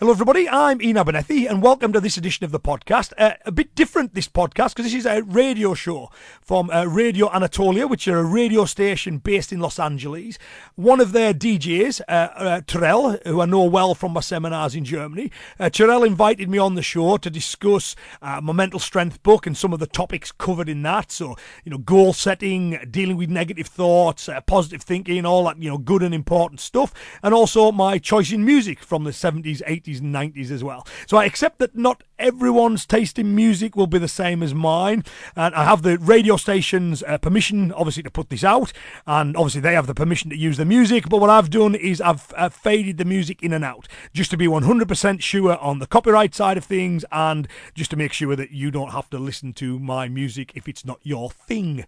Hello, 0.00 0.12
everybody. 0.12 0.48
I'm 0.48 0.80
Iain 0.80 0.96
Abernethy, 0.96 1.46
and 1.46 1.60
welcome 1.60 1.92
to 1.92 2.00
this 2.00 2.16
edition 2.16 2.46
of 2.46 2.52
the 2.52 2.58
podcast. 2.58 3.12
Uh, 3.18 3.32
a 3.44 3.52
bit 3.52 3.74
different, 3.74 4.14
this 4.14 4.28
podcast, 4.28 4.70
because 4.70 4.86
this 4.86 4.94
is 4.94 5.04
a 5.04 5.22
radio 5.22 5.74
show 5.74 6.08
from 6.40 6.70
uh, 6.70 6.86
Radio 6.86 7.30
Anatolia, 7.30 7.86
which 7.86 8.08
are 8.08 8.16
a 8.16 8.24
radio 8.24 8.64
station 8.64 9.18
based 9.18 9.52
in 9.52 9.60
Los 9.60 9.78
Angeles. 9.78 10.38
One 10.74 11.00
of 11.00 11.12
their 11.12 11.34
DJs, 11.34 12.00
uh, 12.08 12.12
uh, 12.12 12.60
Terrell, 12.66 13.18
who 13.26 13.42
I 13.42 13.44
know 13.44 13.64
well 13.64 13.94
from 13.94 14.14
my 14.14 14.20
seminars 14.20 14.74
in 14.74 14.86
Germany, 14.86 15.30
uh, 15.58 15.68
Terrell 15.68 16.02
invited 16.02 16.48
me 16.48 16.56
on 16.56 16.76
the 16.76 16.82
show 16.82 17.18
to 17.18 17.28
discuss 17.28 17.94
uh, 18.22 18.40
my 18.40 18.54
mental 18.54 18.80
strength 18.80 19.22
book 19.22 19.46
and 19.46 19.54
some 19.54 19.74
of 19.74 19.80
the 19.80 19.86
topics 19.86 20.32
covered 20.32 20.70
in 20.70 20.80
that. 20.80 21.12
So, 21.12 21.36
you 21.62 21.72
know, 21.72 21.76
goal 21.76 22.14
setting, 22.14 22.78
dealing 22.90 23.18
with 23.18 23.28
negative 23.28 23.66
thoughts, 23.66 24.30
uh, 24.30 24.40
positive 24.40 24.80
thinking, 24.80 25.26
all 25.26 25.44
that, 25.44 25.58
you 25.58 25.68
know, 25.68 25.76
good 25.76 26.02
and 26.02 26.14
important 26.14 26.60
stuff. 26.60 26.94
And 27.22 27.34
also 27.34 27.70
my 27.70 27.98
choice 27.98 28.32
in 28.32 28.46
music 28.46 28.80
from 28.80 29.04
the 29.04 29.10
70s, 29.10 29.60
80s, 29.64 29.89
80s 29.90 30.00
and 30.00 30.14
90s 30.14 30.50
as 30.50 30.64
well. 30.64 30.86
So 31.06 31.16
I 31.16 31.24
accept 31.24 31.58
that 31.58 31.76
not 31.76 32.02
everyone's 32.20 32.86
taste 32.86 33.18
in 33.18 33.34
music 33.34 33.74
will 33.74 33.86
be 33.86 33.98
the 33.98 34.08
same 34.08 34.42
as 34.42 34.54
mine. 34.54 35.04
And 35.34 35.54
I 35.54 35.64
have 35.64 35.82
the 35.82 35.98
radio 35.98 36.36
station's 36.36 37.02
uh, 37.02 37.18
permission, 37.18 37.72
obviously, 37.72 38.02
to 38.04 38.10
put 38.10 38.28
this 38.28 38.44
out. 38.44 38.72
And 39.06 39.36
obviously, 39.36 39.62
they 39.62 39.74
have 39.74 39.86
the 39.86 39.94
permission 39.94 40.30
to 40.30 40.36
use 40.36 40.56
the 40.56 40.64
music. 40.64 41.08
But 41.08 41.20
what 41.20 41.30
I've 41.30 41.50
done 41.50 41.74
is 41.74 42.00
I've 42.00 42.32
uh, 42.36 42.48
faded 42.48 42.98
the 42.98 43.04
music 43.04 43.42
in 43.42 43.52
and 43.52 43.64
out 43.64 43.88
just 44.12 44.30
to 44.30 44.36
be 44.36 44.46
100% 44.46 45.22
sure 45.22 45.56
on 45.58 45.78
the 45.78 45.86
copyright 45.86 46.34
side 46.34 46.56
of 46.56 46.64
things 46.64 47.04
and 47.10 47.48
just 47.74 47.90
to 47.90 47.96
make 47.96 48.12
sure 48.12 48.36
that 48.36 48.50
you 48.50 48.70
don't 48.70 48.90
have 48.90 49.10
to 49.10 49.18
listen 49.18 49.52
to 49.54 49.78
my 49.78 50.08
music 50.08 50.52
if 50.54 50.68
it's 50.68 50.84
not 50.84 51.00
your 51.02 51.30
thing. 51.30 51.84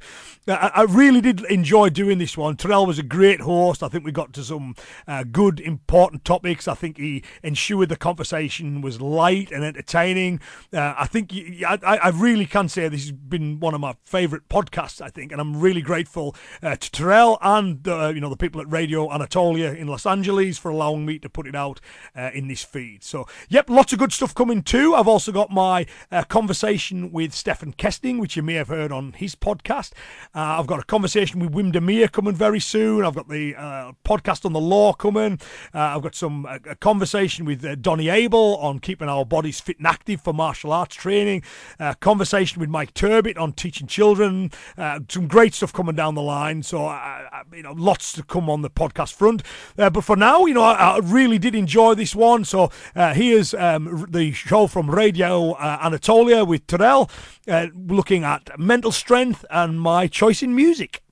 I, 0.49 0.71
I 0.75 0.83
really 0.83 1.21
did 1.21 1.45
enjoy 1.45 1.91
doing 1.91 2.19
this 2.19 2.37
one. 2.37 2.57
Terrell 2.57 2.87
was 2.87 2.99
a 2.99 3.03
great 3.03 3.41
host. 3.41 3.83
I 3.83 3.89
think 3.89 4.05
we 4.05 4.13
got 4.13 4.33
to 4.35 4.45
some 4.45 4.75
uh, 5.07 5.25
good, 5.25 5.61
important 5.61 6.25
topics. 6.25 6.67
I 6.67 6.75
think 6.75 6.99
he 6.99 7.23
ensured 7.43 7.89
the 7.89 7.97
conversation 7.97 8.81
was 8.81 9.01
light 9.01 9.51
and 9.51 9.65
entertaining. 9.65 10.22
Uh, 10.73 10.95
I 10.97 11.07
think 11.07 11.33
I, 11.67 11.79
I, 11.83 12.09
really 12.11 12.47
can 12.47 12.69
say 12.69 12.89
this 12.89 13.03
has 13.03 13.13
been 13.13 13.61
one 13.61 13.75
of 13.75 13.81
my 13.81 13.95
favourite 14.05 14.49
podcasts. 14.49 15.01
I 15.01 15.09
think, 15.09 15.33
and 15.33 15.41
I'm 15.41 15.61
really 15.61 15.83
grateful 15.83 16.35
uh, 16.63 16.77
to 16.77 16.91
Terrell 16.91 17.39
and 17.41 17.81
you 17.87 18.21
know 18.21 18.31
the 18.31 18.37
people 18.37 18.61
at 18.61 18.71
Radio 18.71 19.11
Anatolia 19.13 19.73
in 19.73 19.89
Los 19.89 20.07
Angeles 20.07 20.59
for 20.59 20.71
allowing 20.71 21.05
me 21.07 21.19
to 21.19 21.29
put 21.29 21.47
it 21.47 21.55
out 21.55 21.81
uh, 22.17 22.31
in 22.35 22.49
this 22.49 22.63
feed. 22.63 23.03
So, 23.03 23.27
yep, 23.49 23.69
lots 23.69 23.93
of 23.93 23.99
good 23.99 24.13
stuff 24.13 24.35
coming 24.35 24.63
too. 24.63 24.95
I've 24.95 25.09
also 25.09 25.33
got 25.33 25.51
my 25.51 25.87
uh, 26.11 26.25
conversation 26.25 27.13
with 27.13 27.35
Stephan 27.35 27.73
Kesting, 27.75 28.21
which 28.21 28.37
you 28.37 28.43
may 28.43 28.55
have 28.55 28.69
heard 28.69 28.93
on 28.93 29.13
his 29.13 29.35
podcast. 29.35 29.93
Uh, 30.35 30.59
I've 30.59 30.67
got 30.67 30.81
a 30.81 30.85
conversation 30.85 31.41
with 31.41 31.53
Wim 31.53 31.73
Demeere 31.73 32.11
coming 32.11 32.35
very 32.35 32.61
soon. 32.61 33.05
I've 33.05 33.15
got 33.15 33.29
the 33.29 33.55
podcast 34.05 34.45
on 34.45 34.53
the 34.53 34.61
law 34.61 34.93
coming. 34.93 35.41
I've 35.73 36.03
got 36.03 36.15
some 36.15 36.47
a 36.47 36.77
conversation 36.77 37.45
with 37.45 37.83
Donny 37.83 38.09
Abel 38.09 38.57
on 38.57 38.79
keeping 38.79 39.09
our 39.09 39.25
bodies 39.25 39.61
fit 39.61 39.79
and 39.79 39.87
active 39.87 40.12
for 40.21 40.33
martial 40.33 40.73
arts 40.73 40.95
training. 40.95 41.43
Uh, 41.79 41.95
conversation 41.95 42.61
with 42.61 42.69
Mike 42.69 42.95
Turbit 42.95 43.39
on 43.39 43.53
teaching 43.53 43.87
children. 43.87 44.51
Uh, 44.77 45.01
some 45.09 45.29
great 45.29 45.55
stuff 45.55 45.73
coming 45.73 45.95
down 45.95 46.15
the 46.15 46.23
line. 46.23 46.63
So, 46.63 46.87
uh, 46.87 47.43
you 47.53 47.63
know, 47.63 47.73
lots 47.73 48.13
to 48.15 48.23
come 48.23 48.49
on 48.51 48.63
the 48.63 48.71
podcast 48.71 49.15
front. 49.15 49.43
Uh, 49.79 49.91
but 49.91 50.05
for 50.05 50.17
now, 50.17 50.47
you 50.47 50.55
know, 50.55 50.63
I, 50.63 50.97
I, 50.97 50.99
really 50.99 51.39
did 51.39 51.55
enjoy 51.55 51.95
this 51.95 52.15
one. 52.15 52.45
So 52.45 52.71
uh, 52.95 53.15
here's 53.15 53.55
um, 53.55 54.07
the 54.11 54.33
show 54.33 54.67
from 54.67 54.91
Radio 54.91 55.53
uh, 55.53 55.79
Anatolia 55.83 56.45
with 56.45 56.67
Terrell, 56.67 57.11
looking 57.47 58.25
at 58.25 58.59
mental 58.59 58.93
strength 58.93 59.45
and 59.51 59.81
my 59.81 60.07
choice 60.07 60.43
in 60.43 60.55
music. 60.55 61.03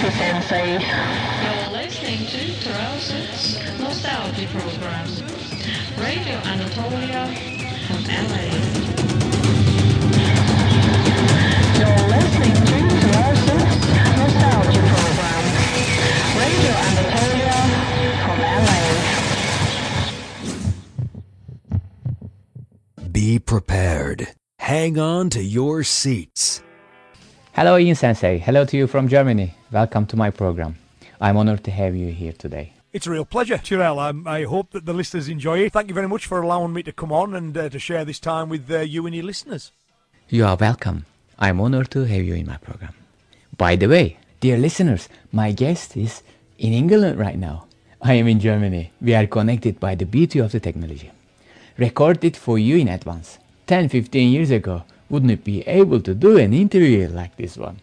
You're 0.00 1.70
listening 1.72 2.22
to 2.26 2.38
Nostalgia 3.82 4.46
Program. 4.46 5.08
Radio 5.98 6.38
Anatolia 6.46 7.26
from 7.88 8.04
LA. 8.06 8.46
You're 11.74 12.02
listening 12.14 12.54
to 12.54 12.78
Terrell's 13.00 13.42
Nostalgia 14.18 14.82
Program. 14.86 15.44
Radio 16.38 16.72
Anatolia 16.86 17.58
from 18.22 18.38
LA. 23.02 23.10
Be 23.10 23.40
prepared. 23.40 24.28
Hang 24.60 24.96
on 24.96 25.30
to 25.30 25.42
your 25.42 25.82
seats. 25.82 26.62
Hello, 27.58 27.74
Iain 27.74 27.96
Sensei. 27.96 28.38
Hello 28.38 28.64
to 28.64 28.76
you 28.76 28.86
from 28.86 29.08
Germany. 29.08 29.52
Welcome 29.72 30.06
to 30.06 30.16
my 30.16 30.30
program. 30.30 30.76
I'm 31.20 31.36
honored 31.36 31.64
to 31.64 31.72
have 31.72 31.96
you 31.96 32.12
here 32.12 32.32
today. 32.32 32.72
It's 32.92 33.08
a 33.08 33.10
real 33.10 33.24
pleasure, 33.24 33.58
Terrell. 33.58 33.98
Um, 33.98 34.28
I 34.28 34.44
hope 34.44 34.70
that 34.70 34.86
the 34.86 34.92
listeners 34.92 35.28
enjoy 35.28 35.58
it. 35.64 35.72
Thank 35.72 35.88
you 35.88 35.94
very 35.94 36.06
much 36.06 36.24
for 36.26 36.40
allowing 36.40 36.72
me 36.72 36.84
to 36.84 36.92
come 36.92 37.10
on 37.10 37.34
and 37.34 37.58
uh, 37.58 37.68
to 37.68 37.80
share 37.80 38.04
this 38.04 38.20
time 38.20 38.48
with 38.48 38.70
uh, 38.70 38.78
you 38.82 39.06
and 39.06 39.12
your 39.16 39.24
listeners. 39.24 39.72
You 40.28 40.44
are 40.44 40.54
welcome. 40.54 41.06
I'm 41.36 41.60
honored 41.60 41.90
to 41.90 42.04
have 42.04 42.22
you 42.22 42.34
in 42.34 42.46
my 42.46 42.58
program. 42.58 42.94
By 43.56 43.74
the 43.74 43.88
way, 43.88 44.18
dear 44.38 44.56
listeners, 44.56 45.08
my 45.32 45.50
guest 45.50 45.96
is 45.96 46.22
in 46.58 46.72
England 46.72 47.18
right 47.18 47.40
now. 47.40 47.66
I 48.00 48.12
am 48.12 48.28
in 48.28 48.38
Germany. 48.38 48.92
We 49.00 49.16
are 49.16 49.26
connected 49.26 49.80
by 49.80 49.96
the 49.96 50.06
beauty 50.06 50.38
of 50.38 50.52
the 50.52 50.60
technology. 50.60 51.10
Recorded 51.76 52.36
for 52.36 52.56
you 52.56 52.76
in 52.76 52.86
advance. 52.86 53.38
10 53.66 53.88
15 53.88 54.30
years 54.30 54.52
ago, 54.52 54.84
wouldn't 55.10 55.30
it 55.30 55.44
be 55.44 55.62
able 55.62 56.00
to 56.00 56.14
do 56.14 56.36
an 56.38 56.52
interview 56.52 57.08
like 57.08 57.36
this 57.36 57.56
one? 57.56 57.80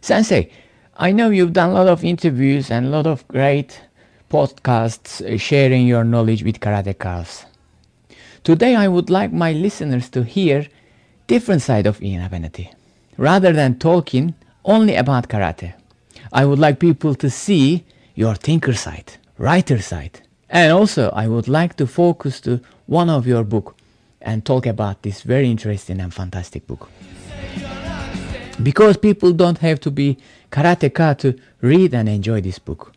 Sensei, 0.00 0.50
I 0.96 1.12
know 1.12 1.30
you've 1.30 1.52
done 1.52 1.70
a 1.70 1.74
lot 1.74 1.88
of 1.88 2.04
interviews 2.04 2.70
and 2.70 2.86
a 2.86 2.90
lot 2.90 3.06
of 3.06 3.26
great 3.28 3.80
podcasts 4.30 5.20
uh, 5.20 5.36
sharing 5.36 5.86
your 5.86 6.04
knowledge 6.04 6.42
with 6.42 6.60
karatekas. 6.60 7.44
Today 8.44 8.76
I 8.76 8.88
would 8.88 9.10
like 9.10 9.32
my 9.32 9.52
listeners 9.52 10.08
to 10.10 10.22
hear 10.22 10.66
different 11.26 11.62
side 11.62 11.86
of 11.86 12.00
Iain 12.00 12.20
Abernethy. 12.20 12.72
Rather 13.16 13.52
than 13.52 13.78
talking 13.78 14.34
only 14.64 14.94
about 14.94 15.28
karate, 15.28 15.74
I 16.32 16.44
would 16.44 16.58
like 16.58 16.78
people 16.78 17.14
to 17.16 17.30
see 17.30 17.84
your 18.14 18.34
thinker 18.34 18.74
side, 18.74 19.14
writer 19.38 19.80
side, 19.80 20.20
and 20.48 20.72
also, 20.72 21.10
I 21.10 21.26
would 21.26 21.48
like 21.48 21.76
to 21.76 21.86
focus 21.86 22.40
to 22.42 22.60
one 22.86 23.10
of 23.10 23.26
your 23.26 23.44
book 23.44 23.76
and 24.20 24.44
talk 24.44 24.66
about 24.66 25.02
this 25.02 25.22
very 25.22 25.50
interesting 25.50 26.00
and 26.00 26.12
fantastic 26.12 26.66
book. 26.66 26.88
Because 28.62 28.96
people 28.96 29.32
don't 29.32 29.58
have 29.58 29.80
to 29.80 29.90
be 29.90 30.18
karateka 30.50 31.18
to 31.18 31.38
read 31.60 31.94
and 31.94 32.08
enjoy 32.08 32.40
this 32.40 32.58
book. 32.58 32.92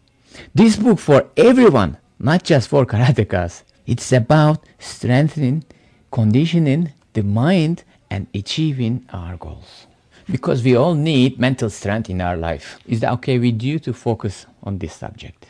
This 0.54 0.78
book 0.78 1.00
for 1.00 1.28
everyone, 1.36 1.98
not 2.20 2.44
just 2.44 2.70
for 2.70 2.86
karatekas. 2.86 3.64
It's 3.86 4.12
about 4.14 4.64
strengthening, 4.78 5.66
conditioning 6.12 6.94
the 7.14 7.24
mind 7.24 7.84
and 8.10 8.28
achieving 8.34 9.06
our 9.12 9.38
goals. 9.38 9.88
Because 10.30 10.64
we 10.64 10.76
all 10.76 10.94
need 10.94 11.40
mental 11.40 11.72
strength 11.72 12.10
in 12.10 12.22
our 12.22 12.38
life. 12.38 12.80
Is 12.86 13.00
that 13.00 13.12
okay 13.14 13.40
with 13.40 13.62
you 13.64 13.80
to 13.80 13.94
focus 13.94 14.46
on 14.62 14.78
this 14.78 14.94
subject? 14.94 15.48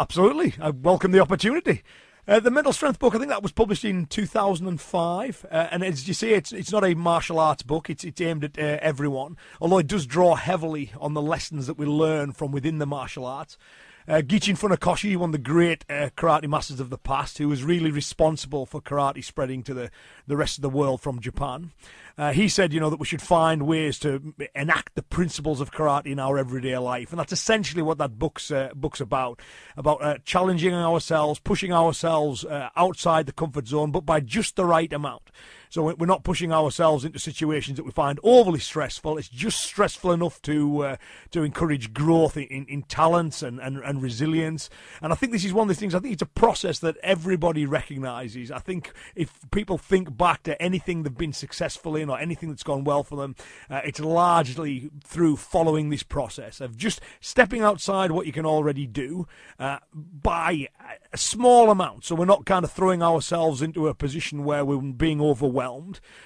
Absolutely. 0.00 0.54
I 0.60 0.70
welcome 0.70 1.10
the 1.10 1.18
opportunity. 1.18 1.82
Uh, 2.28 2.38
the 2.38 2.52
Mental 2.52 2.72
Strength 2.72 3.00
book, 3.00 3.16
I 3.16 3.18
think 3.18 3.30
that 3.30 3.42
was 3.42 3.50
published 3.50 3.84
in 3.84 4.06
2005. 4.06 5.46
Uh, 5.50 5.68
and 5.72 5.82
as 5.82 6.06
you 6.06 6.14
see, 6.14 6.34
it's 6.34 6.52
it's 6.52 6.70
not 6.70 6.84
a 6.84 6.94
martial 6.94 7.40
arts 7.40 7.64
book. 7.64 7.90
It's 7.90 8.04
it's 8.04 8.20
aimed 8.20 8.44
at 8.44 8.58
uh, 8.58 8.78
everyone, 8.80 9.36
although 9.60 9.78
it 9.78 9.88
does 9.88 10.06
draw 10.06 10.36
heavily 10.36 10.92
on 11.00 11.14
the 11.14 11.22
lessons 11.22 11.66
that 11.66 11.78
we 11.78 11.86
learn 11.86 12.30
from 12.30 12.52
within 12.52 12.78
the 12.78 12.86
martial 12.86 13.26
arts. 13.26 13.58
Uh, 14.08 14.22
Gichin 14.22 14.58
Funakoshi, 14.58 15.18
one 15.18 15.28
of 15.28 15.32
the 15.32 15.38
great 15.38 15.84
uh, 15.90 16.08
karate 16.16 16.48
masters 16.48 16.80
of 16.80 16.88
the 16.88 16.96
past, 16.96 17.36
who 17.36 17.46
was 17.46 17.62
really 17.62 17.90
responsible 17.90 18.64
for 18.64 18.80
karate 18.80 19.22
spreading 19.22 19.62
to 19.62 19.74
the, 19.74 19.90
the 20.26 20.34
rest 20.34 20.56
of 20.56 20.62
the 20.62 20.70
world 20.70 21.02
from 21.02 21.20
Japan. 21.20 21.72
Uh, 22.16 22.32
he 22.32 22.48
said, 22.48 22.72
you 22.72 22.80
know, 22.80 22.88
that 22.88 22.98
we 22.98 23.04
should 23.04 23.20
find 23.20 23.66
ways 23.66 23.98
to 23.98 24.32
enact 24.54 24.94
the 24.94 25.02
principles 25.02 25.60
of 25.60 25.72
karate 25.72 26.06
in 26.06 26.18
our 26.18 26.38
everyday 26.38 26.78
life, 26.78 27.10
and 27.10 27.18
that's 27.18 27.34
essentially 27.34 27.82
what 27.82 27.98
that 27.98 28.18
book's 28.18 28.50
uh, 28.50 28.70
book's 28.74 29.02
about. 29.02 29.40
About 29.76 30.02
uh, 30.02 30.16
challenging 30.24 30.72
ourselves, 30.72 31.38
pushing 31.38 31.74
ourselves 31.74 32.46
uh, 32.46 32.70
outside 32.76 33.26
the 33.26 33.32
comfort 33.32 33.68
zone, 33.68 33.90
but 33.90 34.06
by 34.06 34.20
just 34.20 34.56
the 34.56 34.64
right 34.64 34.90
amount. 34.90 35.30
So 35.70 35.82
we- 35.84 35.94
we're 35.94 36.06
not 36.06 36.24
pushing 36.24 36.52
ourselves 36.52 37.04
into 37.04 37.18
situations 37.18 37.76
that 37.76 37.84
we 37.84 37.90
find 37.90 38.18
overly 38.22 38.60
stressful. 38.60 39.18
It's 39.18 39.28
just 39.28 39.60
stressful 39.60 40.12
enough 40.12 40.40
to 40.42 40.84
uh, 40.84 40.96
to 41.30 41.42
encourage 41.42 41.92
growth 41.92 42.36
in, 42.36 42.44
in, 42.44 42.64
in 42.66 42.82
talents 42.82 43.42
and, 43.42 43.60
and, 43.60 43.78
and 43.78 44.02
resilience. 44.02 44.70
And 45.02 45.12
I 45.12 45.16
think 45.16 45.32
this 45.32 45.44
is 45.44 45.52
one 45.52 45.68
of 45.70 45.76
the 45.76 45.80
things. 45.80 45.94
I 45.94 45.98
think 46.00 46.12
it's 46.14 46.22
a 46.22 46.26
process 46.26 46.78
that 46.80 46.96
everybody 47.02 47.66
recognises. 47.66 48.50
I 48.50 48.58
think 48.58 48.92
if 49.14 49.38
people 49.50 49.78
think 49.78 50.16
back 50.16 50.42
to 50.44 50.60
anything 50.60 51.02
they've 51.02 51.16
been 51.16 51.32
successful 51.32 51.96
in 51.96 52.08
or 52.08 52.18
anything 52.18 52.48
that's 52.48 52.62
gone 52.62 52.84
well 52.84 53.02
for 53.02 53.16
them, 53.16 53.36
uh, 53.68 53.80
it's 53.84 54.00
largely 54.00 54.90
through 55.04 55.36
following 55.36 55.90
this 55.90 56.02
process 56.02 56.60
of 56.60 56.76
just 56.76 57.00
stepping 57.20 57.62
outside 57.62 58.10
what 58.10 58.26
you 58.26 58.32
can 58.32 58.46
already 58.46 58.86
do 58.86 59.26
uh, 59.58 59.78
by 59.92 60.68
a 61.12 61.18
small 61.18 61.70
amount. 61.70 62.04
So 62.04 62.14
we're 62.14 62.24
not 62.24 62.46
kind 62.46 62.64
of 62.64 62.70
throwing 62.72 63.02
ourselves 63.02 63.60
into 63.62 63.88
a 63.88 63.94
position 63.94 64.44
where 64.44 64.64
we're 64.64 64.80
being 64.80 65.20
overwhelmed. 65.20 65.57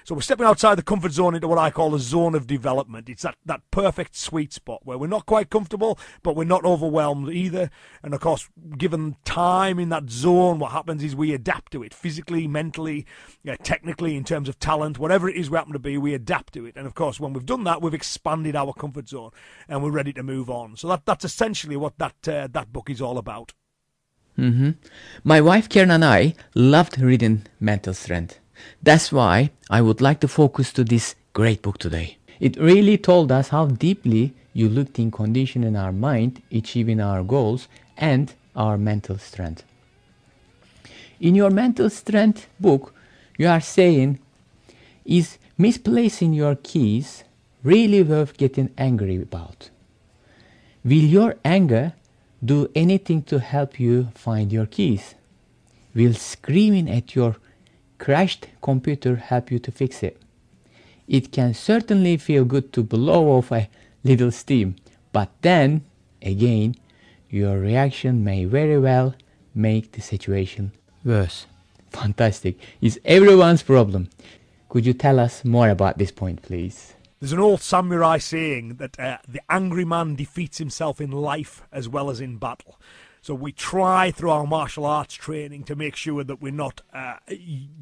So 0.05 0.14
we're 0.14 0.20
stepping 0.20 0.46
outside 0.46 0.76
the 0.76 0.82
comfort 0.82 1.12
zone 1.12 1.34
into 1.34 1.49
what 1.49 1.58
I 1.58 1.70
call 1.70 1.94
a 1.94 1.99
zone 1.99 2.34
of 2.34 2.46
development. 2.46 3.08
It's 3.08 3.23
that, 3.23 3.37
that 3.46 3.62
perfect 3.70 4.17
sweet 4.17 4.52
spot 4.52 4.81
where 4.84 4.99
we're 4.99 5.06
not 5.06 5.26
quite 5.26 5.50
comfortable, 5.50 5.99
but 6.23 6.37
we're 6.37 6.44
not 6.44 6.64
overwhelmed 6.64 7.31
either. 7.31 7.70
And 8.02 8.14
of 8.14 8.20
course, 8.20 8.49
given 8.76 9.17
time 9.25 9.79
in 9.79 9.88
that 9.90 10.11
zone, 10.11 10.58
what 10.58 10.73
happens 10.73 11.02
is 11.02 11.17
we 11.17 11.34
adapt 11.34 11.73
to 11.73 11.82
it 11.82 11.94
physically, 11.94 12.46
mentally, 12.46 13.06
technically, 13.62 14.17
in 14.17 14.25
terms 14.25 14.49
of 14.49 14.58
talent, 14.58 14.99
whatever 14.99 15.29
it 15.29 15.37
is 15.37 15.50
we 15.50 15.56
happen 15.56 15.73
to 15.73 15.78
be, 15.78 15.96
we 15.99 16.14
adapt 16.14 16.55
to 16.55 16.67
it. 16.67 16.76
And 16.76 16.87
of 16.87 16.94
course, 16.94 17.19
when 17.19 17.32
we've 17.32 17.46
done 17.46 17.64
that, 17.64 17.82
we've 17.82 17.94
expanded 17.94 18.56
our 18.56 18.73
comfort 18.73 19.08
zone 19.08 19.31
and 19.69 19.82
we're 19.82 19.90
ready 19.90 20.12
to 20.12 20.23
move 20.23 20.50
on. 20.50 20.76
So 20.76 20.88
that, 20.88 21.06
that's 21.06 21.25
essentially 21.25 21.76
what 21.76 21.99
that, 21.99 22.28
uh, 22.28 22.49
that 22.52 22.73
book 22.73 22.90
is 22.90 23.00
all 23.00 23.19
about. 23.19 23.52
Mm-hmm. 24.38 24.70
My 25.25 25.40
wife 25.40 25.69
Karen 25.69 25.90
and 25.90 26.05
I 26.05 26.35
loved 26.55 26.99
reading 26.99 27.46
Mental 27.61 27.93
Strength. 27.93 28.38
That's 28.82 29.12
why 29.12 29.50
I 29.70 29.81
would 29.81 30.00
like 30.00 30.20
to 30.20 30.29
focus 30.29 30.73
to 30.73 30.85
this 30.85 31.14
great 31.32 31.62
book 31.62 31.79
today. 31.79 32.19
It 32.41 32.56
really 32.56 32.99
told 32.99 33.31
us 33.31 33.49
how 33.49 33.67
deeply 33.67 34.35
you 34.53 34.69
looked 34.69 34.99
in 34.99 35.11
conditioning 35.11 35.76
our 35.76 35.93
mind, 35.93 36.43
achieving 36.50 37.00
our 37.00 37.23
goals, 37.23 37.69
and 37.97 38.32
our 38.56 38.76
mental 38.76 39.19
strength. 39.19 39.64
In 41.20 41.35
your 41.35 41.50
mental 41.50 41.88
strength 41.88 42.49
book, 42.59 42.94
you 43.38 43.47
are 43.49 43.61
saying, 43.61 44.19
is 45.05 45.38
misplacing 45.56 46.32
your 46.32 46.56
keys 46.56 47.25
really 47.62 48.03
worth 48.03 48.37
getting 48.37 48.70
angry 48.76 49.23
about? 49.23 49.70
Will 50.85 51.05
your 51.05 51.37
anger 51.44 51.94
do 52.44 52.69
anything 52.75 53.23
to 53.23 53.38
help 53.38 53.79
you 53.79 54.09
find 54.14 54.53
your 54.53 54.67
keys? 54.67 55.14
Will 55.94 56.14
screaming 56.14 56.91
at 56.91 57.14
your 57.14 57.37
crashed 58.02 58.49
computer 58.60 59.14
help 59.14 59.52
you 59.52 59.60
to 59.60 59.70
fix 59.70 60.02
it? 60.02 60.20
It 61.06 61.31
can 61.31 61.54
certainly 61.54 62.16
feel 62.16 62.44
good 62.44 62.72
to 62.72 62.82
blow 62.82 63.28
off 63.28 63.52
a 63.52 63.69
little 64.02 64.32
steam, 64.32 64.75
but 65.12 65.31
then, 65.43 65.84
again, 66.20 66.75
your 67.31 67.58
reaction 67.58 68.25
may 68.25 68.44
very 68.44 68.78
well 68.78 69.14
make 69.54 69.93
the 69.93 70.00
situation 70.00 70.72
worse. 71.04 71.46
Fantastic. 71.90 72.58
It's 72.81 72.99
everyone's 73.04 73.62
problem. 73.62 74.08
Could 74.69 74.84
you 74.84 74.94
tell 74.94 75.20
us 75.20 75.44
more 75.44 75.69
about 75.69 75.99
this 75.99 76.10
point, 76.10 76.43
please? 76.43 76.94
There's 77.20 77.32
an 77.32 77.38
old 77.38 77.60
samurai 77.60 78.19
saying 78.19 78.78
that 78.78 78.99
uh, 78.99 79.19
the 79.28 79.43
angry 79.49 79.84
man 79.84 80.16
defeats 80.16 80.58
himself 80.58 81.00
in 81.00 81.12
life 81.12 81.62
as 81.70 81.88
well 81.88 82.10
as 82.10 82.20
in 82.20 82.38
battle. 82.38 82.81
So 83.23 83.35
we 83.35 83.53
try 83.53 84.11
through 84.11 84.31
our 84.31 84.49
martial 84.49 84.85
arts 84.85 85.15
training 85.15 85.63
to 85.65 85.77
make 85.77 85.95
sure 85.95 86.25
that 86.25 86.43
we're 86.43 86.51
not 86.51 86.81
uh, 86.93 87.19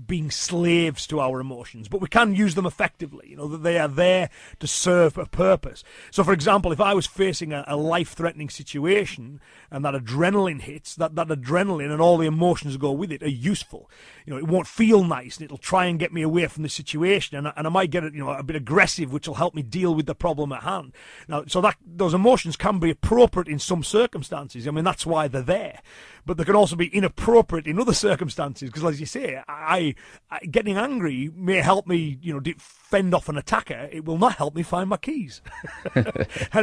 being 0.07 0.31
slaves 0.31 1.07
to 1.07 1.19
our 1.19 1.41
emotions, 1.41 1.89
but 1.89 2.03
we 2.03 2.09
can 2.09 2.35
use 2.35 2.55
them 2.55 2.67
effectively. 2.67 3.29
You 3.31 3.37
know 3.37 3.49
that 3.49 3.63
they 3.63 3.79
are 3.79 3.89
there 3.89 4.29
to 4.59 4.67
serve 4.67 5.17
a 5.17 5.25
purpose. 5.25 5.83
So, 6.11 6.23
for 6.25 6.35
example, 6.35 6.73
if 6.73 6.81
I 6.81 6.93
was 6.93 7.07
facing 7.07 7.55
a, 7.55 7.65
a 7.67 7.75
life-threatening 7.77 8.51
situation 8.51 9.41
and 9.71 9.83
that 9.83 9.95
adrenaline 9.95 10.61
hits, 10.61 10.95
that 10.97 11.15
that 11.15 11.29
adrenaline 11.29 11.91
and 11.91 12.03
all 12.03 12.19
the 12.19 12.27
emotions 12.27 12.75
that 12.75 12.81
go 12.81 12.93
with 12.93 13.11
it 13.11 13.23
are 13.23 13.29
useful. 13.29 13.91
You 14.27 14.35
know, 14.35 14.39
it 14.39 14.47
won't 14.47 14.67
feel 14.67 15.05
nice, 15.05 15.39
and 15.39 15.47
it'll 15.47 15.57
try 15.57 15.87
and 15.87 15.99
get 15.99 16.13
me 16.13 16.21
away 16.21 16.47
from 16.49 16.65
the 16.65 16.69
situation, 16.69 17.39
and, 17.39 17.49
I- 17.49 17.55
and 17.57 17.67
I 17.67 17.71
might 17.71 17.91
get 17.91 18.05
you 18.05 18.23
know 18.23 18.31
a 18.31 18.43
bit 18.43 18.57
aggressive, 18.57 19.11
which 19.11 19.27
will 19.27 19.37
help 19.37 19.55
me 19.55 19.63
deal 19.63 19.95
with 19.95 20.05
the 20.05 20.15
problem 20.15 20.53
at 20.53 20.65
hand. 20.65 20.93
Now, 21.29 21.45
so 21.47 21.63
that 21.63 21.77
those 21.83 22.13
emotions 22.13 22.57
can 22.57 22.79
be 22.79 22.91
appropriate 22.91 23.49
in 23.49 23.59
some 23.59 23.83
circumstances. 23.83 24.69
I 24.69 24.71
mean, 24.71 24.85
that's 24.85 25.07
why 25.07 25.30
they're 25.31 25.43
there, 25.43 25.81
but 26.27 26.37
they 26.37 26.45
can 26.45 26.55
also 26.55 26.77
be 26.77 26.87
inappropriate 26.87 27.67
in 27.67 27.81
other 27.81 27.95
circumstances. 27.95 28.71
Because, 28.71 28.85
as 28.85 29.01
you 29.01 29.07
say, 29.07 29.43
I, 29.49 29.95
I 30.31 30.41
getting 30.41 30.77
angry 30.77 31.31
may 31.35 31.57
help 31.57 31.87
me, 31.87 32.19
you 32.23 32.33
know, 32.33 32.41
fend 32.59 33.15
off 33.15 33.29
an 33.29 33.39
attacker. 33.39 33.89
It 33.91 34.05
will 34.05 34.19
not 34.19 34.35
help 34.37 34.55
me 34.55 34.63
find 34.63 34.89
my 34.89 34.97
keys, 34.97 35.43
and 35.95 36.07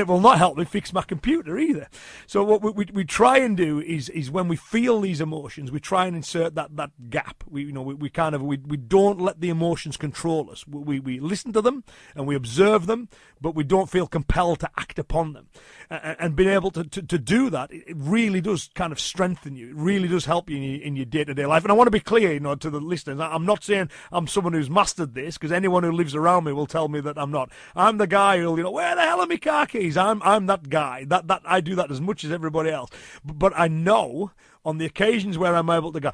it 0.02 0.08
will 0.08 0.22
not 0.22 0.38
help 0.38 0.58
me 0.58 0.66
fix 0.66 0.94
my 0.94 1.02
computer 1.02 1.58
either. 1.58 1.88
So 2.28 2.44
what 2.44 2.62
we, 2.62 2.72
we, 2.72 2.86
we 2.94 3.04
try 3.04 3.40
and 3.40 3.58
do 3.58 3.82
is 3.82 4.10
is 4.10 4.30
when 4.30 4.48
we 4.48 4.56
feel 4.56 5.02
these 5.02 5.22
emotions, 5.22 5.72
we 5.72 5.80
try 5.80 6.06
and 6.06 6.16
insert 6.16 6.56
that 6.56 6.76
that 6.76 7.10
gap. 7.10 7.44
We 7.50 7.64
you 7.64 7.72
know 7.72 7.82
we, 7.82 7.96
we 7.96 8.10
kind 8.10 8.36
of 8.36 8.44
we, 8.44 8.58
we 8.58 8.78
don't 8.78 9.20
let 9.20 9.42
the 9.42 9.50
emotions 9.50 9.98
control 9.98 10.50
us. 10.52 10.68
We, 10.68 11.00
we 11.00 11.20
listen 11.20 11.54
to 11.54 11.62
them 11.62 11.84
and 12.16 12.28
we 12.28 12.36
observe 12.36 12.86
them, 12.86 13.10
but 13.42 13.56
we 13.56 13.64
don't 13.64 13.90
feel 13.90 14.08
compelled 14.08 14.60
to 14.60 14.70
act 14.78 15.00
upon 15.00 15.34
them. 15.34 15.48
And, 15.90 16.16
and 16.20 16.36
being 16.36 16.50
able 16.50 16.72
to, 16.72 16.84
to, 16.84 17.02
to 17.02 17.18
do 17.18 17.50
that, 17.50 17.72
it 17.72 17.88
it 17.88 17.96
really 17.98 18.42
does 18.42 18.70
kind 18.76 18.92
of 18.92 19.00
strengthen 19.00 19.47
you. 19.56 19.70
It 19.70 19.76
really 19.76 20.08
does 20.08 20.26
help 20.26 20.50
you 20.50 20.58
in 20.58 20.96
your, 20.96 21.06
day-to-day 21.06 21.46
life. 21.46 21.64
And 21.64 21.72
I 21.72 21.76
want 21.76 21.88
to 21.88 21.92
be 21.92 22.00
clear, 22.00 22.34
you 22.34 22.40
know, 22.40 22.56
to 22.56 22.70
the 22.70 22.80
listeners, 22.80 23.20
I'm 23.20 23.46
not 23.46 23.64
saying 23.64 23.90
I'm 24.12 24.28
someone 24.28 24.54
who's 24.54 24.70
mastered 24.70 25.14
this, 25.14 25.38
because 25.38 25.52
anyone 25.52 25.84
who 25.84 25.92
lives 25.92 26.16
around 26.16 26.44
me 26.44 26.52
will 26.52 26.68
tell 26.68 26.88
me 26.88 27.00
that 27.02 27.18
I'm 27.18 27.32
not. 27.32 27.52
I'm 27.76 27.98
the 27.98 28.08
guy 28.08 28.40
who'll, 28.40 28.58
you 28.58 28.64
know, 28.64 28.72
where 28.72 28.96
the 28.96 29.02
hell 29.02 29.22
are 29.22 29.28
my 29.28 29.38
car 29.38 29.66
keys? 29.66 29.96
I'm, 29.98 30.22
I'm 30.24 30.48
that 30.48 30.70
guy. 30.70 31.06
That, 31.06 31.28
that, 31.28 31.42
I 31.46 31.62
do 31.62 31.76
that 31.76 31.92
as 31.92 32.02
much 32.02 32.24
as 32.24 32.32
everybody 32.32 32.70
else. 32.72 32.90
But, 33.24 33.40
but 33.40 33.54
I 33.56 33.68
know 33.68 34.32
on 34.66 34.80
the 34.80 34.86
occasions 34.86 35.38
where 35.38 35.56
I'm 35.56 35.70
able 35.70 35.94
to 35.94 36.00
go 36.00 36.12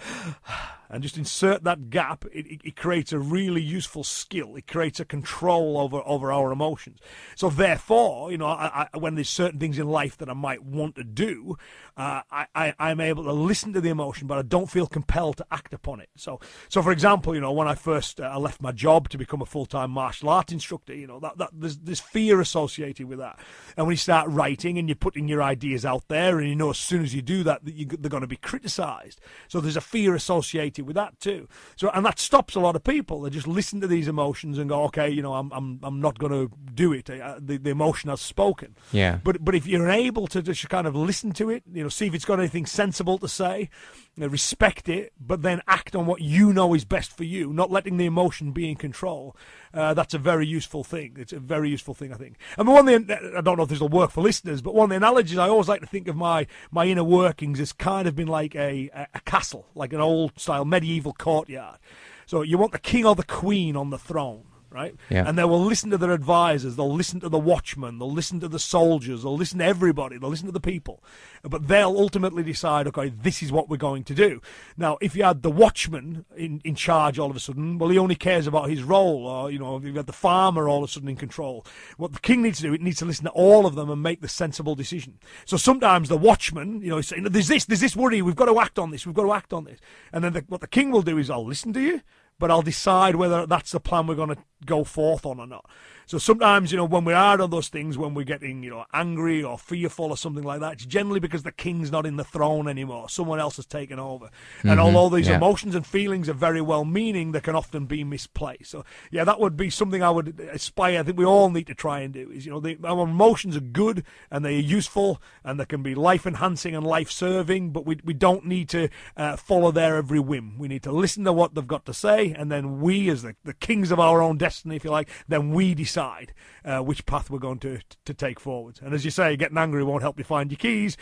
and 0.93 1.01
just 1.01 1.17
insert 1.17 1.63
that 1.63 1.89
gap, 1.89 2.23
it, 2.31 2.45
it, 2.45 2.61
it 2.63 2.75
creates 2.75 3.11
a 3.11 3.17
really 3.17 3.61
useful 3.61 4.03
skill. 4.03 4.55
It 4.55 4.67
creates 4.67 4.99
a 4.99 5.05
control 5.05 5.79
over, 5.79 6.03
over 6.05 6.31
our 6.31 6.51
emotions. 6.51 6.99
So 7.35 7.49
therefore, 7.49 8.31
you 8.31 8.37
know, 8.37 8.45
I, 8.45 8.87
I, 8.93 8.97
when 8.99 9.15
there's 9.15 9.27
certain 9.27 9.59
things 9.59 9.79
in 9.79 9.87
life 9.87 10.19
that 10.19 10.29
I 10.29 10.33
might 10.33 10.63
want 10.63 10.95
to 10.97 11.03
do, 11.03 11.57
uh, 11.97 12.21
I, 12.31 12.45
I, 12.53 12.73
I'm 12.77 13.01
able 13.01 13.23
to 13.23 13.33
listen 13.33 13.73
to 13.73 13.81
the 13.81 13.89
emotion, 13.89 14.27
but 14.27 14.37
I 14.37 14.43
don't 14.43 14.69
feel 14.69 14.85
compelled 14.85 15.37
to 15.37 15.45
act 15.51 15.73
upon 15.73 15.99
it. 15.99 16.09
So, 16.15 16.39
so 16.69 16.83
for 16.83 16.91
example, 16.91 17.33
you 17.33 17.41
know, 17.41 17.51
when 17.51 17.67
I 17.67 17.73
first 17.73 18.21
uh, 18.21 18.25
I 18.25 18.37
left 18.37 18.61
my 18.61 18.71
job 18.71 19.09
to 19.09 19.17
become 19.17 19.41
a 19.41 19.47
full-time 19.47 19.89
martial 19.89 20.29
arts 20.29 20.53
instructor, 20.53 20.93
you 20.93 21.07
know, 21.07 21.19
that, 21.21 21.39
that 21.39 21.49
there's, 21.53 21.77
there's 21.79 21.99
fear 21.99 22.39
associated 22.39 23.07
with 23.07 23.17
that. 23.17 23.39
And 23.75 23.87
when 23.87 23.93
you 23.93 23.97
start 23.97 24.29
writing 24.29 24.77
and 24.77 24.88
you're 24.88 24.95
putting 24.95 25.27
your 25.27 25.41
ideas 25.41 25.85
out 25.85 26.07
there, 26.07 26.38
and 26.38 26.47
you 26.47 26.55
know, 26.55 26.69
as 26.69 26.77
soon 26.77 27.01
as 27.01 27.15
you 27.15 27.23
do 27.23 27.41
that, 27.43 27.65
that 27.65 27.73
you, 27.73 27.88
they're 27.88 28.09
going 28.09 28.21
to 28.21 28.27
be 28.27 28.38
criticised. 28.38 29.19
So 29.47 29.59
there's 29.59 29.77
a 29.77 29.81
fear 29.81 30.13
associated 30.13 30.82
with 30.85 30.95
that 30.95 31.19
too. 31.19 31.47
So, 31.75 31.89
and 31.89 32.05
that 32.05 32.19
stops 32.19 32.55
a 32.55 32.59
lot 32.59 32.75
of 32.75 32.83
people. 32.83 33.21
They 33.21 33.29
just 33.29 33.47
listen 33.47 33.81
to 33.81 33.87
these 33.87 34.07
emotions 34.07 34.57
and 34.57 34.69
go, 34.69 34.83
okay, 34.83 35.09
you 35.09 35.21
know, 35.21 35.33
I'm, 35.33 35.51
I'm, 35.51 35.79
I'm 35.83 36.01
not 36.01 36.19
going 36.19 36.31
to 36.31 36.51
do 36.73 36.93
it. 36.93 37.09
Uh, 37.09 37.35
the, 37.39 37.57
the 37.57 37.69
emotion 37.69 38.09
has 38.09 38.21
spoken. 38.21 38.75
Yeah. 38.91 39.19
But 39.23 39.43
but 39.43 39.55
if 39.55 39.65
you're 39.65 39.89
able 39.89 40.27
to 40.27 40.41
just 40.41 40.69
kind 40.69 40.87
of 40.87 40.95
listen 40.95 41.31
to 41.33 41.49
it, 41.49 41.63
you 41.71 41.83
know, 41.83 41.89
see 41.89 42.07
if 42.07 42.13
it's 42.13 42.25
got 42.25 42.39
anything 42.39 42.65
sensible 42.65 43.17
to 43.19 43.27
say, 43.27 43.69
respect 44.17 44.88
it, 44.89 45.13
but 45.20 45.41
then 45.41 45.62
act 45.67 45.96
on 45.96 46.05
what 46.05 46.22
you 46.22 46.53
know 46.53 46.74
is 46.74 46.86
best 46.86 47.15
for 47.15 47.24
you, 47.24 47.51
not 47.51 47.72
letting 47.72 47.98
the 47.98 48.05
emotion 48.05 48.51
be 48.51 48.70
in 48.70 48.75
control. 48.75 49.36
Uh, 49.74 49.93
that's 49.93 50.13
a 50.13 50.20
very 50.20 50.46
useful 50.46 50.84
thing. 50.84 51.15
It's 51.17 51.34
a 51.34 51.39
very 51.39 51.70
useful 51.70 51.93
thing, 51.93 52.13
I 52.13 52.17
think. 52.17 52.38
And 52.58 52.67
one 52.67 52.88
I 52.88 53.41
don't 53.41 53.58
know 53.58 53.63
if 53.63 53.70
this 53.70 53.79
will 53.79 53.89
work 53.89 54.12
for 54.12 54.22
listeners, 54.22 54.62
but 54.62 54.75
one 54.75 54.86
of 54.86 54.89
the 54.91 54.98
analogies 54.98 55.38
I 55.38 55.50
always 55.50 55.67
like 55.67 55.82
to 55.82 55.88
think 55.88 56.08
of 56.08 56.15
my 56.15 56.46
my 56.72 56.86
inner 56.86 57.03
workings 57.03 57.60
has 57.60 57.74
kind 57.74 58.08
of 58.08 58.15
been 58.15 58.27
like 58.27 58.55
a, 58.55 58.89
a 59.13 59.20
castle, 59.22 59.65
like 59.74 59.93
an 59.93 60.01
old 60.01 60.39
style 60.39 60.65
medieval 60.65 61.13
courtyard. 61.13 61.79
So 62.25 62.41
you 62.41 62.58
want 62.58 62.72
the 62.72 62.79
king 62.79 63.05
or 63.05 63.15
the 63.15 63.24
queen 63.24 63.75
on 63.75 63.89
the 63.89 63.98
throne 63.98 64.46
right? 64.74 64.96
Yeah. 65.10 65.27
And 65.27 65.38
they 65.38 65.44
will 65.44 65.63
listen 65.63 65.89
to 65.92 65.98
their 65.98 66.12
advisors, 66.12 66.75
they'll 66.75 66.94
listen 66.94 67.20
to 67.22 67.30
the 67.30 67.39
watchmen, 67.39 68.00
they'll 68.00 68.12
listen 68.12 68.39
to 68.39 68.48
the 68.48 68.60
soldiers, 68.60 69.24
they'll 69.24 69.38
listen 69.38 69.60
to 69.60 69.65
everybody, 69.65 70.18
they'll 70.18 70.30
listen 70.30 70.48
to 70.48 70.51
the 70.51 70.60
people. 70.60 71.03
But 71.44 71.68
they'll 71.68 71.98
ultimately 71.98 72.44
decide, 72.44 72.88
okay, 72.88 73.10
this 73.10 73.44
is 73.44 73.51
what 73.51 73.70
we're 73.70 73.77
going 73.77 74.03
to 74.06 74.15
do. 74.15 74.42
Now, 74.77 74.98
if 75.01 75.15
you 75.15 75.24
had 75.24 75.44
the 75.44 75.51
watchman 75.51 76.25
in, 76.36 76.62
in 76.63 76.75
charge 76.75 77.20
all 77.20 77.30
of 77.30 77.36
a 77.36 77.39
sudden, 77.39 77.77
well, 77.77 77.89
he 77.89 77.98
only 77.98 78.15
cares 78.15 78.48
about 78.48 78.70
his 78.70 78.84
role, 78.84 79.27
or, 79.27 79.51
you 79.51 79.60
know, 79.60 79.77
if 79.77 79.84
you've 79.84 79.96
got 79.96 80.08
the 80.08 80.13
farmer 80.13 80.68
all 80.68 80.84
of 80.84 80.89
a 80.89 80.92
sudden 80.92 81.10
in 81.10 81.15
control, 81.15 81.65
what 81.98 82.13
the 82.13 82.20
king 82.20 82.42
needs 82.42 82.58
to 82.58 82.63
do, 82.63 82.74
it 82.74 82.82
needs 82.82 82.98
to 82.98 83.06
listen 83.06 83.25
to 83.25 83.32
all 83.32 83.65
of 83.65 83.75
them 83.75 83.89
and 83.89 84.01
make 84.01 84.22
the 84.22 84.27
sensible 84.27 84.75
decision. 84.75 85.20
So 85.46 85.58
sometimes 85.58 86.10
the 86.10 86.18
watchman, 86.18 86.82
you 86.82 86.89
know, 86.89 86.98
is 86.98 87.08
saying, 87.08 87.24
there's 87.24 87.48
this, 87.48 87.65
there's 87.65 87.82
this 87.82 87.96
worry, 87.96 88.22
we've 88.22 88.36
got 88.36 88.46
to 88.46 88.60
act 88.60 88.80
on 88.80 88.92
this, 88.92 89.06
we've 89.06 89.15
got 89.15 89.24
to 89.24 89.34
act 89.34 89.53
on 89.53 89.65
this. 89.65 89.80
And 90.12 90.24
then 90.24 90.34
the, 90.34 90.46
what 90.48 90.62
the 90.62 90.68
king 90.68 90.92
will 90.92 91.01
do 91.01 91.18
is, 91.18 91.30
I'll 91.30 91.46
listen 91.46 91.74
to 91.74 91.82
you, 91.82 92.01
but 92.43 92.51
I'll 92.51 92.62
decide 92.62 93.15
whether 93.15 93.45
that's 93.45 93.71
the 93.71 93.79
plan 93.79 94.05
we're 94.05 94.15
going 94.15 94.35
to 94.35 94.38
go 94.65 94.83
forth 94.83 95.25
on 95.25 95.39
or 95.39 95.47
not. 95.47 95.65
So 96.05 96.17
sometimes, 96.17 96.72
you 96.72 96.77
know, 96.77 96.86
when 96.86 97.05
we 97.05 97.13
are 97.13 97.41
on 97.41 97.50
those 97.50 97.69
things, 97.69 97.98
when 97.98 98.13
we're 98.13 98.25
getting, 98.25 98.63
you 98.63 98.69
know, 98.69 98.86
angry 98.93 99.43
or 99.43 99.57
fearful 99.57 100.10
or 100.10 100.17
something 100.17 100.43
like 100.43 100.60
that, 100.60 100.74
it's 100.74 100.86
generally 100.86 101.19
because 101.19 101.43
the 101.43 101.51
king's 101.51 101.91
not 101.91 102.05
in 102.05 102.17
the 102.17 102.24
throne 102.24 102.67
anymore. 102.67 103.10
Someone 103.10 103.39
else 103.39 103.55
has 103.55 103.65
taken 103.65 104.00
over. 104.00 104.29
And 104.63 104.79
although 104.79 105.15
these 105.15 105.27
yeah. 105.27 105.38
emotions 105.38 105.75
and 105.75 105.86
feelings 105.86 106.27
are 106.29 106.33
very 106.33 106.62
well 106.62 106.86
meaning, 106.86 107.31
they 107.31 107.39
can 107.39 107.55
often 107.55 107.86
be 107.86 108.03
misplaced. 108.03 108.72
So, 108.72 108.86
yeah, 109.12 109.24
that 109.24 109.39
would 109.39 109.55
be 109.55 109.69
something 109.69 110.03
I 110.03 110.10
would 110.10 110.39
aspire. 110.51 111.00
I 111.00 111.03
think 111.03 111.17
we 111.17 111.25
all 111.25 111.50
need 111.50 111.67
to 111.67 111.75
try 111.75 112.01
and 112.01 112.13
do 112.13 112.29
is, 112.31 112.45
you 112.45 112.51
know, 112.51 112.60
the, 112.60 112.77
our 112.83 113.03
emotions 113.03 113.55
are 113.55 113.62
good 113.62 114.03
and 114.29 114.43
they're 114.43 114.51
useful 114.51 115.22
and 115.43 115.60
they 115.60 115.65
can 115.65 115.83
be 115.83 115.95
life 115.95 116.25
enhancing 116.25 116.75
and 116.75 116.86
life 116.86 117.12
serving, 117.12 117.72
but 117.72 117.86
we, 117.86 118.00
we 118.03 118.13
don't 118.13 118.45
need 118.45 118.69
to 118.69 118.89
uh, 119.15 119.36
follow 119.36 119.72
their 119.72 119.98
every 119.98 120.19
whim. 120.19 120.57
We 120.57 120.67
need 120.67 120.83
to 120.83 120.91
listen 120.91 121.24
to 121.25 121.33
what 121.33 121.55
they've 121.55 121.65
got 121.65 121.86
to 121.86 121.93
say 121.93 122.33
and 122.33 122.51
then 122.51 122.81
we, 122.81 123.10
as 123.10 123.22
the, 123.22 123.36
the 123.43 123.53
kings 123.53 123.91
of 123.91 124.00
our 124.00 124.22
own 124.22 124.38
destiny, 124.38 124.75
if 124.75 124.83
you 124.83 124.91
like, 124.91 125.10
then 125.27 125.51
we 125.51 125.74
decide 125.74 125.92
uh, 125.97 126.79
which 126.79 127.05
path 127.05 127.29
we're 127.29 127.39
going 127.39 127.59
to 127.59 127.79
to 128.05 128.13
take 128.13 128.39
forward. 128.39 128.79
And 128.81 128.93
as 128.93 129.05
you 129.05 129.12
say, 129.12 129.35
getting 129.35 129.57
angry 129.57 129.83
won't 129.83 130.01
help 130.01 130.17
you 130.17 130.23
find 130.23 130.51
your 130.51 130.57
keys. 130.57 130.97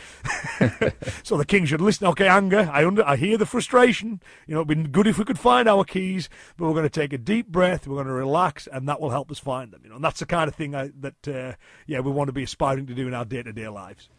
so 1.24 1.38
the 1.38 1.46
king 1.46 1.66
should 1.66 1.82
listen. 1.82 2.08
Okay, 2.08 2.28
anger. 2.28 2.70
I 2.72 2.86
under, 2.86 3.06
I 3.06 3.16
hear 3.16 3.38
the 3.38 3.46
frustration. 3.46 4.22
You 4.48 4.56
know, 4.56 4.62
it'd 4.62 4.84
be 4.84 4.90
good 4.90 5.08
if 5.08 5.18
we 5.18 5.26
could 5.26 5.40
find 5.40 5.68
our 5.68 5.84
keys, 5.84 6.30
but 6.58 6.66
we're 6.66 6.74
going 6.74 6.84
to 6.84 6.90
take 6.90 7.14
a 7.14 7.18
deep 7.18 7.48
breath. 7.48 7.88
We're 7.88 7.96
going 7.96 8.08
to 8.08 8.14
relax, 8.14 8.68
and 8.68 8.88
that 8.88 9.00
will 9.00 9.12
help 9.12 9.32
us 9.32 9.40
find 9.40 9.72
them. 9.72 9.82
You 9.84 9.90
know, 9.90 9.96
and 9.96 10.04
that's 10.04 10.20
the 10.20 10.26
kind 10.26 10.48
of 10.48 10.56
thing 10.56 10.76
I, 10.76 10.92
that 11.00 11.28
uh, 11.28 11.54
yeah 11.88 12.00
we 12.00 12.12
want 12.12 12.28
to 12.28 12.34
be 12.34 12.44
aspiring 12.44 12.88
to 12.88 12.94
do 12.94 13.08
in 13.08 13.14
our 13.14 13.26
day 13.26 13.44
to 13.44 13.54
day 13.54 13.68
lives. 13.68 14.10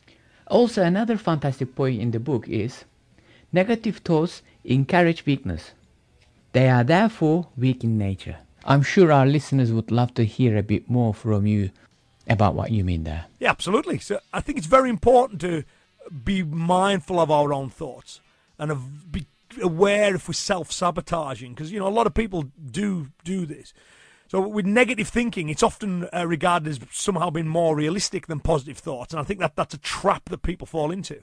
Also, 0.47 0.83
another 0.83 1.17
fantastic 1.17 1.75
point 1.75 2.01
in 2.01 2.11
the 2.11 2.21
book 2.21 2.49
is 2.49 2.85
negative 3.53 3.99
thoughts 3.99 4.43
encourage 4.65 5.25
weakness. 5.25 5.73
They 6.53 6.69
are 6.69 6.85
therefore 6.85 7.49
weak 7.57 7.85
in 7.85 7.97
nature. 7.97 8.39
I'm 8.65 8.83
sure 8.83 9.13
our 9.13 9.27
listeners 9.27 9.73
would 9.73 9.91
love 9.91 10.15
to 10.15 10.25
hear 10.25 10.57
a 10.57 10.63
bit 10.63 10.89
more 10.89 11.15
from 11.15 11.47
you 11.47 11.71
about 12.29 12.55
what 12.55 12.71
you 12.71 12.85
mean 12.85 13.05
there. 13.05 13.27
Yeah, 13.41 13.51
absolutely. 13.51 13.99
So 13.99 14.21
I 14.33 14.41
think 14.41 14.59
it's 14.59 14.67
very 14.67 14.89
important 14.89 15.41
to 15.41 15.65
be 16.25 16.43
mindful 16.43 17.21
of 17.21 17.31
our 17.31 17.53
own 17.53 17.71
thoughts 17.71 18.21
and 18.59 19.11
be 19.11 19.27
aware 19.61 20.15
if 20.15 20.29
we're 20.29 20.35
self-sabotaging 20.35 21.53
because 21.53 21.71
you 21.71 21.79
know 21.79 21.87
a 21.87 21.91
lot 21.91 22.07
of 22.07 22.15
people 22.15 22.45
do 22.71 23.09
do 23.25 23.47
this. 23.47 23.75
So 24.29 24.41
with 24.41 24.65
negative 24.65 25.09
thinking, 25.09 25.51
it's 25.51 25.63
often 25.63 26.09
uh, 26.13 26.27
regarded 26.27 26.69
as 26.69 26.81
somehow 26.91 27.29
being 27.29 27.49
more 27.49 27.77
realistic 27.77 28.29
than 28.29 28.41
positive 28.41 28.79
thoughts, 28.79 29.13
and 29.13 29.21
I 29.21 29.25
think 29.25 29.41
that 29.41 29.57
that's 29.57 29.75
a 29.75 29.79
trap 29.79 30.31
that 30.31 30.43
people 30.43 30.67
fall 30.67 30.91
into. 30.91 31.21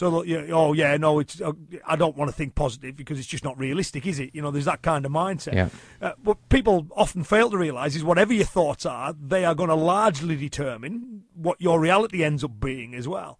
So 0.00 0.22
you 0.22 0.48
oh 0.50 0.72
yeah, 0.72 0.96
no, 0.96 1.18
it's 1.18 1.42
uh, 1.42 1.52
I 1.86 1.94
don't 1.94 2.16
want 2.16 2.30
to 2.30 2.34
think 2.34 2.54
positive 2.54 2.96
because 2.96 3.18
it's 3.18 3.28
just 3.28 3.44
not 3.44 3.58
realistic, 3.58 4.06
is 4.06 4.18
it? 4.18 4.30
You 4.32 4.40
know, 4.40 4.50
there's 4.50 4.64
that 4.64 4.80
kind 4.80 5.04
of 5.04 5.12
mindset. 5.12 5.52
Yeah. 5.52 5.68
Uh, 6.00 6.12
what 6.24 6.48
people 6.48 6.86
often 6.96 7.22
fail 7.22 7.50
to 7.50 7.58
realise 7.58 7.94
is 7.94 8.02
whatever 8.02 8.32
your 8.32 8.46
thoughts 8.46 8.86
are, 8.86 9.12
they 9.12 9.44
are 9.44 9.54
going 9.54 9.68
to 9.68 9.74
largely 9.74 10.36
determine 10.36 11.24
what 11.34 11.60
your 11.60 11.78
reality 11.78 12.24
ends 12.24 12.42
up 12.42 12.58
being 12.58 12.94
as 12.94 13.06
well. 13.06 13.38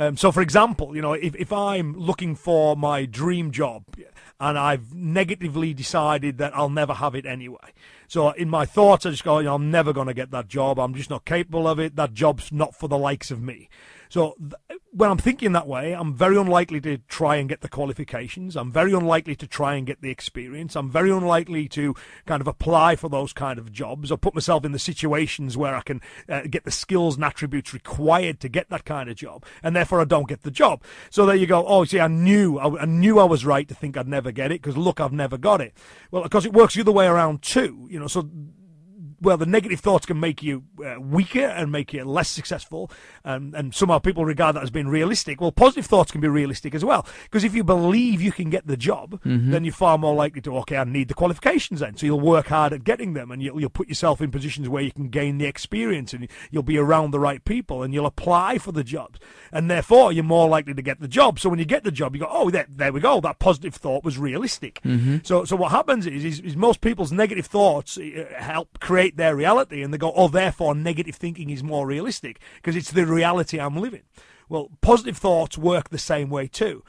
Um, 0.00 0.16
so, 0.16 0.32
for 0.32 0.40
example, 0.40 0.96
you 0.96 1.02
know, 1.02 1.12
if, 1.12 1.36
if 1.36 1.52
I'm 1.52 1.94
looking 1.98 2.36
for 2.36 2.74
my 2.74 3.04
dream 3.04 3.50
job 3.50 3.84
and 4.40 4.58
I've 4.58 4.94
negatively 4.94 5.74
decided 5.74 6.38
that 6.38 6.56
I'll 6.56 6.70
never 6.70 6.94
have 6.94 7.14
it 7.14 7.26
anyway, 7.26 7.74
so 8.08 8.30
in 8.30 8.48
my 8.48 8.64
thoughts 8.64 9.04
I 9.04 9.10
just 9.10 9.24
go, 9.24 9.40
you 9.40 9.44
know, 9.44 9.56
I'm 9.56 9.70
never 9.70 9.92
going 9.92 10.06
to 10.06 10.14
get 10.14 10.30
that 10.30 10.48
job. 10.48 10.78
I'm 10.78 10.94
just 10.94 11.10
not 11.10 11.26
capable 11.26 11.68
of 11.68 11.78
it. 11.78 11.96
That 11.96 12.14
job's 12.14 12.50
not 12.50 12.74
for 12.74 12.88
the 12.88 12.96
likes 12.96 13.30
of 13.30 13.42
me. 13.42 13.68
So 14.12 14.34
th- 14.38 14.78
when 14.90 15.10
I'm 15.10 15.16
thinking 15.16 15.52
that 15.52 15.66
way, 15.66 15.94
I'm 15.94 16.12
very 16.12 16.36
unlikely 16.36 16.82
to 16.82 16.98
try 16.98 17.36
and 17.36 17.48
get 17.48 17.62
the 17.62 17.68
qualifications. 17.68 18.56
I'm 18.56 18.70
very 18.70 18.92
unlikely 18.92 19.34
to 19.36 19.46
try 19.46 19.76
and 19.76 19.86
get 19.86 20.02
the 20.02 20.10
experience. 20.10 20.76
I'm 20.76 20.90
very 20.90 21.10
unlikely 21.10 21.66
to 21.68 21.94
kind 22.26 22.42
of 22.42 22.46
apply 22.46 22.96
for 22.96 23.08
those 23.08 23.32
kind 23.32 23.58
of 23.58 23.72
jobs 23.72 24.12
or 24.12 24.18
put 24.18 24.34
myself 24.34 24.66
in 24.66 24.72
the 24.72 24.78
situations 24.78 25.56
where 25.56 25.74
I 25.74 25.80
can 25.80 26.02
uh, 26.28 26.42
get 26.42 26.64
the 26.64 26.70
skills 26.70 27.14
and 27.14 27.24
attributes 27.24 27.72
required 27.72 28.38
to 28.40 28.50
get 28.50 28.68
that 28.68 28.84
kind 28.84 29.08
of 29.08 29.16
job, 29.16 29.46
and 29.62 29.74
therefore 29.74 30.02
I 30.02 30.04
don't 30.04 30.28
get 30.28 30.42
the 30.42 30.50
job. 30.50 30.82
So 31.08 31.24
there 31.24 31.34
you 31.34 31.46
go. 31.46 31.64
Oh, 31.66 31.84
see, 31.84 31.98
I 31.98 32.08
knew 32.08 32.58
I, 32.58 32.82
I 32.82 32.84
knew 32.84 33.18
I 33.18 33.24
was 33.24 33.46
right 33.46 33.66
to 33.66 33.74
think 33.74 33.96
I'd 33.96 34.08
never 34.08 34.30
get 34.30 34.52
it 34.52 34.60
because 34.60 34.76
look, 34.76 35.00
I've 35.00 35.12
never 35.12 35.38
got 35.38 35.62
it. 35.62 35.72
Well, 36.10 36.22
of 36.22 36.30
course, 36.30 36.44
it 36.44 36.52
works 36.52 36.74
the 36.74 36.82
other 36.82 36.92
way 36.92 37.06
around 37.06 37.40
too. 37.40 37.86
You 37.88 37.98
know, 37.98 38.08
so 38.08 38.28
well, 39.22 39.36
the 39.36 39.46
negative 39.46 39.80
thoughts 39.80 40.04
can 40.04 40.20
make 40.20 40.42
you 40.42 40.64
uh, 40.84 41.00
weaker 41.00 41.46
and 41.46 41.70
make 41.70 41.92
you 41.92 42.04
less 42.04 42.28
successful, 42.28 42.90
and, 43.24 43.54
and 43.54 43.74
somehow 43.74 43.98
people 43.98 44.24
regard 44.24 44.56
that 44.56 44.62
as 44.62 44.70
being 44.70 44.88
realistic. 44.88 45.40
Well, 45.40 45.52
positive 45.52 45.86
thoughts 45.86 46.10
can 46.10 46.20
be 46.20 46.28
realistic 46.28 46.74
as 46.74 46.84
well, 46.84 47.06
because 47.24 47.44
if 47.44 47.54
you 47.54 47.64
believe 47.64 48.20
you 48.20 48.32
can 48.32 48.50
get 48.50 48.66
the 48.66 48.76
job, 48.76 49.20
then 49.50 49.64
you're 49.64 49.72
far 49.72 49.96
more 49.96 50.14
likely 50.14 50.40
to, 50.42 50.58
okay, 50.58 50.76
I 50.76 50.84
need 50.84 51.08
the 51.08 51.14
qualifications 51.14 51.80
then. 51.80 51.96
So 51.96 52.06
you'll 52.06 52.20
work 52.20 52.48
hard 52.48 52.72
at 52.72 52.84
getting 52.84 53.14
them, 53.14 53.30
and 53.30 53.42
you'll, 53.42 53.60
you'll 53.60 53.70
put 53.70 53.88
yourself 53.88 54.20
in 54.20 54.30
positions 54.30 54.68
where 54.68 54.82
you 54.82 54.92
can 54.92 55.08
gain 55.08 55.38
the 55.38 55.46
experience, 55.46 56.12
and 56.12 56.28
you'll 56.50 56.62
be 56.62 56.76
around 56.76 57.12
the 57.12 57.20
right 57.20 57.44
people, 57.44 57.82
and 57.82 57.94
you'll 57.94 58.06
apply 58.06 58.58
for 58.58 58.72
the 58.72 58.84
jobs, 58.84 59.20
and 59.52 59.70
therefore 59.70 60.12
you're 60.12 60.24
more 60.24 60.48
likely 60.48 60.74
to 60.74 60.82
get 60.82 61.00
the 61.00 61.08
job. 61.08 61.38
So 61.38 61.48
when 61.48 61.58
you 61.58 61.64
get 61.64 61.84
the 61.84 61.92
job, 61.92 62.14
you 62.14 62.20
go, 62.20 62.28
oh, 62.28 62.50
there, 62.50 62.66
there 62.68 62.92
we 62.92 63.00
go, 63.00 63.20
that 63.20 63.38
positive 63.38 63.74
thought 63.74 64.02
was 64.04 64.18
realistic. 64.18 64.80
So, 65.22 65.44
so 65.44 65.54
what 65.54 65.70
happens 65.70 66.06
is, 66.06 66.24
is, 66.24 66.40
is 66.40 66.56
most 66.56 66.80
people's 66.80 67.12
negative 67.12 67.46
thoughts 67.46 67.98
uh, 67.98 68.26
help 68.36 68.80
create 68.80 69.11
their 69.16 69.36
reality, 69.36 69.82
and 69.82 69.92
they 69.92 69.98
go, 69.98 70.12
oh, 70.14 70.28
therefore 70.28 70.74
negative 70.74 71.16
thinking 71.16 71.50
is 71.50 71.62
more 71.62 71.86
realistic 71.86 72.40
because 72.56 72.76
it's 72.76 72.90
the 72.90 73.06
reality 73.06 73.58
I'm 73.60 73.76
living. 73.76 74.02
Well, 74.48 74.70
positive 74.80 75.16
thoughts 75.16 75.56
work 75.56 75.90
the 75.90 75.98
same 75.98 76.28
way 76.28 76.46
too. 76.46 76.82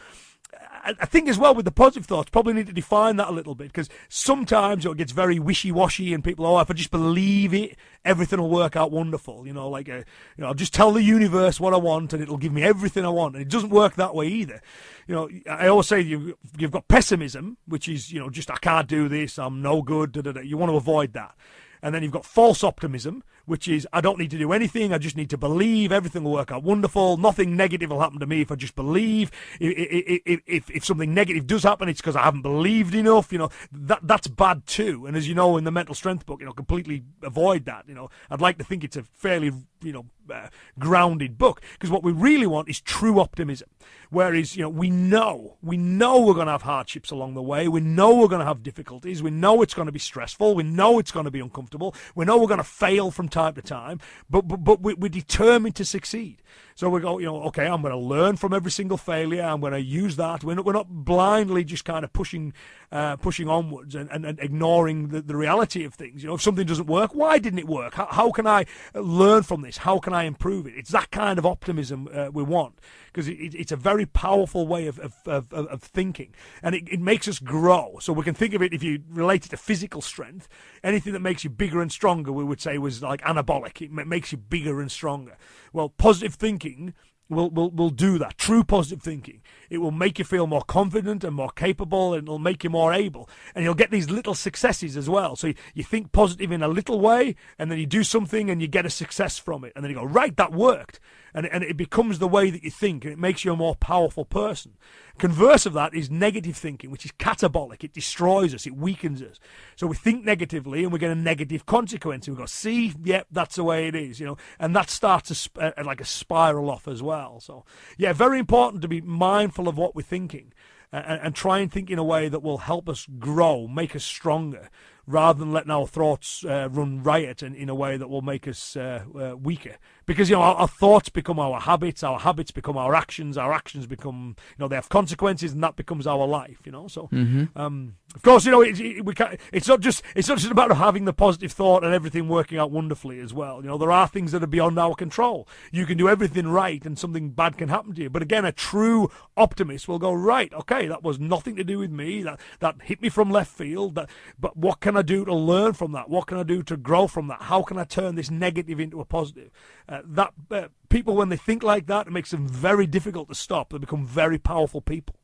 I 0.86 1.06
think 1.06 1.30
as 1.30 1.38
well 1.38 1.56
with 1.56 1.64
the 1.64 1.72
positive 1.72 2.06
thoughts, 2.06 2.30
probably 2.30 2.52
need 2.52 2.68
to 2.68 2.74
define 2.74 3.16
that 3.16 3.30
a 3.30 3.32
little 3.32 3.56
bit 3.56 3.68
because 3.68 3.88
sometimes 4.10 4.86
it 4.86 4.98
gets 4.98 5.14
very 5.14 5.40
wishy-washy 5.40 6.14
and 6.14 6.22
people, 6.22 6.46
oh, 6.46 6.60
if 6.60 6.70
I 6.70 6.74
just 6.74 6.92
believe 6.92 7.54
it, 7.54 7.78
everything 8.04 8.42
will 8.42 8.50
work 8.50 8.76
out 8.76 8.92
wonderful. 8.92 9.48
You 9.48 9.54
know, 9.54 9.70
like, 9.70 9.88
uh, 9.88 10.04
you 10.36 10.40
know, 10.40 10.48
I'll 10.48 10.54
just 10.54 10.74
tell 10.74 10.92
the 10.92 11.02
universe 11.02 11.58
what 11.58 11.74
I 11.74 11.78
want 11.78 12.12
and 12.12 12.22
it'll 12.22 12.38
give 12.38 12.52
me 12.52 12.64
everything 12.64 13.06
I 13.06 13.10
want. 13.10 13.36
And 13.36 13.42
it 13.42 13.48
doesn't 13.48 13.70
work 13.70 13.96
that 13.96 14.14
way 14.14 14.28
either. 14.28 14.62
You 15.08 15.16
know, 15.16 15.30
I 15.50 15.68
always 15.68 15.88
say 15.88 16.02
you've, 16.02 16.34
you've 16.58 16.72
got 16.72 16.90
pessimism, 16.90 17.56
which 17.66 17.88
is, 17.88 18.12
you 18.12 18.20
know, 18.20 18.30
just 18.30 18.52
I 18.52 18.58
can't 18.58 18.88
do 18.88 19.08
this, 19.08 19.40
I'm 19.40 19.62
no 19.62 19.82
good, 19.82 20.12
da, 20.12 20.20
da, 20.20 20.34
da. 20.34 20.42
you 20.42 20.58
want 20.58 20.70
to 20.72 20.76
avoid 20.76 21.14
that. 21.14 21.34
And 21.84 21.94
then 21.94 22.02
you've 22.02 22.14
got 22.14 22.26
false 22.26 22.64
optimism, 22.64 23.24
which 23.46 23.68
is 23.68 23.86
I 23.92 24.00
don't 24.00 24.18
need 24.18 24.32
to 24.32 24.38
do 24.38 24.54
anything. 24.54 24.94
I 24.94 24.98
just 24.98 25.18
need 25.18 25.30
to 25.32 25.38
believe 25.38 25.92
everything 25.92 26.24
will 26.24 26.32
work 26.32 26.50
out 26.50 26.64
wonderful. 26.64 27.18
Nothing 27.18 27.58
negative 27.58 27.90
will 27.90 28.00
happen 28.00 28.22
to 28.22 28.26
me 28.26 28.40
if 28.40 28.54
I 28.54 28.56
just 28.56 28.74
believe. 28.74 29.30
If 29.60 30.22
if 30.26 30.42
if, 30.48 30.72
if 30.72 30.86
something 30.86 31.14
negative 31.14 31.46
does 31.46 31.64
happen, 31.64 31.90
it's 31.90 32.00
because 32.00 32.16
I 32.16 32.24
haven't 32.24 32.42
believed 32.42 32.96
enough. 32.96 33.34
You 33.34 33.40
know 33.40 33.50
that 33.74 34.00
that's 34.04 34.28
bad 34.28 34.66
too. 34.66 35.06
And 35.06 35.18
as 35.18 35.28
you 35.28 35.36
know 35.36 35.58
in 35.58 35.66
the 35.66 35.72
mental 35.72 35.94
strength 35.94 36.26
book, 36.26 36.40
you 36.40 36.46
know 36.46 36.54
completely 36.54 37.04
avoid 37.22 37.66
that. 37.66 37.84
You 37.88 37.96
know 37.96 38.10
I'd 38.30 38.40
like 38.40 38.58
to 38.60 38.64
think 38.64 38.86
it's 38.86 38.96
a 38.96 39.04
fairly 39.04 39.52
you 39.84 39.92
know 39.92 40.06
uh, 40.34 40.48
grounded 40.80 41.38
book 41.38 41.62
because 41.74 41.90
what 41.90 42.04
we 42.04 42.12
really 42.12 42.48
want 42.48 42.70
is 42.70 42.80
true 42.80 43.20
optimism. 43.20 43.70
Whereas 44.10 44.56
you 44.56 44.64
know 44.64 44.70
we 44.70 44.90
know 44.90 45.58
we 45.62 45.78
know 45.78 46.22
we're 46.22 46.34
going 46.36 46.46
to 46.46 46.52
have 46.52 46.62
hardships 46.62 47.12
along 47.12 47.34
the 47.34 47.42
way. 47.42 47.68
We 47.68 47.82
know 47.82 48.16
we're 48.16 48.28
going 48.28 48.40
to 48.40 48.46
have 48.46 48.64
difficulties. 48.64 49.24
We 49.24 49.32
know 49.32 49.62
it's 49.62 49.74
going 49.74 49.88
to 49.88 49.92
be 49.92 50.00
stressful. 50.00 50.56
We 50.56 50.64
know 50.64 51.00
it's 51.00 51.12
going 51.12 51.26
to 51.26 51.32
be 51.32 51.40
uncomfortable. 51.40 51.96
We 52.16 52.26
know 52.26 52.38
we're 52.38 52.48
going 52.48 52.60
to 52.60 52.64
fail 52.64 53.12
from 53.12 53.30
time 53.30 53.56
to 53.56 53.62
time. 53.62 54.00
But 54.30 54.48
but, 54.48 54.58
but 54.64 54.82
we, 54.82 54.94
we're 54.94 55.10
determined 55.10 55.76
to 55.76 55.86
succeed. 55.86 56.43
So 56.76 56.90
we 56.90 57.02
go, 57.02 57.20
you 57.20 57.26
know, 57.26 57.44
okay, 57.44 57.68
I'm 57.68 57.82
going 57.82 57.94
to 57.94 57.98
learn 57.98 58.36
from 58.36 58.54
every 58.54 58.72
single 58.72 58.98
failure. 58.98 59.44
I'm 59.44 59.62
going 59.62 59.74
to 59.74 59.82
use 59.82 60.16
that. 60.16 60.44
We're 60.44 60.56
not, 60.56 60.66
we're 60.66 60.74
not 60.74 60.88
blindly 60.90 61.64
just 61.64 61.86
kind 61.86 62.04
of 62.04 62.12
pushing, 62.14 62.54
uh, 62.92 63.16
pushing 63.18 63.48
onwards 63.48 63.94
and, 63.94 64.10
and, 64.10 64.26
and 64.26 64.40
ignoring 64.40 65.10
the, 65.10 65.22
the 65.22 65.36
reality 65.36 65.84
of 65.84 65.94
things. 65.94 66.24
You 66.24 66.30
know, 66.30 66.36
if 66.36 66.42
something 66.42 66.66
doesn't 66.66 66.88
work, 66.88 67.14
why 67.14 67.38
didn't 67.38 67.60
it 67.60 67.68
work? 67.68 67.94
How, 67.94 68.08
how 68.10 68.32
can 68.32 68.48
I 68.48 68.66
learn 68.96 69.44
from 69.44 69.62
this? 69.62 69.78
How 69.78 70.00
can 70.00 70.14
I 70.14 70.24
improve 70.24 70.66
it? 70.66 70.74
It's 70.76 70.92
that 70.92 71.12
kind 71.12 71.38
of 71.38 71.46
optimism 71.46 72.10
uh, 72.14 72.30
we 72.34 72.42
want 72.42 72.80
because 73.06 73.28
it, 73.28 73.40
it, 73.40 73.56
it's 73.56 73.72
a 73.72 73.76
very 73.76 74.08
powerful 74.08 74.68
way 74.68 74.88
of, 74.88 75.00
of, 75.00 75.14
of, 75.28 75.54
of 75.54 75.84
thinking 75.84 76.34
and 76.64 76.74
it, 76.74 76.84
it 76.90 77.00
makes 77.00 77.28
us 77.28 77.38
grow. 77.38 77.98
So 78.00 78.14
we 78.14 78.24
can 78.24 78.34
think 78.34 78.56
of 78.56 78.64
it 78.64 78.74
if 78.74 78.82
you 78.82 79.04
relate 79.10 79.46
it 79.46 79.50
to 79.50 79.58
physical 79.58 80.02
strength, 80.02 80.48
anything 80.84 81.14
that 81.14 81.20
makes 81.20 81.44
you 81.44 81.52
bigger 81.52 81.82
and 81.82 81.92
stronger, 81.92 82.32
we 82.32 82.44
would 82.44 82.60
say 82.60 82.78
was 82.78 83.04
like 83.04 83.22
anabolic. 83.22 83.82
It 83.82 83.92
makes 83.92 84.32
you 84.32 84.38
bigger 84.38 84.82
and 84.82 84.92
stronger. 84.92 85.38
Well, 85.72 85.90
positive 85.90 86.36
thinking 86.44 86.94
will, 87.30 87.50
will, 87.50 87.72
will 87.72 87.90
do 87.90 88.18
that. 88.18 88.38
True 88.38 88.66
positive 88.66 89.02
thinking. 89.02 89.42
It 89.70 89.78
will 89.78 89.92
make 89.92 90.20
you 90.20 90.26
feel 90.26 90.46
more 90.46 90.62
confident 90.62 91.24
and 91.24 91.34
more 91.34 91.52
capable 91.52 92.14
and 92.14 92.24
it'll 92.24 92.38
make 92.38 92.66
you 92.66 92.70
more 92.70 92.94
able. 92.94 93.30
And 93.56 93.64
you'll 93.64 93.76
get 93.76 93.92
these 93.92 94.10
little 94.10 94.36
successes 94.36 94.98
as 94.98 95.10
well. 95.10 95.38
So 95.38 95.48
you, 95.48 95.56
you 95.74 95.86
think 95.86 96.12
positive 96.12 96.52
in 96.52 96.62
a 96.62 96.68
little 96.68 97.00
way 97.00 97.38
and 97.58 97.72
then 97.72 97.80
you 97.80 97.86
do 97.86 98.04
something 98.04 98.50
and 98.50 98.62
you 98.62 98.68
get 98.68 98.86
a 98.86 98.90
success 98.90 99.38
from 99.38 99.64
it. 99.64 99.72
And 99.74 99.86
then 99.86 99.90
you 99.90 99.96
go, 99.96 100.04
right, 100.04 100.36
that 100.36 100.52
worked. 100.52 101.00
And, 101.34 101.46
and 101.48 101.64
it 101.64 101.78
becomes 101.78 102.20
the 102.20 102.28
way 102.28 102.50
that 102.50 102.64
you 102.64 102.70
think 102.70 103.04
and 103.06 103.14
it 103.14 103.20
makes 103.20 103.44
you 103.44 103.54
a 103.54 103.56
more 103.56 103.76
powerful 103.76 104.26
person. 104.26 104.74
Converse 105.18 105.66
of 105.66 105.74
that 105.74 105.94
is 105.94 106.10
negative 106.10 106.56
thinking, 106.56 106.92
which 106.92 107.06
is 107.06 107.12
catabolic. 107.14 107.84
It 107.84 107.94
destroys 107.94 108.54
us. 108.54 108.68
It 108.68 108.76
weakens 108.76 109.22
us. 109.22 109.40
So 109.76 109.88
we 109.88 109.96
think 109.96 110.24
negatively 110.24 110.84
and 110.84 110.94
we 110.94 111.00
get 111.00 111.12
a 111.12 111.16
negative 111.16 111.66
consequence. 111.66 112.28
And 112.28 112.38
we 112.38 112.42
go, 112.42 112.46
see, 112.46 112.94
yep, 113.04 113.28
that's 113.32 113.56
the 113.56 113.64
way 113.64 113.88
it 113.88 113.96
is, 113.96 114.20
you 114.20 114.26
know, 114.26 114.38
and 114.60 114.76
that 114.76 114.90
starts 114.90 115.32
a 115.32 115.36
sp- 115.36 115.58
uh, 115.60 115.72
like 115.84 116.02
a 116.02 116.06
spiral 116.06 116.70
off 116.70 116.88
as 116.88 117.02
well. 117.02 117.40
So 117.40 117.66
yeah, 117.98 118.14
very 118.14 118.40
important 118.40 118.82
to 118.84 118.88
be 118.88 119.02
mindful 119.02 119.68
of 119.68 119.78
what 119.78 119.96
we're 119.96 120.04
thinking. 120.04 120.54
and, 120.94 121.20
and 121.24 121.36
try 121.36 121.60
and 121.60 121.72
think 121.72 121.90
in 121.90 121.98
a 121.98 122.04
way 122.04 122.30
that 122.30 122.44
will 122.44 122.60
help 122.60 122.88
us 122.88 123.08
grow, 123.20 123.68
make 123.68 123.96
us 123.96 124.04
stronger, 124.04 124.70
rather 125.08 125.40
than 125.40 125.52
letting 125.52 125.72
our 125.72 125.88
thoughts 125.88 126.46
uh, 126.46 126.70
run 126.72 127.02
riot 127.04 127.42
in, 127.42 127.56
in 127.56 127.68
a 127.68 127.76
way 127.76 127.98
that 127.98 128.10
will 128.10 128.22
make 128.22 128.48
us 128.48 128.78
uh, 128.78 129.04
uh, 129.20 129.36
weaker. 129.36 129.76
Because 130.06 130.30
you 130.30 130.36
know 130.36 130.42
our, 130.42 130.56
our 130.56 130.68
thoughts 130.68 131.10
become 131.10 131.40
our 131.40 131.60
habits, 131.62 132.04
our 132.04 132.20
habits 132.20 132.52
become 132.52 132.78
our 132.78 132.94
actions, 132.94 133.38
our 133.38 133.54
actions 133.54 133.86
become 133.88 134.36
you 134.38 134.56
know 134.60 134.68
they 134.68 134.76
have 134.76 134.90
consequences, 134.90 135.54
and 135.54 135.64
that 135.64 135.76
becomes 135.76 136.06
our 136.08 136.28
life. 136.28 136.60
You 136.66 136.72
know, 136.72 136.88
so 136.88 137.10
um, 137.56 137.96
of 138.16 138.22
course 138.22 138.46
you 138.46 138.52
know 138.52 138.62
it, 138.62 138.80
it, 138.80 139.06
we 139.06 139.14
can't, 139.14 139.40
it's 139.52 139.68
not 139.68 139.80
just 139.80 140.04
it's 140.16 140.28
not 140.28 140.38
just 140.40 140.52
about 140.52 140.76
having 140.76 141.06
the 141.06 141.14
positive 141.14 141.52
thought 141.52 141.84
and 141.84 141.94
everything 141.94 142.28
working 142.28 142.58
out 142.58 142.72
wonderfully 142.72 143.20
as 143.20 143.34
well. 143.34 143.62
You 143.62 143.68
know, 143.68 143.78
there 143.78 143.92
are 143.92 144.08
things 144.08 144.32
that 144.34 144.44
are 144.44 144.48
beyond 144.48 144.78
our 144.78 144.96
control. 144.96 145.48
You 145.72 145.86
can 145.86 145.98
do 145.98 146.10
everything 146.10 146.48
right, 146.48 146.86
and 146.86 147.00
something 147.00 147.30
bad 147.30 147.58
can 147.58 147.70
happen 147.70 147.94
to 147.96 148.02
you. 148.02 148.10
But 148.10 148.22
again, 148.22 148.46
a 148.46 148.52
true 148.52 149.10
optimist 149.38 149.88
will 149.88 150.00
go 150.00 150.14
right. 150.14 150.54
Okay, 150.54 150.88
that 150.88 151.04
was 151.04 151.20
nothing 151.20 151.56
to 151.56 151.64
do 151.64 151.80
with 151.80 151.92
me. 151.92 152.24
That 152.24 152.40
that 152.60 152.76
hit 152.84 153.02
me 153.02 153.10
from 153.10 153.32
left 153.32 153.52
field. 153.52 153.96
That, 153.96 154.10
but 154.40 154.58
what 154.58 154.80
can 154.80 154.98
I 154.98 155.02
do 155.02 155.26
to 155.26 155.34
learn 155.34 155.74
from 155.74 155.92
that? 155.94 156.10
What 156.10 156.28
can 156.28 156.38
I 156.38 156.44
do 156.44 156.64
to 156.64 156.78
grow 156.78 157.08
from 157.08 157.28
that? 157.28 157.44
How 157.44 157.64
can 157.64 157.78
I 157.78 157.84
turn 157.84 158.16
this 158.16 158.30
negative 158.30 158.80
into 158.80 159.00
a 159.00 159.06
positive? 159.06 159.52
Uh, 159.88 160.02
that 160.06 160.34
uh, 160.52 160.68
people, 160.90 161.16
when 161.16 161.30
they 161.30 161.38
think 161.38 161.64
like 161.64 161.88
that, 161.88 162.08
it 162.08 162.14
makes 162.14 162.32
them 162.32 162.48
very 162.48 162.88
difficult 162.88 163.28
to 163.30 163.36
stop. 163.36 163.72
They 163.72 163.78
become 163.78 164.06
very 164.06 164.38
powerful 164.38 164.82
people. 164.82 165.16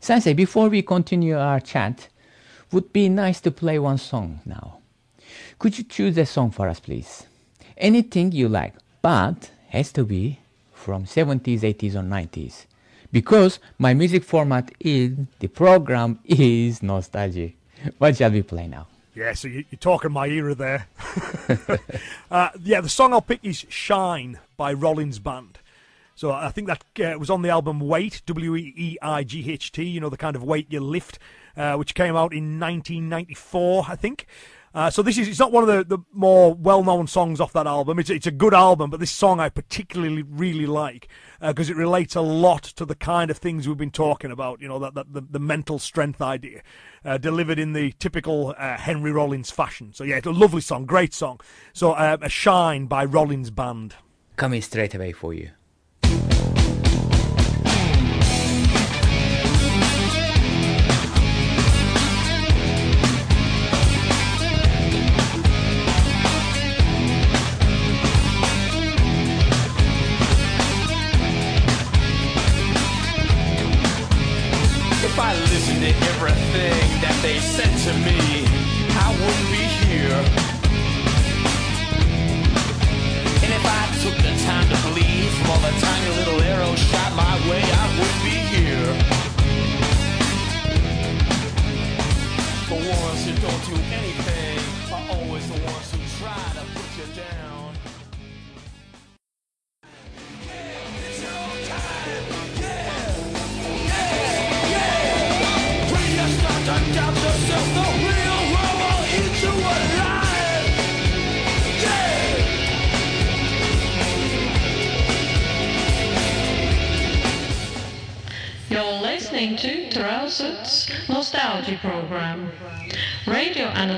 Sensei, 0.00 0.34
before 0.34 0.68
we 0.68 0.82
continue 0.82 1.38
our 1.38 1.60
chat, 1.60 2.08
would 2.72 2.92
be 2.92 3.08
nice 3.08 3.40
to 3.42 3.50
play 3.50 3.78
one 3.78 3.98
song 3.98 4.40
now. 4.44 4.78
Could 5.58 5.78
you 5.78 5.84
choose 5.84 6.18
a 6.18 6.26
song 6.26 6.50
for 6.50 6.68
us, 6.68 6.80
please? 6.80 7.26
Anything 7.76 8.32
you 8.32 8.48
like, 8.48 8.74
but 9.02 9.50
has 9.68 9.92
to 9.92 10.04
be 10.04 10.40
from 10.72 11.04
70s, 11.04 11.60
80s, 11.60 11.94
or 11.94 12.02
90s. 12.02 12.66
Because 13.12 13.58
my 13.78 13.94
music 13.94 14.24
format 14.24 14.72
is 14.80 15.16
the 15.38 15.48
program 15.48 16.18
is 16.24 16.82
nostalgia. 16.82 17.52
What 17.98 18.16
shall 18.16 18.30
we 18.30 18.42
play 18.42 18.66
now? 18.66 18.88
Yeah, 19.16 19.32
so 19.32 19.48
you, 19.48 19.64
you're 19.70 19.78
talking 19.78 20.12
my 20.12 20.26
era 20.26 20.54
there. 20.54 20.88
uh, 22.30 22.50
yeah, 22.62 22.82
the 22.82 22.88
song 22.90 23.14
I'll 23.14 23.22
pick 23.22 23.40
is 23.42 23.64
"Shine" 23.70 24.38
by 24.58 24.74
Rollins 24.74 25.18
Band. 25.18 25.58
So 26.14 26.32
I 26.32 26.50
think 26.50 26.66
that 26.66 26.84
uh, 27.00 27.18
was 27.18 27.30
on 27.30 27.40
the 27.40 27.48
album 27.48 27.80
Weight, 27.80 28.20
W 28.26 28.54
E 28.56 28.74
E 28.76 28.96
I 29.00 29.24
G 29.24 29.50
H 29.50 29.72
T. 29.72 29.84
You 29.84 30.00
know 30.00 30.10
the 30.10 30.18
kind 30.18 30.36
of 30.36 30.44
weight 30.44 30.66
you 30.68 30.80
lift, 30.80 31.18
uh, 31.56 31.76
which 31.76 31.94
came 31.94 32.14
out 32.14 32.34
in 32.34 32.60
1994, 32.60 33.86
I 33.88 33.96
think. 33.96 34.26
Uh, 34.76 34.90
so 34.90 35.00
this 35.00 35.16
is 35.16 35.26
it's 35.26 35.38
not 35.38 35.52
one 35.52 35.66
of 35.66 35.68
the, 35.68 35.96
the 35.96 36.04
more 36.12 36.52
well-known 36.52 37.06
songs 37.06 37.40
off 37.40 37.50
that 37.54 37.66
album. 37.66 37.98
It's 37.98 38.10
it's 38.10 38.26
a 38.26 38.30
good 38.30 38.52
album, 38.52 38.90
but 38.90 39.00
this 39.00 39.10
song 39.10 39.40
I 39.40 39.48
particularly 39.48 40.22
really 40.22 40.66
like 40.66 41.08
because 41.40 41.70
it 41.70 41.76
relates 41.76 42.14
a 42.14 42.20
lot 42.20 42.62
to 42.62 42.84
the 42.84 42.94
kind 42.94 43.30
of 43.30 43.38
things 43.38 43.66
we've 43.66 43.78
been 43.78 43.90
talking 43.90 44.30
about. 44.30 44.60
You 44.60 44.68
know 44.68 44.78
that, 44.80 44.92
that 44.92 45.14
the, 45.14 45.22
the 45.22 45.38
mental 45.38 45.78
strength 45.78 46.20
idea, 46.20 46.60
uh, 47.06 47.16
delivered 47.16 47.58
in 47.58 47.72
the 47.72 47.92
typical 47.92 48.54
uh, 48.58 48.76
Henry 48.76 49.12
Rollins 49.12 49.50
fashion. 49.50 49.94
So 49.94 50.04
yeah, 50.04 50.16
it's 50.16 50.26
a 50.26 50.30
lovely 50.30 50.60
song, 50.60 50.84
great 50.84 51.14
song. 51.14 51.40
So 51.72 51.92
uh, 51.92 52.18
a 52.20 52.28
shine 52.28 52.84
by 52.84 53.06
Rollins 53.06 53.50
Band. 53.50 53.94
Coming 54.36 54.60
straight 54.60 54.94
away 54.94 55.12
for 55.12 55.32
you. 55.32 55.52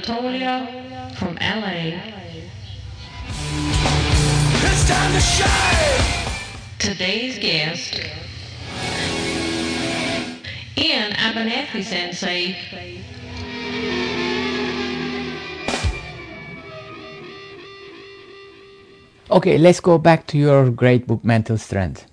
Radio 0.08 0.20
Anatolia 0.20 1.12
from 1.16 1.34
LA. 1.36 2.00
It's 4.62 4.88
time 4.88 5.12
to 5.12 5.20
shine. 5.20 6.30
Today's 6.78 7.38
guest, 7.38 8.00
Iain 10.76 11.12
Abernethy 11.12 11.82
Sensei. 11.82 12.56
Okay, 19.30 19.58
let's 19.58 19.80
go 19.80 19.98
back 19.98 20.26
to 20.28 20.38
your 20.38 20.70
great 20.70 21.06
book, 21.06 21.22
Mental 21.24 21.58
Strength. 21.58 22.06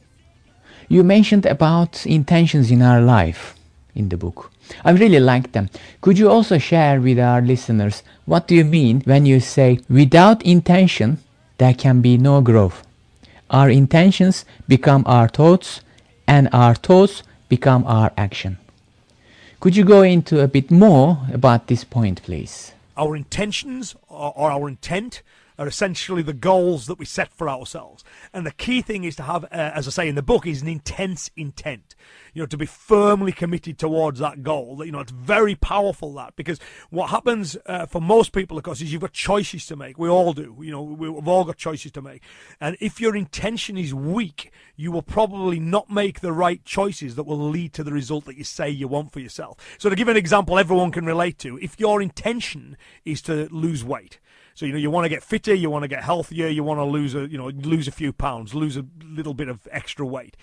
You 0.90 1.04
mentioned 1.04 1.46
about 1.46 2.06
intentions 2.06 2.72
in 2.72 2.82
our 2.82 3.02
life 3.02 3.56
in 3.94 4.10
the 4.10 4.18
book. 4.18 4.52
I 4.84 4.91
really 4.91 5.19
like 5.19 5.51
them. 5.51 5.69
Could 6.01 6.17
you 6.17 6.30
also 6.30 6.58
share 6.58 6.99
with 6.99 7.19
our 7.19 7.41
listeners 7.41 8.04
what 8.25 8.47
do 8.47 8.56
you 8.56 8.65
mean 8.65 9.01
when 9.06 9.25
you 9.25 9.39
say 9.39 9.80
without 9.89 10.41
intention 10.43 11.19
there 11.58 11.73
can 11.73 12.01
be 12.01 12.17
no 12.17 12.41
growth? 12.41 12.86
Our 13.49 13.69
intentions 13.69 14.45
become 14.67 15.04
our 15.06 15.28
thoughts 15.28 15.82
and 16.28 16.49
our 16.51 16.75
thoughts 16.75 17.23
become 17.49 17.86
our 17.86 18.12
action. 18.17 18.58
Could 19.60 19.75
you 19.75 19.84
go 19.84 20.01
into 20.01 20.41
a 20.41 20.47
bit 20.47 20.71
more 20.71 21.19
about 21.32 21.67
this 21.67 21.84
point, 21.84 22.21
please? 22.23 22.73
Our 22.97 23.15
intentions 23.15 23.95
or 24.10 24.51
our 24.51 24.69
intent 24.69 25.21
are 25.58 25.68
essentially 25.68 26.22
the 26.22 26.34
goals 26.34 26.88
that 26.88 27.00
we 27.00 27.06
set 27.06 27.34
for 27.34 27.50
ourselves. 27.50 28.04
And 28.34 28.46
the 28.46 28.52
key 28.52 28.82
thing 28.82 29.04
is 29.04 29.15
to 29.18 29.24
have, 29.24 29.46
uh, 29.46 29.48
as 29.52 29.88
I 29.88 29.91
say 29.91 30.08
in 30.08 30.15
the 30.15 30.22
book, 30.22 30.46
is 30.46 30.62
an 30.62 30.68
intense 30.68 31.30
intent. 31.36 31.96
You 32.34 32.41
know, 32.41 32.48
to 32.48 32.58
be 32.58 32.65
firmly 32.65 33.32
committed 33.32 33.78
towards 33.78 34.20
that 34.20 34.44
goal. 34.44 34.84
You 34.86 34.91
know, 34.91 35.00
it's 35.00 35.12
very 35.12 35.56
powerful 35.56 36.13
that 36.15 36.36
because 36.36 36.60
what 36.89 37.10
happens 37.10 37.56
uh, 37.65 37.86
for 37.86 38.02
most 38.02 38.34
people, 38.34 38.58
of 38.58 38.63
course, 38.63 38.82
is 38.82 38.91
you've 38.91 39.02
got 39.02 39.13
choices 39.13 39.65
to 39.68 39.76
make. 39.76 39.98
We 39.98 40.10
all 40.10 40.34
do. 40.34 40.56
You 40.62 40.72
know, 40.72 40.82
we- 40.82 41.10
we've 41.10 41.28
all 41.28 41.46
got 41.46 41.58
choices 41.58 41.91
to 41.94 42.02
make. 42.02 42.22
And 42.60 42.76
if 42.80 43.00
your 43.00 43.15
intention 43.15 43.78
is 43.78 43.94
weak, 43.94 44.52
you 44.76 44.91
will 44.91 45.02
probably 45.02 45.60
not 45.60 45.89
make 45.89 46.20
the 46.20 46.34
right 46.34 46.63
choices 46.65 47.15
that 47.15 47.24
will 47.24 47.50
lead 47.50 47.74
to 47.74 47.84
the 47.84 47.94
result 47.94 48.26
that 48.26 48.38
you 48.38 48.44
say 48.44 48.70
you 48.70 48.88
want 48.88 49.13
for 49.13 49.20
yourself. 49.22 49.58
So 49.78 49.89
to 49.89 49.96
give 49.96 50.10
an 50.10 50.18
example 50.18 50.60
everyone 50.60 50.91
can 50.91 51.06
relate 51.06 51.39
to, 51.39 51.58
if 51.60 51.80
your 51.80 52.02
intention 52.02 52.78
is 53.06 53.22
to 53.24 53.48
lose 53.52 53.84
weight, 53.84 54.20
so 54.56 54.65
you 54.65 54.72
know 54.72 54.80
you 54.80 54.89
want 54.89 55.06
to 55.06 55.10
get 55.10 55.22
fitter, 55.22 55.54
you 55.54 55.70
want 55.70 55.84
to 55.84 55.88
get 55.88 56.04
healthier, 56.04 56.48
you 56.48 56.63
want 56.63 56.80
to 56.80 56.86
lose 56.86 57.13
a 57.13 57.28
you 57.28 57.38
know 57.38 57.50
lose 57.50 57.88
a 57.88 57.91
few 57.91 58.12
pounds, 58.12 58.56
lose 58.56 58.78
a 58.78 58.86
little 59.04 59.34
bit 59.34 59.50
of 59.50 59.68
extra 59.70 60.06
weight. 60.06 60.36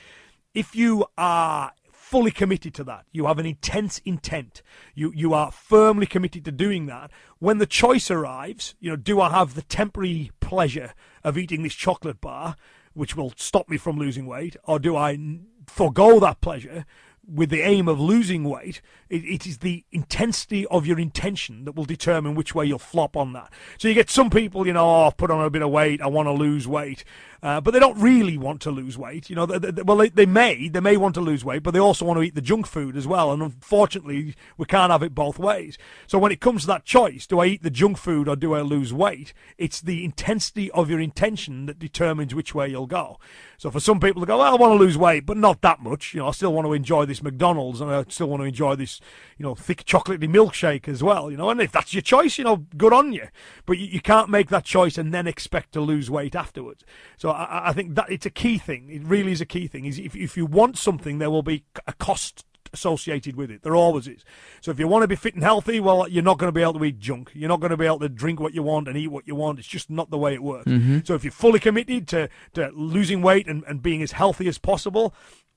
If 0.54 0.76
you 0.76 1.06
are 1.16 1.72
fully 1.90 2.30
committed 2.30 2.74
to 2.74 2.84
that, 2.84 3.06
you 3.10 3.24
have 3.24 3.38
an 3.38 3.46
intense 3.46 3.98
intent. 4.04 4.60
You 4.94 5.12
you 5.16 5.32
are 5.32 5.50
firmly 5.50 6.04
committed 6.04 6.44
to 6.44 6.52
doing 6.52 6.86
that. 6.86 7.10
When 7.38 7.56
the 7.56 7.66
choice 7.66 8.10
arrives, 8.10 8.74
you 8.80 8.90
know, 8.90 8.96
do 8.96 9.18
I 9.20 9.30
have 9.30 9.54
the 9.54 9.62
temporary 9.62 10.30
pleasure 10.40 10.92
of 11.24 11.38
eating 11.38 11.62
this 11.62 11.74
chocolate 11.74 12.20
bar, 12.20 12.56
which 12.92 13.16
will 13.16 13.32
stop 13.36 13.70
me 13.70 13.78
from 13.78 13.98
losing 13.98 14.26
weight, 14.26 14.56
or 14.64 14.78
do 14.78 14.94
I 14.94 15.18
forego 15.66 16.20
that 16.20 16.42
pleasure? 16.42 16.84
With 17.26 17.50
the 17.50 17.60
aim 17.60 17.88
of 17.88 18.00
losing 18.00 18.44
weight, 18.44 18.80
it, 19.08 19.24
it 19.24 19.46
is 19.46 19.58
the 19.58 19.84
intensity 19.92 20.66
of 20.66 20.86
your 20.86 20.98
intention 20.98 21.64
that 21.64 21.76
will 21.76 21.84
determine 21.84 22.34
which 22.34 22.54
way 22.54 22.66
you'll 22.66 22.78
flop 22.78 23.16
on 23.16 23.32
that. 23.32 23.52
So 23.78 23.88
you 23.88 23.94
get 23.94 24.10
some 24.10 24.30
people, 24.30 24.66
you 24.66 24.72
know, 24.72 24.84
oh, 24.84 25.06
I've 25.06 25.16
put 25.16 25.30
on 25.30 25.44
a 25.44 25.50
bit 25.50 25.62
of 25.62 25.70
weight, 25.70 26.00
I 26.00 26.08
want 26.08 26.26
to 26.26 26.32
lose 26.32 26.66
weight, 26.66 27.04
uh, 27.42 27.60
but 27.60 27.72
they 27.72 27.80
don't 27.80 28.00
really 28.00 28.38
want 28.38 28.60
to 28.62 28.70
lose 28.70 28.98
weight. 28.98 29.30
You 29.30 29.36
know, 29.36 29.46
they, 29.46 29.58
they, 29.58 29.82
well, 29.82 29.96
they, 29.96 30.08
they 30.08 30.26
may, 30.26 30.68
they 30.68 30.80
may 30.80 30.96
want 30.96 31.14
to 31.14 31.20
lose 31.20 31.44
weight, 31.44 31.62
but 31.62 31.72
they 31.72 31.80
also 31.80 32.04
want 32.04 32.18
to 32.18 32.22
eat 32.22 32.34
the 32.34 32.40
junk 32.40 32.66
food 32.66 32.96
as 32.96 33.06
well. 33.06 33.32
And 33.32 33.42
unfortunately, 33.42 34.34
we 34.56 34.64
can't 34.66 34.92
have 34.92 35.02
it 35.02 35.14
both 35.14 35.38
ways. 35.38 35.78
So 36.06 36.18
when 36.18 36.32
it 36.32 36.40
comes 36.40 36.62
to 36.62 36.66
that 36.68 36.84
choice, 36.84 37.26
do 37.26 37.38
I 37.38 37.46
eat 37.46 37.62
the 37.62 37.70
junk 37.70 37.98
food 37.98 38.28
or 38.28 38.36
do 38.36 38.54
I 38.54 38.60
lose 38.60 38.92
weight? 38.92 39.32
It's 39.58 39.80
the 39.80 40.04
intensity 40.04 40.70
of 40.72 40.88
your 40.88 41.00
intention 41.00 41.66
that 41.66 41.78
determines 41.78 42.34
which 42.34 42.54
way 42.54 42.68
you'll 42.68 42.86
go. 42.86 43.18
So 43.58 43.70
for 43.70 43.80
some 43.80 44.00
people 44.00 44.22
to 44.22 44.26
go, 44.26 44.38
well, 44.38 44.54
I 44.54 44.56
want 44.56 44.72
to 44.72 44.84
lose 44.84 44.98
weight, 44.98 45.26
but 45.26 45.36
not 45.36 45.62
that 45.62 45.80
much. 45.80 46.14
You 46.14 46.20
know, 46.20 46.28
I 46.28 46.32
still 46.32 46.52
want 46.52 46.66
to 46.66 46.72
enjoy 46.72 47.06
the 47.06 47.11
this 47.12 47.22
McDonald's 47.22 47.80
and 47.80 47.90
I 47.90 48.04
still 48.08 48.28
want 48.28 48.40
to 48.40 48.46
enjoy 48.46 48.74
this, 48.74 49.00
you 49.36 49.44
know, 49.44 49.54
thick 49.54 49.84
chocolatey 49.84 50.28
milkshake 50.28 50.88
as 50.88 51.02
well, 51.02 51.30
you 51.30 51.36
know. 51.36 51.50
And 51.50 51.60
if 51.60 51.70
that's 51.70 51.92
your 51.92 52.02
choice, 52.02 52.38
you 52.38 52.44
know, 52.44 52.64
good 52.76 52.92
on 52.92 53.12
you. 53.12 53.28
But 53.66 53.78
you, 53.78 53.86
you 53.86 54.00
can't 54.00 54.30
make 54.30 54.48
that 54.48 54.64
choice 54.64 54.96
and 54.96 55.12
then 55.12 55.26
expect 55.26 55.72
to 55.72 55.80
lose 55.80 56.10
weight 56.10 56.34
afterwards. 56.34 56.84
So 57.18 57.30
I, 57.30 57.68
I 57.68 57.72
think 57.72 57.94
that 57.94 58.10
it's 58.10 58.26
a 58.26 58.30
key 58.30 58.58
thing. 58.58 58.88
It 58.90 59.02
really 59.04 59.32
is 59.32 59.40
a 59.40 59.46
key 59.46 59.66
thing. 59.66 59.84
Is 59.84 59.98
if 59.98 60.16
if 60.16 60.36
you 60.36 60.46
want 60.46 60.78
something, 60.78 61.18
there 61.18 61.30
will 61.30 61.42
be 61.42 61.64
a 61.86 61.92
cost 61.92 62.44
associated 62.72 63.36
with 63.36 63.50
it. 63.50 63.62
There 63.62 63.76
always 63.76 64.06
is. 64.06 64.24
So 64.60 64.70
if 64.70 64.78
you 64.78 64.88
want 64.88 65.02
to 65.02 65.08
be 65.08 65.16
fit 65.16 65.34
and 65.34 65.42
healthy, 65.42 65.80
well, 65.80 66.08
you're 66.08 66.22
not 66.22 66.38
going 66.38 66.48
to 66.48 66.52
be 66.52 66.62
able 66.62 66.74
to 66.74 66.84
eat 66.84 66.98
junk. 66.98 67.30
You're 67.34 67.48
not 67.48 67.60
going 67.60 67.70
to 67.70 67.76
be 67.76 67.86
able 67.86 67.98
to 68.00 68.08
drink 68.08 68.40
what 68.40 68.54
you 68.54 68.62
want 68.62 68.88
and 68.88 68.96
eat 68.96 69.08
what 69.08 69.26
you 69.26 69.34
want. 69.34 69.58
It's 69.58 69.68
just 69.68 69.90
not 69.90 70.10
the 70.10 70.18
way 70.18 70.34
it 70.34 70.42
works. 70.42 70.68
Mm-hmm. 70.68 71.00
So 71.04 71.14
if 71.14 71.24
you're 71.24 71.32
fully 71.32 71.60
committed 71.60 72.08
to, 72.08 72.28
to 72.54 72.70
losing 72.74 73.22
weight 73.22 73.46
and, 73.46 73.62
and 73.64 73.82
being 73.82 74.02
as 74.02 74.12
healthy 74.12 74.48
as 74.48 74.58
possible, 74.58 75.14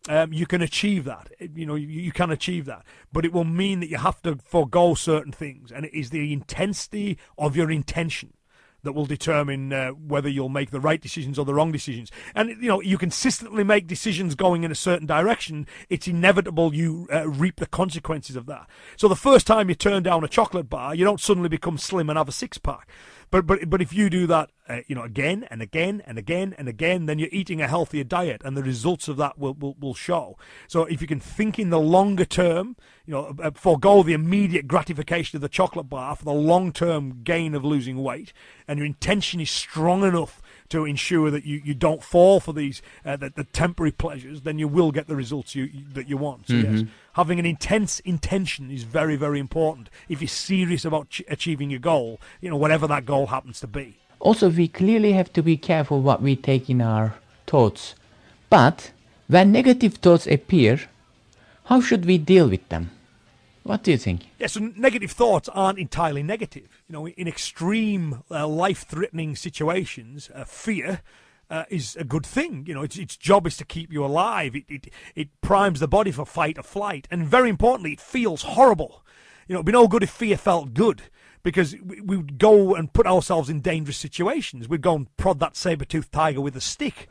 um, 0.07 0.33
you 0.33 0.45
can 0.45 0.61
achieve 0.61 1.03
that. 1.05 1.29
You 1.39 1.65
know, 1.65 1.75
you, 1.75 1.87
you 1.87 2.11
can 2.11 2.31
achieve 2.31 2.65
that. 2.65 2.83
But 3.11 3.25
it 3.25 3.33
will 3.33 3.43
mean 3.45 3.79
that 3.79 3.89
you 3.89 3.97
have 3.97 4.21
to 4.23 4.35
forego 4.35 4.93
certain 4.93 5.31
things. 5.31 5.71
And 5.71 5.85
it 5.85 5.93
is 5.93 6.09
the 6.09 6.31
intensity 6.31 7.17
of 7.37 7.55
your 7.55 7.71
intention 7.71 8.33
that 8.85 8.93
will 8.93 9.05
determine 9.05 9.73
uh, 9.73 9.89
whether 9.89 10.29
you'll 10.29 10.47
make 10.47 10.71
the 10.71 10.79
right 10.79 11.01
decisions 11.01 11.37
or 11.37 11.45
the 11.45 11.53
wrong 11.53 11.71
decisions. 11.71 12.11
And 12.33 12.49
you 12.61 12.69
know, 12.69 12.81
you 12.81 12.97
consistently 12.97 13.63
make 13.63 13.87
decisions 13.87 14.35
going 14.35 14.63
in 14.63 14.71
a 14.71 14.75
certain 14.75 15.07
direction. 15.07 15.67
It's 15.89 16.07
inevitable 16.07 16.73
you 16.73 17.07
uh, 17.11 17.27
reap 17.27 17.57
the 17.57 17.65
consequences 17.65 18.35
of 18.35 18.45
that. 18.45 18.69
So 18.95 19.07
the 19.07 19.15
first 19.15 19.47
time 19.47 19.69
you 19.69 19.75
turn 19.75 20.03
down 20.03 20.23
a 20.23 20.27
chocolate 20.27 20.69
bar, 20.69 20.95
you 20.95 21.03
don't 21.03 21.19
suddenly 21.19 21.49
become 21.49 21.77
slim 21.77 22.09
and 22.09 22.17
have 22.17 22.29
a 22.29 22.31
six 22.31 22.57
pack. 22.57 22.87
But 23.31 23.45
but 23.45 23.69
but 23.69 23.81
if 23.81 23.93
you 23.93 24.09
do 24.09 24.27
that, 24.27 24.51
uh, 24.67 24.79
you 24.87 24.95
know, 24.95 25.03
again 25.03 25.47
and 25.49 25.61
again 25.61 26.01
and 26.05 26.17
again 26.17 26.55
and 26.57 26.67
again, 26.67 27.05
then 27.05 27.19
you're 27.19 27.29
eating 27.31 27.61
a 27.61 27.67
healthier 27.67 28.03
diet, 28.03 28.41
and 28.43 28.55
the 28.55 28.63
results 28.63 29.07
of 29.07 29.17
that 29.17 29.37
will 29.37 29.53
will, 29.53 29.75
will 29.79 29.93
show. 29.93 30.37
So 30.67 30.85
if 30.85 31.01
you 31.01 31.07
can 31.07 31.19
think 31.19 31.59
in 31.59 31.69
the 31.69 31.79
longer 31.79 32.25
term, 32.25 32.75
you 33.05 33.13
know, 33.13 33.35
uh, 33.41 33.51
forego 33.53 34.03
the 34.03 34.13
immediate 34.13 34.67
gratification 34.67 35.37
of 35.37 35.41
the 35.41 35.49
chocolate 35.49 35.89
bar 35.89 36.15
for 36.15 36.25
the 36.25 36.33
long 36.33 36.71
term 36.71 37.23
gain 37.23 37.55
of 37.55 37.63
losing 37.63 38.01
weight, 38.01 38.33
and 38.67 38.77
your 38.77 38.85
intention 38.85 39.39
is 39.39 39.49
strong 39.49 40.03
enough 40.03 40.41
to 40.69 40.85
ensure 40.85 41.29
that 41.31 41.45
you, 41.45 41.61
you 41.63 41.73
don't 41.73 42.03
fall 42.03 42.39
for 42.39 42.53
these 42.53 42.81
uh, 43.05 43.15
the, 43.15 43.29
the 43.29 43.43
temporary 43.43 43.91
pleasures, 43.91 44.41
then 44.41 44.59
you 44.59 44.67
will 44.67 44.91
get 44.91 45.07
the 45.07 45.15
results 45.15 45.55
you, 45.55 45.65
you 45.65 45.83
that 45.93 46.07
you 46.07 46.17
want. 46.17 46.47
So 46.47 46.55
yes, 46.55 46.83
having 47.13 47.39
an 47.39 47.45
intense 47.45 47.99
intention 48.01 48.71
is 48.71 48.83
very 48.83 49.15
very 49.15 49.39
important 49.39 49.89
if 50.09 50.21
you're 50.21 50.27
serious 50.27 50.85
about 50.85 51.09
ch- 51.09 51.23
achieving 51.27 51.69
your 51.69 51.79
goal. 51.79 52.19
You 52.41 52.49
know, 52.49 52.57
whatever 52.57 52.87
that 52.87 53.05
goal 53.05 53.27
happens 53.27 53.59
to 53.61 53.67
be. 53.67 53.97
Also, 54.19 54.49
we 54.49 54.67
clearly 54.67 55.13
have 55.13 55.31
to 55.33 55.43
be 55.43 55.57
careful 55.57 56.01
what 56.01 56.21
we 56.21 56.35
take 56.35 56.69
in 56.69 56.81
our 56.81 57.15
thoughts. 57.45 57.95
But 58.49 58.91
when 59.27 59.51
negative 59.51 59.95
thoughts 59.95 60.25
appear, 60.25 60.79
how 61.65 61.81
should 61.81 62.05
we 62.05 62.17
deal 62.17 62.49
with 62.49 62.67
them? 62.69 62.91
What 63.65 63.81
do 63.81 63.89
you 63.89 63.97
think? 63.97 64.27
Yeah, 64.37 64.45
so 64.45 64.59
negative 64.59 65.09
thoughts 65.09 65.49
aren't 65.49 65.79
entirely 65.79 66.21
negative. 66.21 66.83
You 66.87 66.93
know, 66.93 67.07
in 67.07 67.27
extreme, 67.27 68.21
uh, 68.29 68.47
life-threatening 68.47 69.35
situations, 69.35 70.29
uh, 70.35 70.43
fear 70.43 71.01
uh, 71.49 71.63
is 71.69 71.95
a 71.95 72.03
good 72.03 72.27
thing. 72.27 72.65
You 72.67 72.75
know, 72.75 72.83
its 72.83 72.95
its 72.95 73.17
job 73.17 73.47
is 73.47 73.57
to 73.57 73.65
keep 73.65 73.91
you 73.91 74.05
alive. 74.05 74.55
It, 74.55 74.65
it 74.69 74.93
it 75.15 75.41
primes 75.41 75.79
the 75.79 75.87
body 75.87 76.11
for 76.11 76.27
fight 76.27 76.59
or 76.59 76.61
flight, 76.61 77.07
and 77.09 77.25
very 77.25 77.49
importantly, 77.49 77.93
it 77.93 77.99
feels 77.99 78.43
horrible. 78.43 79.03
You 79.47 79.53
know, 79.53 79.61
it'd 79.61 79.65
be 79.65 79.71
no 79.71 79.87
good 79.87 80.03
if 80.03 80.11
fear 80.11 80.37
felt 80.37 80.75
good. 80.75 81.01
Because 81.41 81.75
we 81.83 82.01
we 82.01 82.17
would 82.17 82.37
go 82.37 82.75
and 82.75 82.93
put 82.93 83.07
ourselves 83.07 83.49
in 83.49 83.61
dangerous 83.61 83.97
situations. 83.97 84.69
We'd 84.69 84.81
go 84.81 84.95
and 84.95 85.17
prod 85.17 85.39
that 85.39 85.55
saber-toothed 85.55 86.11
tiger 86.11 86.41
with 86.41 86.55
a 86.55 86.61
stick. 86.61 87.09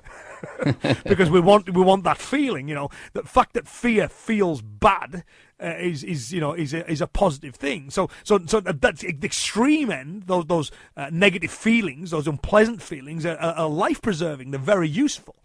because 1.05 1.31
we 1.31 1.41
want 1.41 1.75
we 1.75 1.83
want 1.83 2.05
that 2.05 2.19
feeling. 2.19 2.69
You 2.69 2.77
know, 2.77 2.91
the 3.13 3.25
fact 3.25 3.55
that 3.55 3.67
fear 3.67 4.09
feels 4.09 4.63
bad 4.63 5.25
uh, 5.63 5.75
is 5.79 6.03
is 6.05 6.33
you 6.33 6.41
know 6.41 6.53
is 6.53 6.75
a, 6.75 6.89
is 6.91 7.01
a 7.01 7.07
positive 7.07 7.55
thing. 7.55 7.91
So 7.91 8.09
so 8.23 8.41
so 8.47 8.61
that's 8.61 9.03
the 9.03 9.17
extreme 9.23 9.91
end. 9.91 10.25
Those 10.25 10.47
those 10.47 10.71
uh, 10.97 11.11
negative 11.13 11.51
feelings, 11.51 12.11
those 12.11 12.27
unpleasant 12.27 12.83
feelings, 12.83 13.25
are, 13.27 13.37
are, 13.37 13.69
life 13.69 14.03
preserving. 14.03 14.51
They're 14.51 14.61
very 14.61 14.89
useful. 14.89 15.37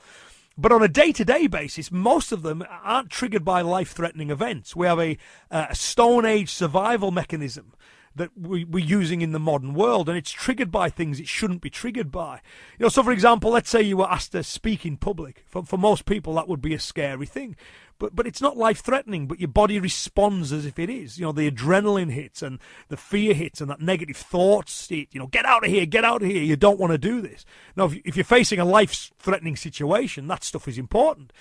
But 0.57 0.73
on 0.73 0.83
a 0.83 0.89
day-to-day 0.89 1.47
basis, 1.47 1.89
most 1.89 2.33
of 2.33 2.41
them 2.41 2.65
aren't 2.83 3.09
triggered 3.09 3.45
by 3.45 3.61
life-threatening 3.61 4.29
events. 4.29 4.75
We 4.75 4.87
have 4.87 4.99
a, 4.99 5.17
uh, 5.49 5.67
a 5.69 5.75
Stone 5.75 6.25
Age 6.25 6.49
survival 6.51 7.11
mechanism 7.11 7.71
that 8.19 8.37
we, 8.37 8.63
we're 8.63 8.85
using 8.85 9.21
in 9.21 9.31
the 9.31 9.39
modern 9.39 9.73
world, 9.73 10.07
and 10.07 10.17
it's 10.17 10.31
triggered 10.31 10.71
by 10.71 10.89
things 10.89 11.19
it 11.19 11.27
shouldn't 11.27 11.61
be 11.61 11.69
triggered 11.69 12.11
by. 12.11 12.41
You 12.77 12.83
know, 12.83 12.89
so 12.89 13.01
for 13.01 13.11
example, 13.11 13.49
let's 13.49 13.69
say 13.69 13.81
you 13.81 13.97
were 13.97 14.11
asked 14.11 14.33
to 14.33 14.43
speak 14.43 14.85
in 14.85 14.97
public. 14.97 15.43
For, 15.47 15.63
for 15.63 15.77
most 15.77 16.05
people, 16.05 16.35
that 16.35 16.47
would 16.47 16.61
be 16.61 16.75
a 16.75 16.79
scary 16.79 17.25
thing. 17.25 17.55
But, 17.97 18.15
but 18.15 18.27
it's 18.27 18.41
not 18.41 18.55
life 18.55 18.79
threatening, 18.79 19.27
but 19.27 19.39
your 19.39 19.49
body 19.49 19.79
responds 19.79 20.53
as 20.53 20.65
if 20.65 20.79
it 20.79 20.89
is. 20.89 21.19
You 21.19 21.25
know, 21.25 21.31
the 21.31 21.51
adrenaline 21.51 22.11
hits 22.11 22.41
and 22.41 22.59
the 22.87 22.95
fear 22.95 23.33
hits 23.33 23.59
and 23.59 23.69
that 23.69 23.81
negative 23.81 24.15
thoughts 24.15 24.87
hit. 24.87 25.09
You 25.11 25.19
know, 25.19 25.27
get 25.27 25.45
out 25.45 25.65
of 25.65 25.69
here, 25.69 25.85
get 25.85 26.05
out 26.05 26.21
of 26.21 26.29
here. 26.29 26.41
You 26.41 26.55
don't 26.55 26.79
want 26.79 26.91
to 26.91 26.97
do 26.97 27.19
this. 27.19 27.45
Now, 27.75 27.85
if, 27.85 27.95
if 28.05 28.15
you're 28.15 28.23
facing 28.23 28.59
a 28.59 28.65
life 28.65 29.11
threatening 29.19 29.57
situation, 29.57 30.27
that 30.27 30.45
stuff 30.45 30.67
is 30.67 30.77
important. 30.77 31.33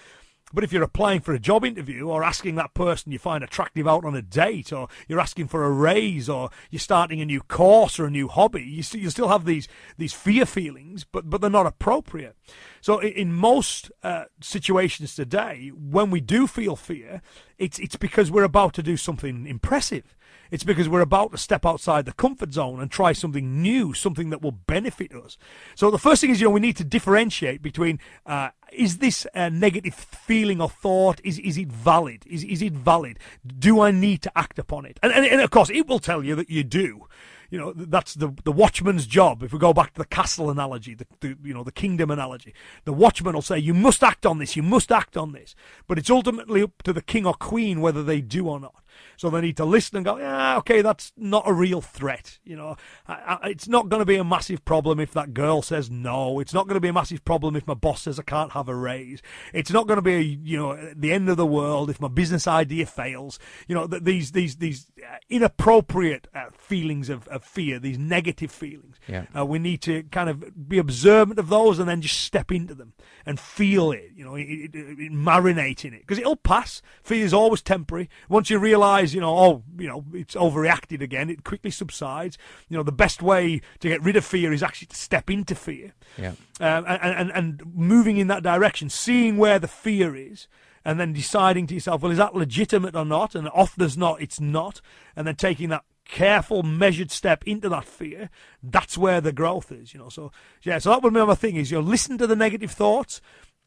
But 0.53 0.65
if 0.65 0.73
you're 0.73 0.83
applying 0.83 1.21
for 1.21 1.35
a 1.35 1.39
job 1.39 1.65
interview 1.65 2.09
or 2.09 2.25
asking 2.25 2.55
that 2.55 2.73
person 2.75 3.13
you 3.13 3.19
find 3.19 3.45
attractive 3.45 3.87
out 3.87 4.05
on 4.05 4.15
a 4.15 4.23
date 4.23 4.73
or 4.73 4.89
you're 5.07 5.21
asking 5.21 5.49
for 5.49 5.65
a 5.65 5.71
raise 5.71 6.29
or 6.29 6.51
you're 6.71 6.81
starting 6.81 7.21
a 7.21 7.27
new 7.27 7.41
course 7.41 7.99
or 8.01 8.07
a 8.07 8.11
new 8.11 8.29
hobby, 8.29 8.63
you, 8.63 8.83
st- 8.83 9.03
you 9.03 9.11
still 9.11 9.29
have 9.29 9.45
these, 9.45 9.69
these 9.99 10.13
fear 10.13 10.47
feelings, 10.47 11.05
but, 11.05 11.29
but 11.29 11.41
they're 11.41 11.51
not 11.51 11.67
appropriate. 11.67 12.35
So 12.81 13.01
i- 13.03 13.07
in 13.07 13.33
most 13.33 13.91
uh, 14.03 14.25
situations 14.41 15.15
today, 15.15 15.71
when 15.75 16.11
we 16.11 16.21
do 16.21 16.47
feel 16.47 16.77
fear, 16.77 17.21
it's, 17.59 17.79
it's 17.79 17.97
because 17.97 18.31
we're 18.31 18.43
about 18.45 18.73
to 18.75 18.83
do 18.83 18.97
something 18.97 19.47
impressive. 19.47 20.17
It's 20.51 20.65
because 20.65 20.89
we're 20.89 21.01
about 21.01 21.33
to 21.33 21.39
step 21.39 21.67
outside 21.67 22.05
the 22.05 22.13
comfort 22.13 22.53
zone 22.53 22.81
and 22.81 22.91
try 22.91 23.13
something 23.13 23.63
new, 23.63 23.93
something 23.93 24.31
that 24.31 24.43
will 24.43 24.53
benefit 24.53 25.15
us. 25.15 25.37
So 25.75 25.91
the 25.91 25.99
first 25.99 26.21
thing 26.21 26.31
is, 26.31 26.41
you 26.41 26.47
know, 26.47 26.53
we 26.53 26.61
need 26.61 26.77
to 26.77 26.85
differentiate 26.85 27.63
between 27.63 27.99
uh, 28.27 28.51
is 28.73 28.99
this 28.99 29.27
a 29.35 29.51
negative 29.51 29.95
feeling 29.95 30.61
or 30.61 30.69
thought? 30.69 31.21
Is 31.25 31.39
is 31.39 31.59
it 31.59 31.69
valid? 31.69 32.25
Is 32.27 32.45
is 32.45 32.63
it 32.63 32.73
valid? 32.73 33.19
Do 33.47 33.81
I 33.81 33.91
need 33.91 34.23
to 34.23 34.39
act 34.39 34.59
upon 34.59 34.85
it? 34.87 34.99
And 35.03 35.13
and, 35.13 35.25
and 35.25 35.41
of 35.41 35.51
course, 35.51 35.71
it 35.71 35.87
will 35.87 35.99
tell 35.99 36.25
you 36.25 36.35
that 36.35 36.51
you 36.51 36.65
do. 36.65 37.07
You 37.51 37.59
know, 37.59 37.73
that's 37.73 38.15
the 38.15 38.35
the 38.45 38.53
watchman's 38.53 39.07
job. 39.07 39.43
If 39.43 39.53
we 39.53 39.59
go 39.59 39.73
back 39.73 39.95
to 39.95 39.99
the 39.99 40.07
castle 40.07 40.51
analogy, 40.51 40.95
the, 40.95 41.07
the 41.21 41.37
you 41.43 41.55
know 41.55 41.65
the 41.65 41.73
kingdom 41.73 42.11
analogy, 42.11 42.53
the 42.85 42.93
watchman 42.93 43.35
will 43.35 43.43
say 43.43 43.59
you 43.59 43.75
must 43.75 44.03
act 44.03 44.27
on 44.27 44.39
this, 44.39 44.55
you 44.55 44.63
must 44.63 44.93
act 44.93 45.17
on 45.17 45.33
this. 45.33 45.55
But 45.87 45.99
it's 45.99 46.11
ultimately 46.11 46.63
up 46.63 46.83
to 46.83 46.93
the 46.93 47.03
king 47.03 47.25
or 47.25 47.35
queen 47.35 47.81
whether 47.81 48.03
they 48.03 48.21
do 48.21 48.49
or 48.49 48.61
not. 48.61 48.83
So 49.17 49.31
they 49.31 49.41
need 49.41 49.57
to 49.57 49.65
listen 49.65 49.97
and 49.97 50.05
go, 50.05 50.19
yeah, 50.19 50.59
okay, 50.59 50.83
that's 50.83 51.13
not 51.17 51.45
a 51.47 51.53
real 51.53 51.81
threat. 51.81 52.39
You 52.45 52.57
know, 52.57 52.77
I, 53.07 53.39
I, 53.43 53.49
it's 53.49 53.69
not 53.69 53.89
going 53.89 54.01
to 54.01 54.07
be 54.07 54.17
a 54.17 54.25
massive 54.25 54.65
problem 54.65 55.01
if 55.01 55.13
that 55.13 55.35
girl 55.35 55.63
says 55.63 55.91
no. 55.91 56.41
It's 56.41 56.55
not 56.55 56.67
going 56.67 56.75
to 56.75 56.81
be 56.81 56.89
a 56.89 56.93
massive 56.93 57.25
problem 57.25 57.57
if 57.57 57.67
my 57.67 57.75
boss 57.75 58.03
says 58.03 58.19
I 58.19 58.23
can't 58.23 58.53
have 58.53 58.69
a 58.69 58.75
raise. 58.75 59.23
It's 59.53 59.71
not 59.71 59.87
going 59.87 59.97
to 59.97 60.03
be, 60.03 60.39
you 60.43 60.59
know, 60.59 60.93
the 60.95 61.13
end 61.13 61.29
of 61.29 61.37
the 61.37 61.47
world 61.47 61.91
if 61.91 62.01
my 62.01 62.09
business 62.09 62.47
idea 62.47 62.87
fails. 62.87 63.39
You 63.67 63.75
know, 63.75 63.87
th- 63.87 64.03
these 64.03 64.33
these 64.33 64.57
these 64.57 64.87
uh, 64.99 65.17
inappropriate 65.29 66.29
uh, 66.35 66.47
feelings 66.57 67.09
of, 67.09 67.27
of 67.29 67.45
fear, 67.45 67.79
these 67.79 67.99
negative 67.99 68.51
feelings. 68.51 68.97
Yeah. 69.07 69.27
Uh, 69.37 69.47
we 69.47 69.59
need 69.59 69.83
to 69.83 70.05
kind 70.05 70.31
of 70.31 70.69
be 70.69 70.79
observant 70.79 71.39
of 71.39 71.49
those 71.49 71.79
and 71.79 71.89
then 71.89 72.01
just 72.01 72.21
step 72.21 72.53
into 72.53 72.75
them 72.75 72.93
and 73.27 73.39
feel 73.39 73.93
it, 73.93 74.11
you 74.15 74.25
know, 74.25 74.35
it, 74.35 74.43
it, 74.43 74.75
it, 74.75 75.13
marinate 75.13 75.85
in 75.85 75.93
it. 75.93 76.01
Because 76.01 76.19
it'll 76.19 76.37
pass. 76.37 76.83
Fear 77.03 77.25
is 77.25 77.35
always 77.35 77.63
temporary. 77.63 78.09
Once 78.29 78.51
you 78.51 78.59
realize, 78.59 78.88
you 78.96 79.20
know, 79.20 79.37
oh, 79.37 79.62
you 79.79 79.88
know, 79.88 80.05
it's 80.12 80.35
overreacted 80.35 81.01
again, 81.01 81.31
it 81.31 81.44
quickly 81.44 81.70
subsides. 81.70 82.38
You 82.68 82.77
know, 82.77 82.83
the 82.83 82.92
best 82.92 83.22
way 83.22 83.61
to 83.81 83.88
get 83.88 84.03
rid 84.03 84.16
of 84.16 84.24
fear 84.24 84.53
is 84.53 84.62
actually 84.62 84.88
to 84.88 84.96
step 84.96 85.31
into 85.31 85.55
fear. 85.55 85.94
Yeah. 86.16 86.33
Um, 86.61 86.85
and, 86.87 87.01
and, 87.03 87.31
and 87.33 87.62
moving 87.74 88.16
in 88.16 88.27
that 88.29 88.42
direction, 88.42 88.88
seeing 88.88 89.37
where 89.37 89.59
the 89.59 89.68
fear 89.68 90.16
is, 90.16 90.48
and 90.85 90.98
then 90.98 91.12
deciding 91.12 91.66
to 91.66 91.74
yourself, 91.74 92.03
well, 92.03 92.12
is 92.12 92.18
that 92.18 92.35
legitimate 92.35 92.96
or 92.96 93.05
not? 93.05 93.35
And 93.35 93.48
often 93.53 93.85
as 93.85 93.96
not, 93.96 94.22
it's 94.22 94.40
not. 94.40 94.81
And 95.14 95.27
then 95.27 95.37
taking 95.37 95.68
that 95.68 95.85
careful, 96.07 96.62
measured 96.62 97.11
step 97.11 97.44
into 97.46 97.68
that 97.68 97.85
fear, 97.85 98.31
that's 98.62 98.96
where 98.96 99.20
the 99.20 99.33
growth 99.33 99.70
is, 99.70 99.92
you 99.92 100.01
know. 100.01 100.09
So, 100.09 100.33
yeah, 100.62 100.79
so 100.79 100.90
that 100.90 101.03
would 101.03 101.12
be 101.12 101.24
my 101.24 101.35
thing 101.35 101.57
is, 101.57 101.70
you 101.70 101.79
know, 101.79 101.87
listen 101.87 102.18
to 102.18 102.27
the 102.27 102.37
negative 102.37 102.70
thoughts, 102.70 103.20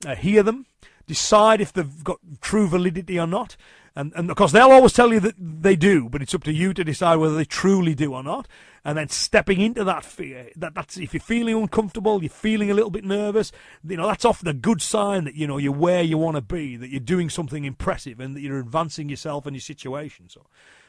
uh, 0.06 0.16
hear 0.16 0.42
them, 0.42 0.66
decide 1.06 1.62
if 1.62 1.72
they've 1.72 2.04
got 2.04 2.20
true 2.42 2.68
validity 2.68 3.20
or 3.20 3.28
not. 3.28 3.56
And, 3.96 4.14
and 4.16 4.30
of 4.30 4.38
course, 4.38 4.54
they'll 4.54 4.72
always 4.72 4.94
tell 4.94 5.12
you 5.12 5.20
that 5.20 5.36
they 5.38 5.76
do, 5.76 6.08
but 6.08 6.22
it's 6.22 6.34
up 6.34 6.44
to 6.46 6.54
you 6.54 6.74
to 6.74 6.84
decide 6.84 7.18
whether 7.18 7.36
they 7.36 7.44
truly 7.44 7.94
do 7.94 8.14
or 8.14 8.24
not. 8.24 8.48
And 8.86 8.98
then 8.98 9.10
stepping 9.10 9.60
into 9.60 9.84
that 9.84 10.06
fear, 10.06 10.50
that, 10.56 10.74
that's 10.74 10.98
if 10.98 11.14
you're 11.14 11.22
feeling 11.22 11.56
uncomfortable, 11.56 12.24
you're 12.24 12.30
feeling 12.30 12.72
a 12.72 12.74
little 12.74 12.90
bit 12.90 13.04
nervous, 13.04 13.52
you 13.88 13.98
know, 13.98 14.08
that's 14.08 14.26
often 14.26 14.48
a 14.48 14.54
good 14.54 14.82
sign 14.82 15.26
that, 15.26 15.36
you 15.36 15.46
know, 15.46 15.58
you're 15.58 15.74
where 15.74 16.02
you 16.02 16.18
want 16.18 16.36
to 16.36 16.42
be, 16.42 16.78
that 16.78 16.90
you're 16.90 17.00
doing 17.00 17.30
something 17.30 17.66
impressive 17.66 18.20
and 18.20 18.36
that 18.36 18.42
you're 18.42 18.60
advancing 18.60 19.10
yourself 19.10 19.46
and 19.46 19.56
your 19.56 19.62
situation. 19.62 20.30
So, 20.30 20.46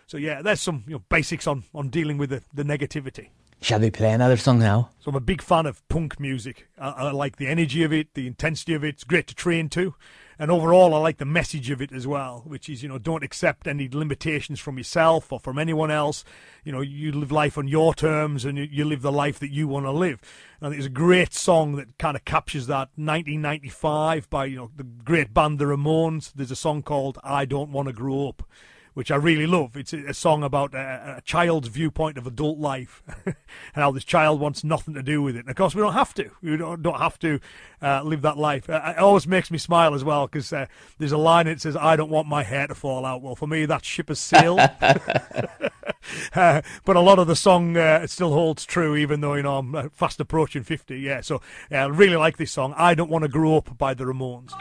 so 0.07 0.17
yeah, 0.17 0.41
there's 0.41 0.61
some 0.61 0.85
you 0.87 0.95
know, 0.95 1.03
basics 1.09 1.47
on, 1.47 1.65
on 1.75 1.89
dealing 1.89 2.19
with 2.19 2.31
the, 2.31 2.43
the 2.55 2.63
negativity. 2.63 3.29
Shall 3.61 3.81
we 3.81 3.91
play 3.91 4.13
another 4.13 4.37
song 4.37 4.59
now? 4.59 4.91
So 5.01 5.11
I'm 5.11 5.17
a 5.17 5.21
big 5.21 5.43
fan 5.43 5.67
of 5.67 5.87
punk 5.89 6.19
music. 6.19 6.69
I, 6.79 6.89
I 6.89 7.11
like 7.11 7.37
the 7.37 7.47
energy 7.47 7.83
of 7.83 7.93
it, 7.93 8.15
the 8.15 8.27
intensity 8.27 8.75
of 8.75 8.85
it. 8.85 8.89
It's 8.89 9.05
great 9.05 9.27
to 9.27 9.35
train 9.35 9.69
to. 9.71 9.95
And 10.43 10.51
overall, 10.51 10.93
I 10.93 10.99
like 10.99 11.19
the 11.19 11.25
message 11.25 11.71
of 11.71 11.81
it 11.81 11.93
as 11.93 12.05
well, 12.05 12.43
which 12.45 12.69
is, 12.69 12.83
you 12.83 12.89
know, 12.89 12.99
don't 12.99 13.23
accept 13.23 13.69
any 13.69 13.89
limitations 13.89 14.59
from 14.59 14.77
yourself 14.77 15.33
or 15.33 15.39
from 15.39 15.57
anyone 15.57 15.89
else. 15.89 16.25
You 16.65 16.73
know, 16.73 16.81
you 16.81 17.13
live 17.13 17.31
life 17.31 17.57
on 17.57 17.69
your 17.69 17.95
terms 17.95 18.45
and 18.45 18.59
you, 18.59 18.85
live 18.85 19.03
the 19.03 19.13
life 19.13 19.39
that 19.39 19.53
you 19.53 19.69
want 19.69 19.87
to 19.87 19.93
live. 19.93 20.21
And 20.61 20.75
it's 20.75 20.87
a 20.87 20.91
great 20.91 21.33
song 21.33 21.77
that 21.77 21.97
kind 21.97 22.17
of 22.17 22.25
captures 22.25 22.67
that. 22.67 22.89
1995 22.97 24.29
by, 24.31 24.47
you 24.47 24.57
know, 24.57 24.71
the 24.75 24.83
great 24.83 25.33
band 25.33 25.61
The 25.61 25.67
Ramones. 25.67 26.33
There's 26.35 26.51
a 26.51 26.57
song 26.57 26.83
called 26.83 27.21
I 27.23 27.45
Don't 27.45 27.71
Want 27.71 27.87
to 27.87 27.93
Grow 27.93 28.31
Up 28.31 28.43
which 28.95 29.11
I 29.11 29.17
really 29.17 29.47
love. 29.47 29.77
It's 29.77 29.93
a, 29.93 29.99
a 30.09 30.15
song 30.15 30.43
about 30.43 30.75
a, 30.75 31.17
a, 31.19 31.21
child's 31.23 31.69
viewpoint 31.69 32.19
of 32.19 32.27
adult 32.27 32.59
life 32.59 33.03
and 33.27 33.35
how 33.75 33.91
this 33.91 34.05
child 34.05 34.41
wants 34.41 34.65
nothing 34.65 34.95
to 34.95 35.03
do 35.03 35.23
with 35.23 35.37
it. 35.37 35.41
And 35.41 35.51
of 35.51 35.57
course, 35.57 35.75
we 35.75 35.83
don't 35.83 35.93
have 35.93 36.15
to. 36.15 36.31
We 36.43 36.57
don't, 36.57 36.83
don't 36.83 36.99
have 36.99 37.19
to 37.21 37.41
uh, 37.81 38.03
live 38.03 38.23
that 38.23 38.39
life. 38.39 38.69
Uh, 38.69 38.95
it 38.97 38.99
always 38.99 39.27
makes 39.27 39.51
me 39.51 39.59
smile 39.59 39.95
as 39.95 40.05
well 40.05 40.27
because 40.27 40.53
uh, 40.53 40.67
there's 40.99 41.13
a 41.13 41.19
line 41.19 41.47
that 41.47 41.61
says, 41.61 41.77
I 41.77 41.97
don't 41.97 42.11
want 42.11 42.29
my 42.29 42.43
hair 42.43 42.67
to 42.67 42.75
fall 42.75 43.05
out. 43.05 43.23
Well, 43.23 43.37
for 43.37 43.47
me, 43.47 43.67
that 43.67 43.85
ship 43.85 44.09
has 44.09 44.19
sailed. 44.19 44.61
Uh, 46.35 46.63
but 46.85 46.97
a 46.97 47.01
lot 47.01 47.19
of 47.19 47.27
the 47.27 47.37
song 47.37 47.77
uh, 47.77 48.07
still 48.07 48.33
holds 48.33 48.65
true, 48.65 48.97
even 48.97 49.21
though, 49.21 49.35
you 49.35 49.43
know, 49.43 49.59
I'm 49.59 49.75
uh, 49.75 49.89
fast 49.93 50.19
approaching 50.21 50.63
50. 50.63 50.99
Yeah, 50.99 51.21
so 51.21 51.41
I 51.71 51.85
really 51.85 52.17
like 52.17 52.39
this 52.39 52.51
song. 52.51 52.75
I 52.77 52.95
Don't 52.95 53.11
Want 53.11 53.23
to 53.23 53.29
Grow 53.29 53.57
Up 53.57 53.77
by 53.79 53.95
the 53.95 54.05
Ramones. 54.05 54.53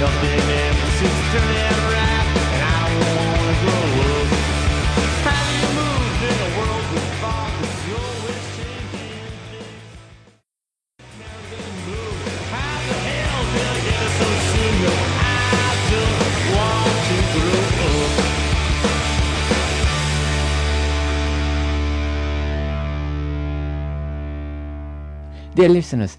Nothing 0.00 0.50
ever 0.50 0.90
seems 0.98 1.32
to 1.32 1.38
turn 1.38 1.83
Dear 25.54 25.68
listeners, 25.68 26.18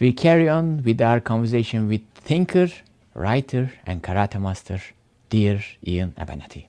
we 0.00 0.12
carry 0.12 0.48
on 0.48 0.82
with 0.82 1.00
our 1.00 1.20
conversation 1.20 1.88
with 1.88 2.00
thinker, 2.14 2.68
writer, 3.14 3.70
and 3.86 4.02
karate 4.02 4.40
master, 4.40 4.80
dear 5.30 5.62
Iain 5.86 6.12
Abernethy. 6.18 6.66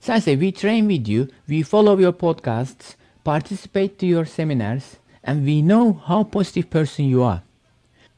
Sensei, 0.00 0.36
we 0.36 0.52
train 0.52 0.86
with 0.86 1.08
you, 1.08 1.28
we 1.48 1.62
follow 1.62 1.96
your 1.96 2.12
podcasts, 2.12 2.96
participate 3.24 3.98
to 3.98 4.06
your 4.06 4.26
seminars, 4.26 4.96
and 5.24 5.46
we 5.46 5.62
know 5.62 5.94
how 5.94 6.24
positive 6.24 6.68
person 6.68 7.06
you 7.06 7.22
are. 7.22 7.42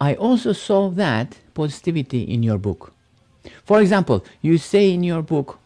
I 0.00 0.14
also 0.14 0.52
saw 0.52 0.90
that 0.90 1.38
positivity 1.54 2.22
in 2.22 2.42
your 2.42 2.58
book. 2.58 2.92
For 3.64 3.80
example, 3.80 4.24
you 4.42 4.58
say 4.58 4.92
in 4.92 5.04
your 5.04 5.22
book, 5.22 5.60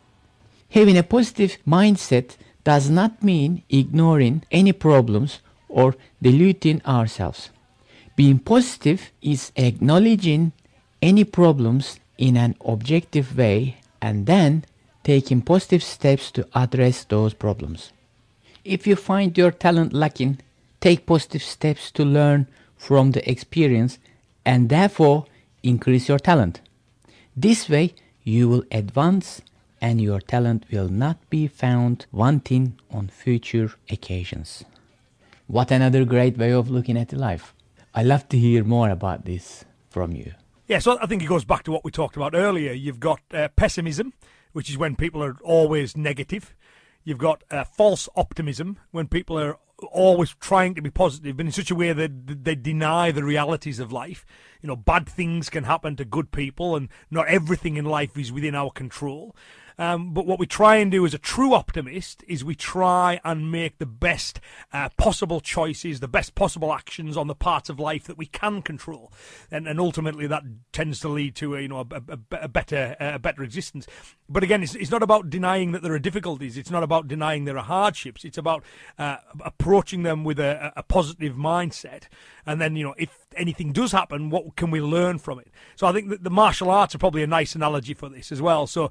Having 0.71 0.99
a 0.99 1.05
positive 1.05 1.57
mindset 1.67 2.37
does 2.65 2.91
not 2.91 3.23
mean 3.23 3.63
ignoring 3.69 4.43
any 4.51 4.73
problems 4.73 5.41
or 5.69 5.95
diluting 6.23 6.83
ourselves. 6.87 7.51
Being 8.17 8.39
positive 8.39 9.11
is 9.23 9.53
acknowledging 9.57 10.53
any 11.03 11.25
problems 11.25 12.01
in 12.17 12.37
an 12.37 12.57
objective 12.65 13.37
way 13.37 13.77
and 14.01 14.27
then 14.27 14.65
taking 15.03 15.43
positive 15.43 15.83
steps 15.83 16.31
to 16.31 16.49
address 16.55 17.05
those 17.05 17.35
problems. 17.35 17.93
If 18.65 18.87
you 18.87 18.97
find 18.97 19.37
your 19.37 19.51
talent 19.51 19.93
lacking, 19.93 20.41
take 20.81 21.07
positive 21.07 21.43
steps 21.43 21.91
to 21.93 22.05
learn 22.05 22.47
from 22.77 23.11
the 23.11 23.31
experience 23.31 23.99
and 24.45 24.69
therefore 24.69 25.27
increase 25.63 26.09
your 26.09 26.19
talent. 26.19 26.61
This 27.37 27.69
way, 27.69 27.95
you 28.23 28.49
will 28.49 28.65
advance 28.71 29.43
and 29.81 30.01
your 30.01 30.21
talent 30.21 30.65
will 30.71 30.89
not 30.89 31.19
be 31.31 31.47
found 31.47 32.07
wanting 32.13 32.79
on 32.91 33.09
future 33.09 33.73
occasions. 33.91 34.65
What 35.47 35.71
another 35.71 36.05
great 36.05 36.39
way 36.39 36.53
of 36.53 36.71
looking 36.71 36.97
at 36.97 37.13
life. 37.13 37.55
I 37.95 38.03
love 38.03 38.29
to 38.31 38.39
hear 38.39 38.65
more 38.65 38.91
about 38.91 39.25
this 39.25 39.65
from 39.91 40.13
you. 40.13 40.33
Yeah, 40.67 40.79
so 40.79 40.99
I 41.01 41.07
think 41.07 41.23
it 41.23 41.27
goes 41.27 41.45
back 41.45 41.63
to 41.65 41.73
what 41.73 41.85
we 41.85 41.91
talked 41.91 42.17
about 42.17 42.35
earlier. 42.35 42.73
You've 42.73 43.01
got 43.01 43.21
uh, 43.33 43.49
pessimism, 43.55 44.15
which 44.53 44.71
is 44.71 44.79
when 44.79 44.97
people 44.97 45.23
are 45.23 45.37
always 45.43 45.97
negative. 45.97 46.55
You've 47.05 47.19
got 47.19 47.45
uh, 47.51 47.65
false 47.65 48.09
optimism, 48.17 48.79
when 48.91 49.09
people 49.09 49.39
are 49.39 49.59
always 49.93 50.35
trying 50.41 50.75
to 50.75 50.83
be 50.83 50.91
positive, 50.91 51.37
but 51.37 51.47
in 51.47 51.53
such 51.53 51.71
a 51.71 51.75
way 51.75 51.93
that 51.93 52.45
they 52.45 52.55
deny 52.55 53.11
the 53.11 53.25
realities 53.25 53.79
of 53.79 53.93
life. 53.93 54.25
You 54.63 54.69
know, 54.69 54.77
bad 54.77 55.07
things 55.07 55.51
can 55.51 55.65
happen 55.65 55.97
to 55.97 56.05
good 56.05 56.33
people, 56.33 56.77
and 56.77 56.89
not 57.11 57.29
everything 57.29 57.77
in 57.77 57.85
life 57.85 58.17
is 58.17 58.33
within 58.33 58.55
our 58.55 58.71
control. 58.71 59.37
Um, 59.79 60.15
but 60.15 60.27
what 60.27 60.39
we 60.39 60.47
try 60.47 60.77
and 60.77 60.91
do 60.91 61.05
as 61.05 61.15
a 61.15 61.19
true 61.19 61.55
optimist 61.55 62.23
is 62.29 62.45
we 62.45 62.55
try 62.55 63.21
and 63.25 63.51
make 63.51 63.79
the 63.79 63.87
best 63.87 64.41
uh, 64.73 64.89
possible 64.97 65.41
choices, 65.41 66.01
the 66.01 66.09
best 66.09 66.35
possible 66.35 66.73
actions 66.73 67.17
on 67.17 67.27
the 67.27 67.35
parts 67.35 67.69
of 67.69 67.81
life 67.81 68.05
that 68.05 68.19
we 68.19 68.27
can 68.27 68.63
control, 68.63 69.13
and, 69.51 69.67
and 69.67 69.81
ultimately 69.81 70.27
that 70.27 70.45
tends 70.73 71.01
to 71.01 71.09
lead 71.09 71.35
to 71.37 71.57
a, 71.57 71.61
you 71.61 71.69
know 71.69 71.87
a, 71.91 72.03
a, 72.09 72.19
a 72.43 72.49
better 72.49 72.97
a 73.01 73.19
better 73.19 73.43
existence. 73.43 73.87
But 74.29 74.43
again, 74.43 74.63
it's, 74.63 74.75
it's 74.75 74.91
not 74.91 75.03
about 75.03 75.29
denying 75.29 75.73
that 75.73 75.83
there 75.83 75.93
are 75.93 75.99
difficulties. 75.99 76.57
It's 76.57 76.71
not 76.71 76.83
about 76.83 77.09
denying 77.09 77.45
there 77.45 77.59
are 77.59 77.65
hardships. 77.65 78.25
It's 78.25 78.39
about 78.39 78.65
uh, 78.99 79.17
approaching 79.45 80.03
them 80.03 80.25
with 80.25 80.39
a, 80.39 80.73
a 80.77 80.83
positive 80.83 81.35
mindset, 81.35 82.05
and 82.47 82.61
then 82.61 82.77
you 82.77 82.85
know 82.85 82.95
if 82.97 83.27
anything 83.37 83.73
does 83.73 83.91
happen, 83.93 84.31
what 84.31 84.55
can 84.57 84.71
we 84.71 84.81
learn 84.81 85.19
from 85.19 85.41
it? 85.41 85.49
So 85.75 85.87
I 85.87 85.93
think 85.93 86.09
that 86.11 86.23
the 86.23 86.31
martial 86.31 86.71
arts 86.71 86.95
are 86.95 86.99
probably 86.99 87.23
a 87.25 87.27
nice 87.27 87.55
analogy 87.55 87.95
for 87.95 88.09
this 88.09 88.31
as 88.31 88.41
well. 88.41 88.67
So 88.67 88.91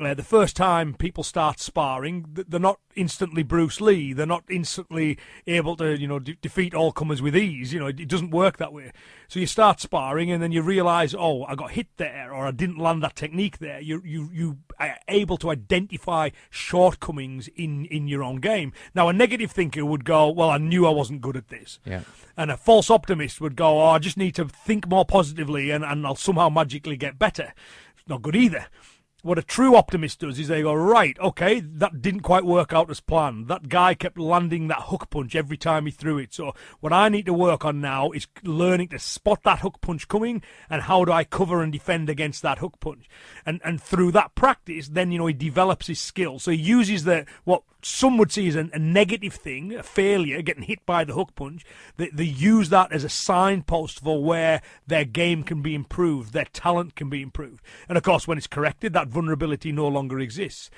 uh, 0.00 0.12
the 0.12 0.24
first 0.24 0.56
time 0.56 0.94
people 0.94 1.22
start 1.22 1.60
sparring, 1.60 2.26
they're 2.28 2.58
not 2.58 2.80
instantly 2.96 3.44
Bruce 3.44 3.80
Lee. 3.80 4.12
They're 4.12 4.26
not 4.26 4.42
instantly 4.50 5.16
able 5.46 5.76
to, 5.76 5.96
you 5.96 6.08
know, 6.08 6.18
de- 6.18 6.34
defeat 6.34 6.74
all 6.74 6.90
comers 6.90 7.22
with 7.22 7.36
ease. 7.36 7.72
You 7.72 7.78
know, 7.78 7.86
it, 7.86 8.00
it 8.00 8.08
doesn't 8.08 8.32
work 8.32 8.56
that 8.56 8.72
way. 8.72 8.90
So 9.28 9.38
you 9.38 9.46
start 9.46 9.80
sparring, 9.80 10.32
and 10.32 10.42
then 10.42 10.50
you 10.50 10.62
realise, 10.62 11.14
oh, 11.16 11.44
I 11.44 11.54
got 11.54 11.72
hit 11.72 11.86
there, 11.96 12.32
or 12.32 12.46
I 12.46 12.50
didn't 12.50 12.78
land 12.78 13.04
that 13.04 13.14
technique 13.14 13.58
there. 13.58 13.80
You 13.80 14.02
you 14.04 14.30
you 14.32 14.58
are 14.80 14.96
able 15.06 15.36
to 15.38 15.50
identify 15.50 16.30
shortcomings 16.50 17.48
in 17.54 17.84
in 17.84 18.08
your 18.08 18.24
own 18.24 18.36
game. 18.36 18.72
Now, 18.96 19.08
a 19.08 19.12
negative 19.12 19.52
thinker 19.52 19.84
would 19.86 20.04
go, 20.04 20.28
well, 20.28 20.50
I 20.50 20.58
knew 20.58 20.86
I 20.86 20.90
wasn't 20.90 21.20
good 21.20 21.36
at 21.36 21.48
this. 21.48 21.78
Yeah. 21.84 22.02
And 22.36 22.50
a 22.50 22.56
false 22.56 22.90
optimist 22.90 23.40
would 23.40 23.54
go, 23.54 23.80
oh, 23.80 23.90
I 23.90 24.00
just 24.00 24.16
need 24.16 24.34
to 24.34 24.46
think 24.46 24.88
more 24.88 25.04
positively, 25.04 25.70
and 25.70 25.84
and 25.84 26.04
I'll 26.04 26.16
somehow 26.16 26.48
magically 26.48 26.96
get 26.96 27.16
better. 27.16 27.54
It's 27.96 28.08
not 28.08 28.22
good 28.22 28.34
either. 28.34 28.66
What 29.24 29.38
a 29.38 29.42
true 29.42 29.74
optimist 29.74 30.18
does 30.18 30.38
is 30.38 30.48
they 30.48 30.60
go, 30.60 30.74
right, 30.74 31.18
okay, 31.18 31.60
that 31.60 32.02
didn't 32.02 32.20
quite 32.20 32.44
work 32.44 32.74
out 32.74 32.90
as 32.90 33.00
planned. 33.00 33.48
That 33.48 33.70
guy 33.70 33.94
kept 33.94 34.18
landing 34.18 34.68
that 34.68 34.82
hook 34.82 35.08
punch 35.08 35.34
every 35.34 35.56
time 35.56 35.86
he 35.86 35.92
threw 35.92 36.18
it. 36.18 36.34
So 36.34 36.54
what 36.80 36.92
I 36.92 37.08
need 37.08 37.24
to 37.24 37.32
work 37.32 37.64
on 37.64 37.80
now 37.80 38.10
is 38.10 38.26
learning 38.42 38.88
to 38.88 38.98
spot 38.98 39.42
that 39.44 39.60
hook 39.60 39.80
punch 39.80 40.08
coming 40.08 40.42
and 40.68 40.82
how 40.82 41.06
do 41.06 41.12
I 41.12 41.24
cover 41.24 41.62
and 41.62 41.72
defend 41.72 42.10
against 42.10 42.42
that 42.42 42.58
hook 42.58 42.80
punch. 42.80 43.08
And 43.46 43.62
and 43.64 43.82
through 43.82 44.12
that 44.12 44.34
practice, 44.34 44.88
then 44.88 45.10
you 45.10 45.18
know 45.18 45.26
he 45.26 45.32
develops 45.32 45.86
his 45.86 46.00
skill. 46.00 46.38
So 46.38 46.50
he 46.50 46.58
uses 46.58 47.04
the 47.04 47.24
what 47.44 47.62
some 47.84 48.16
would 48.16 48.32
see 48.32 48.48
as 48.48 48.56
a, 48.56 48.68
a 48.72 48.78
negative 48.78 49.34
thing, 49.34 49.74
a 49.74 49.82
failure, 49.82 50.42
getting 50.42 50.62
hit 50.64 50.84
by 50.86 51.04
the 51.04 51.12
hook 51.12 51.34
punch. 51.34 51.64
They, 51.96 52.08
they 52.08 52.24
use 52.24 52.70
that 52.70 52.92
as 52.92 53.04
a 53.04 53.08
signpost 53.08 54.00
for 54.00 54.22
where 54.22 54.62
their 54.86 55.04
game 55.04 55.42
can 55.42 55.62
be 55.62 55.74
improved, 55.74 56.32
their 56.32 56.46
talent 56.46 56.96
can 56.96 57.08
be 57.10 57.22
improved. 57.22 57.62
And 57.88 57.98
of 57.98 58.04
course, 58.04 58.26
when 58.26 58.38
it's 58.38 58.46
corrected, 58.46 58.92
that 58.94 59.08
vulnerability 59.14 59.72
no 59.72 59.88
longer 59.88 60.20
exists. 60.20 60.70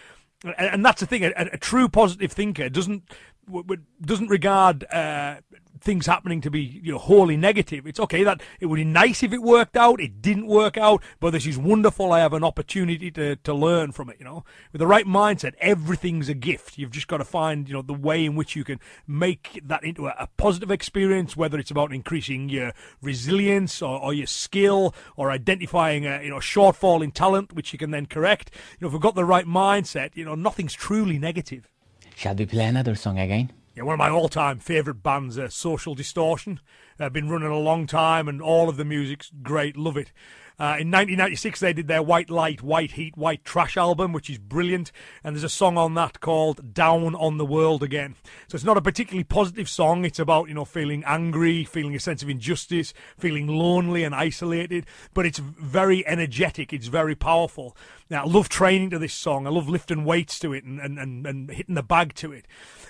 And, 0.58 0.84
that's 0.84 1.00
the 1.00 1.06
thing. 1.06 1.24
A, 1.24 1.32
a 1.36 1.58
true 1.58 1.88
positive 1.88 2.30
thinker 2.30 2.68
doesn't 2.68 3.02
w- 3.46 3.82
doesn't 4.00 4.28
regard 4.28 4.84
uh, 4.92 5.36
things 5.80 6.06
happening 6.06 6.40
to 6.40 6.50
be 6.50 6.60
you 6.60 6.92
know 6.92 6.98
wholly 6.98 7.36
negative. 7.36 7.86
It's 7.86 8.00
okay 8.00 8.24
that 8.24 8.42
it 8.60 8.66
would 8.66 8.76
be 8.76 8.84
nice 8.84 9.22
if 9.22 9.32
it 9.32 9.42
worked 9.42 9.76
out. 9.76 10.00
It 10.00 10.20
didn't 10.20 10.46
work 10.46 10.76
out, 10.76 11.02
but 11.20 11.30
this 11.30 11.46
is 11.46 11.56
wonderful. 11.56 12.12
I 12.12 12.20
have 12.20 12.32
an 12.32 12.44
opportunity 12.44 13.10
to 13.12 13.36
to 13.36 13.54
learn 13.54 13.92
from 13.92 14.10
it. 14.10 14.16
You 14.18 14.24
know, 14.24 14.44
with 14.72 14.80
the 14.80 14.86
right 14.86 15.06
mindset, 15.06 15.54
everything's 15.60 16.28
a 16.28 16.34
gift. 16.34 16.78
You've 16.78 16.90
just 16.90 17.08
got 17.08 17.18
to 17.18 17.24
find 17.24 17.68
you 17.68 17.74
know 17.74 17.82
the 17.82 17.94
way 17.94 18.24
in 18.24 18.34
which 18.34 18.56
you 18.56 18.64
can 18.64 18.80
make 19.06 19.60
that 19.64 19.84
into 19.84 20.06
a, 20.06 20.14
a 20.18 20.28
positive 20.36 20.70
experience. 20.70 21.36
Whether 21.36 21.58
it's 21.58 21.70
about 21.70 21.92
increasing 21.92 22.48
your 22.48 22.72
resilience 23.00 23.80
or, 23.80 24.00
or 24.00 24.12
your 24.12 24.26
skill 24.26 24.94
or 25.16 25.30
identifying 25.30 26.06
a 26.06 26.22
you 26.22 26.30
know 26.30 26.36
shortfall 26.36 27.02
in 27.02 27.12
talent, 27.12 27.52
which 27.52 27.72
you 27.72 27.78
can 27.78 27.90
then 27.90 28.06
correct. 28.06 28.50
You 28.72 28.78
know, 28.80 28.88
if 28.88 28.92
we've 28.92 29.02
got 29.02 29.14
the 29.14 29.24
right 29.24 29.46
mindset, 29.46 30.16
you 30.16 30.24
know, 30.24 30.34
nothing's 30.34 30.74
truly 30.74 31.18
negative. 31.18 31.70
Shall 32.16 32.34
we 32.34 32.46
play 32.46 32.64
another 32.64 32.94
song 32.94 33.18
again? 33.18 33.52
Yeah, 33.74 33.82
one 33.82 33.92
of 33.92 33.98
my 33.98 34.08
all-time 34.08 34.58
favourite 34.58 35.02
bands, 35.02 35.38
uh, 35.38 35.50
Social 35.50 35.94
Distortion. 35.94 36.60
They've 36.96 37.12
been 37.12 37.28
running 37.28 37.50
a 37.50 37.58
long 37.58 37.86
time, 37.86 38.26
and 38.26 38.40
all 38.40 38.70
of 38.70 38.78
the 38.78 38.86
music's 38.86 39.30
great. 39.42 39.76
Love 39.76 39.98
it. 39.98 40.12
Uh, 40.58 40.80
in 40.80 40.90
1996, 40.90 41.60
they 41.60 41.74
did 41.74 41.86
their 41.86 42.02
White 42.02 42.30
Light, 42.30 42.62
White 42.62 42.92
Heat, 42.92 43.14
White 43.14 43.44
Trash 43.44 43.76
album, 43.76 44.14
which 44.14 44.30
is 44.30 44.38
brilliant. 44.38 44.90
And 45.22 45.36
there's 45.36 45.44
a 45.44 45.50
song 45.50 45.76
on 45.76 45.92
that 45.94 46.20
called 46.20 46.72
Down 46.72 47.14
on 47.14 47.36
the 47.36 47.44
World 47.44 47.82
Again. 47.82 48.14
So 48.48 48.56
it's 48.56 48.64
not 48.64 48.78
a 48.78 48.82
particularly 48.82 49.24
positive 49.24 49.68
song. 49.68 50.06
It's 50.06 50.18
about, 50.18 50.48
you 50.48 50.54
know, 50.54 50.64
feeling 50.64 51.04
angry, 51.04 51.64
feeling 51.64 51.94
a 51.94 52.00
sense 52.00 52.22
of 52.22 52.30
injustice, 52.30 52.94
feeling 53.18 53.46
lonely 53.48 54.02
and 54.02 54.14
isolated. 54.14 54.86
But 55.12 55.26
it's 55.26 55.38
very 55.38 56.06
energetic. 56.06 56.72
It's 56.72 56.86
very 56.86 57.14
powerful. 57.14 57.76
Now, 58.08 58.22
I 58.22 58.26
love 58.26 58.48
training 58.48 58.90
to 58.90 58.98
this 58.98 59.12
song. 59.12 59.46
I 59.46 59.50
love 59.50 59.68
lifting 59.68 60.06
weights 60.06 60.38
to 60.38 60.54
it 60.54 60.64
and, 60.64 60.80
and, 60.80 60.98
and, 60.98 61.26
and 61.26 61.50
hitting 61.50 61.74
the 61.74 61.82
bag 61.82 62.14
to 62.14 62.32
it. 62.32 62.46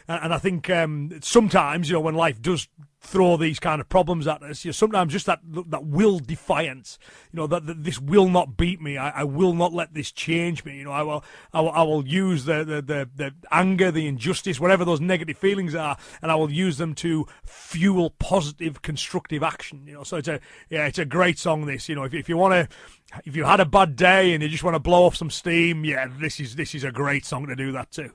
And, 0.07 0.25
and 0.25 0.35
I 0.35 0.39
think 0.39 0.71
um, 0.71 1.19
sometimes, 1.21 1.89
you 1.89 1.95
know, 1.95 2.01
when 2.01 2.15
life 2.15 2.41
does 2.41 2.69
throw 3.07 3.37
these 3.37 3.59
kind 3.59 3.81
of 3.81 3.89
problems 3.89 4.27
at 4.27 4.43
us. 4.43 4.65
You 4.65 4.71
know, 4.71 4.73
sometimes 4.73 5.13
just 5.13 5.27
that 5.27 5.41
that 5.45 5.85
will 5.85 6.19
defiance. 6.19 6.99
You 7.33 7.39
know 7.39 7.47
that, 7.47 7.67
that 7.67 7.85
this 7.85 8.01
will 8.01 8.29
not 8.29 8.57
beat 8.57 8.81
me. 8.81 8.99
I, 8.99 9.21
I, 9.21 9.25
will 9.25 9.55
not 9.55 9.73
let 9.73 9.95
this 9.95 10.11
change 10.11 10.65
me. 10.65 10.77
You 10.77 10.85
know 10.85 10.93
I 10.93 11.03
will 11.03 11.25
I 11.53 11.61
will, 11.61 11.71
I 11.71 11.83
will 11.83 12.07
use 12.07 12.45
the, 12.45 12.65
the, 12.65 12.83
the 12.83 13.09
the 13.15 13.35
anger, 13.51 13.91
the 13.91 14.07
injustice, 14.07 14.61
whatever 14.61 14.85
those 14.85 15.01
negative 15.01 15.39
feelings 15.39 15.75
are, 15.75 15.97
and 16.21 16.31
I 16.31 16.35
will 16.35 16.51
use 16.51 16.79
them 16.79 16.95
to 16.97 17.27
fuel 17.45 18.11
positive, 18.19 18.83
constructive 18.83 19.43
action. 19.43 19.85
You 19.87 19.95
know, 19.95 20.03
so 20.03 20.17
it's 20.17 20.29
a 20.29 20.41
yeah, 20.69 20.87
it's 20.87 20.99
a 20.99 21.05
great 21.05 21.39
song. 21.39 21.67
This 21.67 21.89
you 21.89 21.95
know 21.95 22.05
if 22.05 22.15
if 22.15 22.29
you 22.29 22.37
want 22.37 22.53
to. 22.53 22.77
If 23.25 23.37
you 23.37 23.45
had 23.45 23.61
a 23.61 23.65
bad 23.65 23.95
day 23.95 24.35
and 24.35 24.43
you 24.43 24.49
just 24.49 24.65
want 24.65 24.75
to 24.75 24.81
blow 24.81 25.05
off 25.05 25.15
some 25.15 25.31
steam, 25.31 25.85
yeah, 25.85 26.09
this 26.21 26.41
is 26.41 26.57
this 26.57 26.75
is 26.75 26.83
a 26.83 26.91
great 26.91 27.25
song 27.25 27.47
to 27.47 27.55
do 27.55 27.71
that 27.71 27.93
too. 27.93 28.11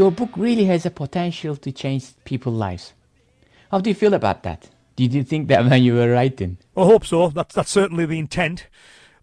Your 0.00 0.10
book 0.10 0.30
really 0.34 0.64
has 0.64 0.86
a 0.86 0.90
potential 0.90 1.56
to 1.56 1.72
change 1.72 2.14
people's 2.24 2.56
lives. 2.56 2.94
How 3.70 3.80
do 3.80 3.90
you 3.90 3.94
feel 3.94 4.14
about 4.14 4.42
that? 4.44 4.70
Did 4.96 5.12
you 5.12 5.22
think 5.22 5.48
that 5.48 5.62
when 5.68 5.82
you 5.82 5.92
were 5.92 6.10
writing? 6.10 6.56
I 6.74 6.84
hope 6.84 7.04
so. 7.04 7.28
That's 7.28 7.54
that's 7.54 7.70
certainly 7.70 8.06
the 8.06 8.18
intent. 8.18 8.68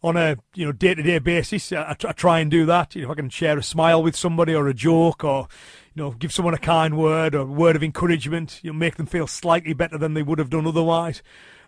On 0.04 0.16
a 0.16 0.38
you 0.54 0.68
know 0.68 0.72
day 0.72 0.94
to 0.94 1.02
day 1.02 1.18
basis, 1.18 1.74
I, 1.74 1.96
I 2.00 2.12
try 2.12 2.42
and 2.42 2.52
do 2.52 2.68
that. 2.68 2.96
You 2.96 3.02
know, 3.02 3.08
if 3.08 3.12
I 3.13 3.16
can 3.16 3.32
share 3.32 3.58
a 3.58 3.63
smile 3.63 4.04
with 4.04 4.16
somebody 4.16 4.54
or 4.54 4.68
a 4.68 4.74
joke, 4.76 5.24
or 5.24 5.48
you 5.96 6.04
know, 6.04 6.12
give 6.12 6.32
someone 6.32 6.54
a 6.54 6.60
kind 6.60 6.96
word 6.96 7.34
or 7.34 7.40
a 7.40 7.46
word 7.46 7.76
of 7.76 7.82
encouragement, 7.82 8.60
you 8.62 8.72
know, 8.72 8.78
make 8.78 8.98
them 8.98 9.08
feel 9.08 9.26
slightly 9.26 9.74
better 9.74 9.98
than 9.98 10.13
they 10.13 10.22
would 10.22 10.38
have 10.38 10.52
done 10.52 10.68
otherwise. 10.68 11.24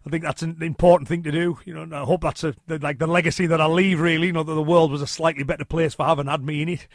I 0.06 0.12
think 0.12 0.24
that's 0.24 0.44
an 0.44 0.62
important 0.62 1.08
thing 1.10 1.24
to 1.24 1.32
do. 1.32 1.58
You 1.66 1.74
know, 1.74 1.98
I 2.00 2.06
hope 2.06 2.22
that's 2.22 2.44
a, 2.44 2.54
like 2.68 3.00
the 3.00 3.08
legacy 3.08 3.48
that 3.48 3.60
I 3.60 3.66
leave. 3.66 4.02
Really, 4.02 4.28
you 4.28 4.34
know, 4.34 4.44
that 4.44 4.54
the 4.54 4.62
world 4.62 4.92
was 4.92 5.02
a 5.02 5.08
slightly 5.08 5.44
better 5.44 5.66
place 5.66 5.96
for 5.96 6.06
having 6.06 6.28
had 6.28 6.46
me 6.46 6.62
in 6.62 6.70
it. 6.70 6.88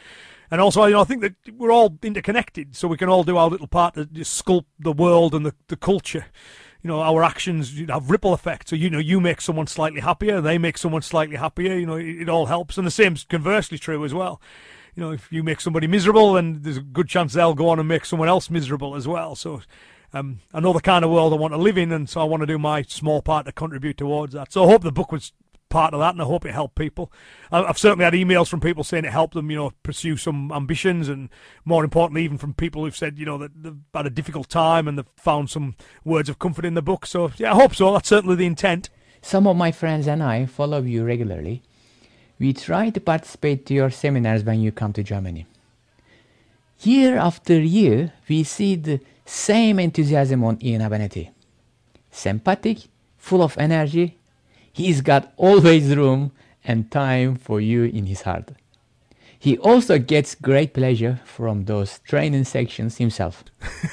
And 0.51 0.61
also, 0.61 0.85
you 0.85 0.93
know, 0.93 1.01
I 1.01 1.05
think 1.05 1.21
that 1.21 1.35
we're 1.53 1.71
all 1.71 1.97
interconnected, 2.03 2.75
so 2.75 2.87
we 2.87 2.97
can 2.97 3.09
all 3.09 3.23
do 3.23 3.37
our 3.37 3.49
little 3.49 3.67
part 3.67 3.95
to 3.95 4.05
sculpt 4.05 4.65
the 4.79 4.91
world 4.91 5.33
and 5.33 5.45
the, 5.45 5.53
the 5.67 5.75
culture. 5.75 6.25
You 6.81 6.89
know, 6.89 7.01
our 7.01 7.23
actions 7.23 7.79
have 7.89 8.11
ripple 8.11 8.33
effects. 8.33 8.69
So, 8.69 8.75
you 8.75 8.89
know, 8.89 8.99
you 8.99 9.19
make 9.19 9.41
someone 9.41 9.65
slightly 9.65 10.01
happier, 10.01 10.41
they 10.41 10.57
make 10.57 10.77
someone 10.77 11.01
slightly 11.01 11.35
happier. 11.35 11.75
You 11.75 11.85
know, 11.87 11.95
it, 11.95 12.21
it 12.21 12.29
all 12.29 12.45
helps. 12.45 12.77
And 12.77 12.85
the 12.85 12.91
same's 12.91 13.23
conversely 13.23 13.79
true 13.79 14.05
as 14.05 14.13
well. 14.13 14.39
You 14.95 15.03
know, 15.03 15.11
if 15.11 15.31
you 15.31 15.43
make 15.43 15.61
somebody 15.61 15.87
miserable, 15.87 16.33
then 16.33 16.61
there's 16.61 16.77
a 16.77 16.81
good 16.81 17.09
chance 17.09 17.33
they'll 17.33 17.55
go 17.55 17.69
on 17.69 17.79
and 17.79 17.87
make 17.87 18.05
someone 18.05 18.29
else 18.29 18.49
miserable 18.49 18.95
as 18.95 19.07
well. 19.07 19.35
So, 19.35 19.61
um, 20.13 20.39
I 20.53 20.61
know 20.61 20.71
the 20.71 20.79
kind 20.79 21.03
of 21.03 21.11
world 21.11 21.33
I 21.33 21.37
want 21.37 21.53
to 21.53 21.57
live 21.57 21.77
in, 21.77 21.91
and 21.91 22.07
so 22.07 22.21
I 22.21 22.23
want 22.23 22.41
to 22.41 22.47
do 22.47 22.57
my 22.57 22.83
small 22.83 23.21
part 23.21 23.47
to 23.47 23.51
contribute 23.51 23.97
towards 23.97 24.33
that. 24.33 24.53
So 24.53 24.63
I 24.63 24.67
hope 24.67 24.83
the 24.83 24.91
book 24.91 25.11
was 25.11 25.33
part 25.69 25.93
of 25.93 25.99
that, 25.99 26.13
and 26.13 26.21
I 26.21 26.25
hope 26.25 26.45
it 26.45 26.53
helped 26.53 26.75
people. 26.75 27.11
I've 27.51 27.77
certainly 27.77 28.05
had 28.05 28.13
emails 28.13 28.47
from 28.47 28.59
people 28.59 28.83
saying 28.83 29.05
it 29.05 29.11
helped 29.11 29.33
them, 29.33 29.49
you 29.49 29.57
know, 29.57 29.71
pursue 29.83 30.17
some 30.17 30.51
ambitions, 30.51 31.09
and 31.09 31.29
more 31.65 31.83
importantly, 31.83 32.23
even 32.23 32.37
from 32.37 32.53
people 32.53 32.83
who've 32.83 32.95
said, 32.95 33.17
you 33.19 33.25
know, 33.25 33.37
that 33.37 33.51
they've 33.61 33.77
had 33.93 34.05
a 34.05 34.09
difficult 34.09 34.49
time 34.49 34.87
and 34.87 34.97
they've 34.97 35.05
found 35.17 35.49
some 35.49 35.75
words 36.03 36.29
of 36.29 36.39
comfort 36.39 36.65
in 36.65 36.73
the 36.73 36.81
book. 36.81 37.05
So 37.05 37.31
yeah, 37.37 37.51
I 37.51 37.55
hope 37.55 37.75
so. 37.75 37.93
That's 37.93 38.09
certainly 38.09 38.35
the 38.35 38.45
intent. 38.45 38.89
Some 39.21 39.47
of 39.47 39.57
my 39.57 39.71
friends 39.71 40.07
and 40.07 40.21
I 40.21 40.45
follow 40.45 40.81
you 40.81 41.03
regularly. 41.03 41.63
We 42.37 42.53
try 42.53 42.89
to 42.89 42.99
participate 42.99 43.65
to 43.65 43.73
your 43.73 43.89
seminars 43.89 44.43
when 44.43 44.61
you 44.61 44.71
come 44.71 44.93
to 44.93 45.03
Germany. 45.03 45.45
Year 46.81 47.17
after 47.17 47.59
year, 47.59 48.13
we 48.27 48.43
see 48.43 48.75
the 48.75 48.99
same 49.25 49.79
enthusiasm 49.79 50.43
on 50.43 50.59
Iain 50.61 50.81
Abernethy. 50.81 51.31
Sympathetic, 52.11 52.89
full 53.17 53.41
of 53.41 53.57
energy, 53.57 54.19
he's 54.75 54.99
got 54.99 55.31
always 55.37 55.95
room 55.95 56.33
and 56.65 56.91
time 56.91 57.35
for 57.37 57.61
you 57.61 57.83
in 57.85 58.07
his 58.07 58.23
heart. 58.23 58.51
He 59.39 59.57
also 59.59 59.97
gets 59.97 60.35
great 60.35 60.73
pleasure 60.73 61.21
from 61.23 61.63
those 61.63 61.99
training 61.99 62.43
sections 62.43 62.97
himself. 62.97 63.45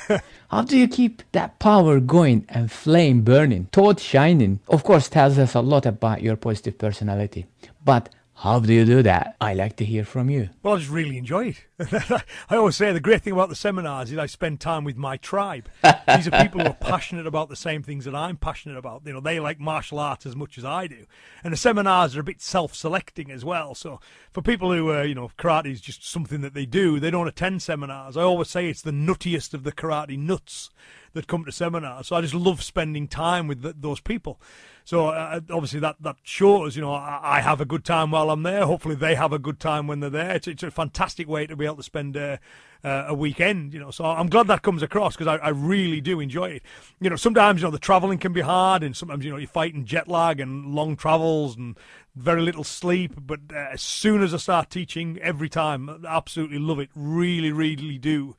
How 0.50 0.62
do 0.62 0.76
you 0.76 0.88
keep 0.88 1.22
that 1.32 1.60
power 1.60 2.00
going 2.00 2.46
and 2.48 2.72
flame 2.72 3.22
burning, 3.22 3.68
thought 3.70 4.00
shining? 4.00 4.58
Of 4.66 4.82
course, 4.82 5.08
tells 5.08 5.38
us 5.38 5.54
a 5.54 5.60
lot 5.60 5.86
about 5.86 6.20
your 6.20 6.36
positive 6.36 6.78
personality. 6.78 7.46
But 7.84 8.08
how 8.42 8.58
do 8.58 8.74
you 8.74 8.84
do 8.84 9.04
that? 9.04 9.36
I 9.40 9.54
like 9.54 9.76
to 9.76 9.84
hear 9.84 10.04
from 10.04 10.28
you. 10.28 10.48
Well, 10.64 10.74
I 10.74 10.78
just 10.78 10.90
really 10.90 11.16
enjoy 11.16 11.54
it. 11.54 11.64
I 12.50 12.56
always 12.56 12.74
say 12.74 12.92
the 12.92 12.98
great 12.98 13.22
thing 13.22 13.34
about 13.34 13.50
the 13.50 13.54
seminars 13.54 14.10
is 14.10 14.18
I 14.18 14.26
spend 14.26 14.58
time 14.58 14.82
with 14.82 14.96
my 14.96 15.16
tribe. 15.16 15.68
These 16.16 16.26
are 16.26 16.42
people 16.42 16.60
who 16.60 16.66
are 16.66 16.74
passionate 16.74 17.28
about 17.28 17.50
the 17.50 17.54
same 17.54 17.84
things 17.84 18.04
that 18.04 18.16
I'm 18.16 18.36
passionate 18.36 18.76
about. 18.76 19.02
You 19.06 19.12
know, 19.12 19.20
they 19.20 19.38
like 19.38 19.60
martial 19.60 20.00
arts 20.00 20.26
as 20.26 20.34
much 20.34 20.58
as 20.58 20.64
I 20.64 20.88
do, 20.88 21.06
and 21.44 21.52
the 21.52 21.56
seminars 21.56 22.16
are 22.16 22.20
a 22.20 22.24
bit 22.24 22.42
self-selecting 22.42 23.30
as 23.30 23.44
well. 23.44 23.76
So 23.76 24.00
for 24.32 24.42
people 24.42 24.72
who, 24.72 24.92
uh, 24.92 25.02
you 25.02 25.14
know, 25.14 25.30
karate 25.38 25.70
is 25.70 25.80
just 25.80 26.04
something 26.04 26.40
that 26.40 26.52
they 26.52 26.66
do, 26.66 26.98
they 26.98 27.12
don't 27.12 27.28
attend 27.28 27.62
seminars. 27.62 28.16
I 28.16 28.22
always 28.22 28.50
say 28.50 28.68
it's 28.68 28.82
the 28.82 28.90
nuttiest 28.90 29.54
of 29.54 29.62
the 29.62 29.70
karate 29.70 30.18
nuts 30.18 30.70
that 31.12 31.28
come 31.28 31.44
to 31.44 31.52
seminars. 31.52 32.08
So 32.08 32.16
I 32.16 32.20
just 32.22 32.34
love 32.34 32.60
spending 32.60 33.06
time 33.06 33.46
with 33.46 33.62
th- 33.62 33.76
those 33.78 34.00
people. 34.00 34.40
So 34.84 35.08
uh, 35.08 35.40
obviously 35.50 35.80
that 35.80 35.96
that 36.00 36.16
shows, 36.22 36.76
you 36.76 36.82
know, 36.82 36.92
I, 36.92 37.20
I 37.22 37.40
have 37.40 37.60
a 37.60 37.64
good 37.64 37.84
time 37.84 38.10
while 38.10 38.30
I'm 38.30 38.42
there. 38.42 38.66
Hopefully 38.66 38.94
they 38.94 39.14
have 39.14 39.32
a 39.32 39.38
good 39.38 39.60
time 39.60 39.86
when 39.86 40.00
they're 40.00 40.10
there. 40.10 40.32
It's, 40.32 40.48
it's 40.48 40.62
a 40.62 40.70
fantastic 40.70 41.28
way 41.28 41.46
to 41.46 41.56
be 41.56 41.64
able 41.64 41.76
to 41.76 41.82
spend 41.82 42.16
uh, 42.16 42.38
uh, 42.84 43.04
a 43.08 43.14
weekend, 43.14 43.72
you 43.72 43.80
know. 43.80 43.90
So 43.90 44.04
I'm 44.04 44.28
glad 44.28 44.48
that 44.48 44.62
comes 44.62 44.82
across 44.82 45.14
because 45.16 45.28
I, 45.28 45.36
I 45.36 45.50
really 45.50 46.00
do 46.00 46.20
enjoy 46.20 46.50
it. 46.50 46.62
You 47.00 47.10
know, 47.10 47.16
sometimes 47.16 47.60
you 47.60 47.66
know 47.66 47.70
the 47.70 47.78
traveling 47.78 48.18
can 48.18 48.32
be 48.32 48.40
hard, 48.40 48.82
and 48.82 48.96
sometimes 48.96 49.24
you 49.24 49.30
know 49.30 49.36
you're 49.36 49.48
fighting 49.48 49.84
jet 49.84 50.08
lag 50.08 50.40
and 50.40 50.74
long 50.74 50.96
travels 50.96 51.56
and 51.56 51.76
very 52.16 52.42
little 52.42 52.64
sleep. 52.64 53.14
But 53.24 53.40
uh, 53.52 53.68
as 53.72 53.82
soon 53.82 54.22
as 54.22 54.34
I 54.34 54.38
start 54.38 54.70
teaching, 54.70 55.18
every 55.20 55.48
time, 55.48 56.04
absolutely 56.06 56.58
love 56.58 56.80
it. 56.80 56.90
Really, 56.94 57.52
really 57.52 57.98
do 57.98 58.36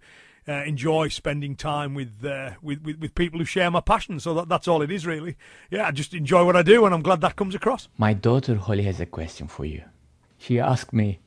uh, 0.47 0.63
enjoy 0.63 1.08
spending 1.08 1.56
time 1.56 1.93
with, 1.93 2.23
uh, 2.25 2.51
with 2.62 2.82
with 2.84 2.99
with 2.99 3.15
people 3.15 3.39
who 3.39 3.45
share 3.45 3.71
my 3.71 3.82
passion. 3.82 4.19
So 4.19 4.34
that, 4.34 4.49
that's 4.49 4.67
all 4.67 4.82
it 4.82 4.91
is, 4.91 5.06
really. 5.06 5.38
Yeah, 5.71 5.88
I 5.88 5.91
just 5.91 6.13
enjoy 6.13 6.45
what 6.45 6.56
I 6.56 6.62
do, 6.62 6.86
and 6.86 6.93
I'm 6.93 7.01
glad 7.01 7.21
that 7.21 7.36
comes 7.36 7.56
across. 7.56 7.88
My 7.97 8.13
daughter 8.13 8.56
Holly 8.56 8.84
has 8.84 8.99
a 8.99 9.06
question 9.06 9.47
for 9.47 9.65
you. 9.65 9.84
She 10.38 10.60
asked 10.60 10.93
me, 10.93 11.19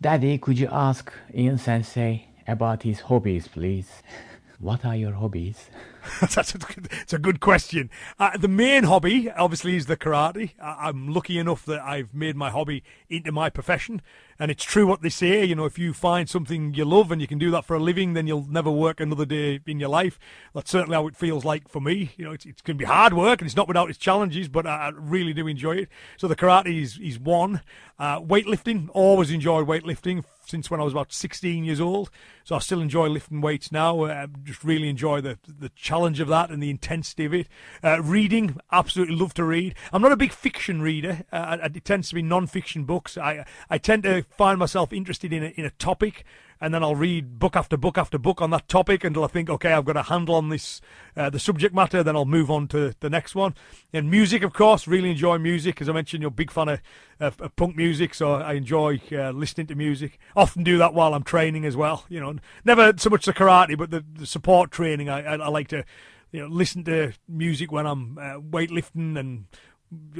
Daddy, 0.00 0.38
could 0.38 0.58
you 0.58 0.68
ask 0.70 1.12
Iain 1.36 1.58
Sensei 1.58 2.28
about 2.46 2.84
his 2.84 3.00
hobbies, 3.00 3.48
please? 3.48 4.02
What 4.60 4.84
are 4.84 4.96
your 4.96 5.12
hobbies? 5.12 5.70
That's 6.20 6.52
a, 6.52 6.58
it's 6.90 7.12
a 7.12 7.18
good 7.18 7.38
question. 7.38 7.90
Uh, 8.18 8.36
the 8.36 8.48
main 8.48 8.82
hobby, 8.84 9.30
obviously, 9.30 9.76
is 9.76 9.86
the 9.86 9.96
karate. 9.96 10.50
I, 10.60 10.88
I'm 10.88 11.14
lucky 11.14 11.38
enough 11.38 11.64
that 11.66 11.80
I've 11.80 12.12
made 12.12 12.34
my 12.34 12.50
hobby 12.50 12.82
into 13.08 13.30
my 13.30 13.50
profession. 13.50 14.02
And 14.40 14.50
it's 14.50 14.62
true 14.62 14.86
what 14.86 15.02
they 15.02 15.08
say, 15.08 15.44
you 15.44 15.54
know, 15.56 15.64
if 15.64 15.78
you 15.78 15.92
find 15.92 16.28
something 16.28 16.72
you 16.74 16.84
love 16.84 17.10
and 17.10 17.20
you 17.20 17.26
can 17.26 17.38
do 17.38 17.50
that 17.50 17.64
for 17.64 17.74
a 17.74 17.80
living, 17.80 18.12
then 18.12 18.26
you'll 18.28 18.46
never 18.48 18.70
work 18.70 19.00
another 19.00 19.26
day 19.26 19.60
in 19.66 19.80
your 19.80 19.88
life. 19.88 20.18
That's 20.54 20.70
certainly 20.70 20.94
how 20.94 21.08
it 21.08 21.16
feels 21.16 21.44
like 21.44 21.68
for 21.68 21.80
me. 21.80 22.12
You 22.16 22.24
know, 22.26 22.32
it's, 22.32 22.46
it's 22.46 22.62
be 22.62 22.84
hard 22.84 23.14
work 23.14 23.40
and 23.40 23.46
it's 23.46 23.56
not 23.56 23.66
without 23.66 23.90
its 23.90 23.98
challenges, 23.98 24.48
but 24.48 24.66
I, 24.66 24.86
I 24.86 24.90
really 24.94 25.32
do 25.32 25.48
enjoy 25.48 25.76
it. 25.76 25.88
So 26.16 26.28
the 26.28 26.36
karate 26.36 26.80
is, 26.80 26.98
is 26.98 27.18
one. 27.18 27.62
Uh, 27.98 28.20
weightlifting, 28.20 28.88
always 28.92 29.32
enjoyed 29.32 29.66
weightlifting 29.66 30.22
since 30.48 30.70
when 30.70 30.80
I 30.80 30.84
was 30.84 30.92
about 30.92 31.12
16 31.12 31.64
years 31.64 31.80
old. 31.80 32.10
So 32.44 32.56
I 32.56 32.60
still 32.60 32.80
enjoy 32.80 33.08
lifting 33.08 33.40
weights 33.40 33.70
now. 33.70 34.02
Uh, 34.04 34.28
just 34.44 34.64
really 34.64 34.88
enjoy 34.88 35.20
the 35.20 35.38
the 35.46 35.68
challenge 35.70 36.20
of 36.20 36.28
that 36.28 36.50
and 36.50 36.62
the 36.62 36.70
intensity 36.70 37.24
of 37.26 37.34
it. 37.34 37.48
Uh, 37.84 38.02
reading, 38.02 38.58
absolutely 38.72 39.16
love 39.16 39.34
to 39.34 39.44
read. 39.44 39.74
I'm 39.92 40.00
not 40.00 40.12
a 40.12 40.16
big 40.16 40.32
fiction 40.32 40.80
reader. 40.80 41.24
Uh, 41.30 41.58
it 41.74 41.84
tends 41.84 42.08
to 42.08 42.14
be 42.14 42.22
non-fiction 42.22 42.84
books. 42.84 43.18
I 43.18 43.44
I 43.68 43.78
tend 43.78 44.04
to 44.04 44.24
find 44.36 44.58
myself 44.58 44.92
interested 44.92 45.32
in 45.32 45.42
a, 45.42 45.48
in 45.48 45.64
a 45.64 45.70
topic 45.70 46.24
and 46.60 46.74
then 46.74 46.82
I'll 46.82 46.96
read 46.96 47.38
book 47.38 47.54
after 47.54 47.76
book 47.76 47.96
after 47.96 48.18
book 48.18 48.42
on 48.42 48.50
that 48.50 48.68
topic 48.68 49.04
until 49.04 49.24
I 49.24 49.28
think, 49.28 49.48
okay, 49.48 49.72
I've 49.72 49.84
got 49.84 49.96
a 49.96 50.02
handle 50.02 50.34
on 50.34 50.48
this, 50.48 50.80
uh, 51.16 51.30
the 51.30 51.38
subject 51.38 51.74
matter. 51.74 52.02
Then 52.02 52.16
I'll 52.16 52.24
move 52.24 52.50
on 52.50 52.66
to 52.68 52.94
the 52.98 53.10
next 53.10 53.34
one. 53.34 53.54
And 53.92 54.10
music, 54.10 54.42
of 54.42 54.52
course, 54.52 54.88
really 54.88 55.10
enjoy 55.10 55.38
music. 55.38 55.80
As 55.80 55.88
I 55.88 55.92
mentioned, 55.92 56.22
you're 56.22 56.28
a 56.28 56.32
big 56.32 56.50
fan 56.50 56.68
of, 56.68 56.82
of, 57.20 57.40
of 57.40 57.54
punk 57.56 57.76
music, 57.76 58.12
so 58.14 58.34
I 58.34 58.54
enjoy 58.54 59.00
uh, 59.12 59.30
listening 59.30 59.68
to 59.68 59.74
music. 59.74 60.18
Often 60.34 60.64
do 60.64 60.78
that 60.78 60.94
while 60.94 61.14
I'm 61.14 61.22
training 61.22 61.64
as 61.64 61.76
well. 61.76 62.04
You 62.08 62.20
know, 62.20 62.36
never 62.64 62.92
so 62.96 63.10
much 63.10 63.24
the 63.24 63.32
karate, 63.32 63.78
but 63.78 63.90
the, 63.90 64.04
the 64.14 64.26
support 64.26 64.72
training. 64.72 65.08
I, 65.08 65.22
I, 65.22 65.36
I 65.36 65.48
like 65.48 65.68
to, 65.68 65.84
you 66.32 66.40
know, 66.40 66.48
listen 66.48 66.82
to 66.84 67.12
music 67.28 67.70
when 67.70 67.86
I'm 67.86 68.18
uh, 68.18 68.40
weightlifting 68.40 69.16
and 69.16 69.44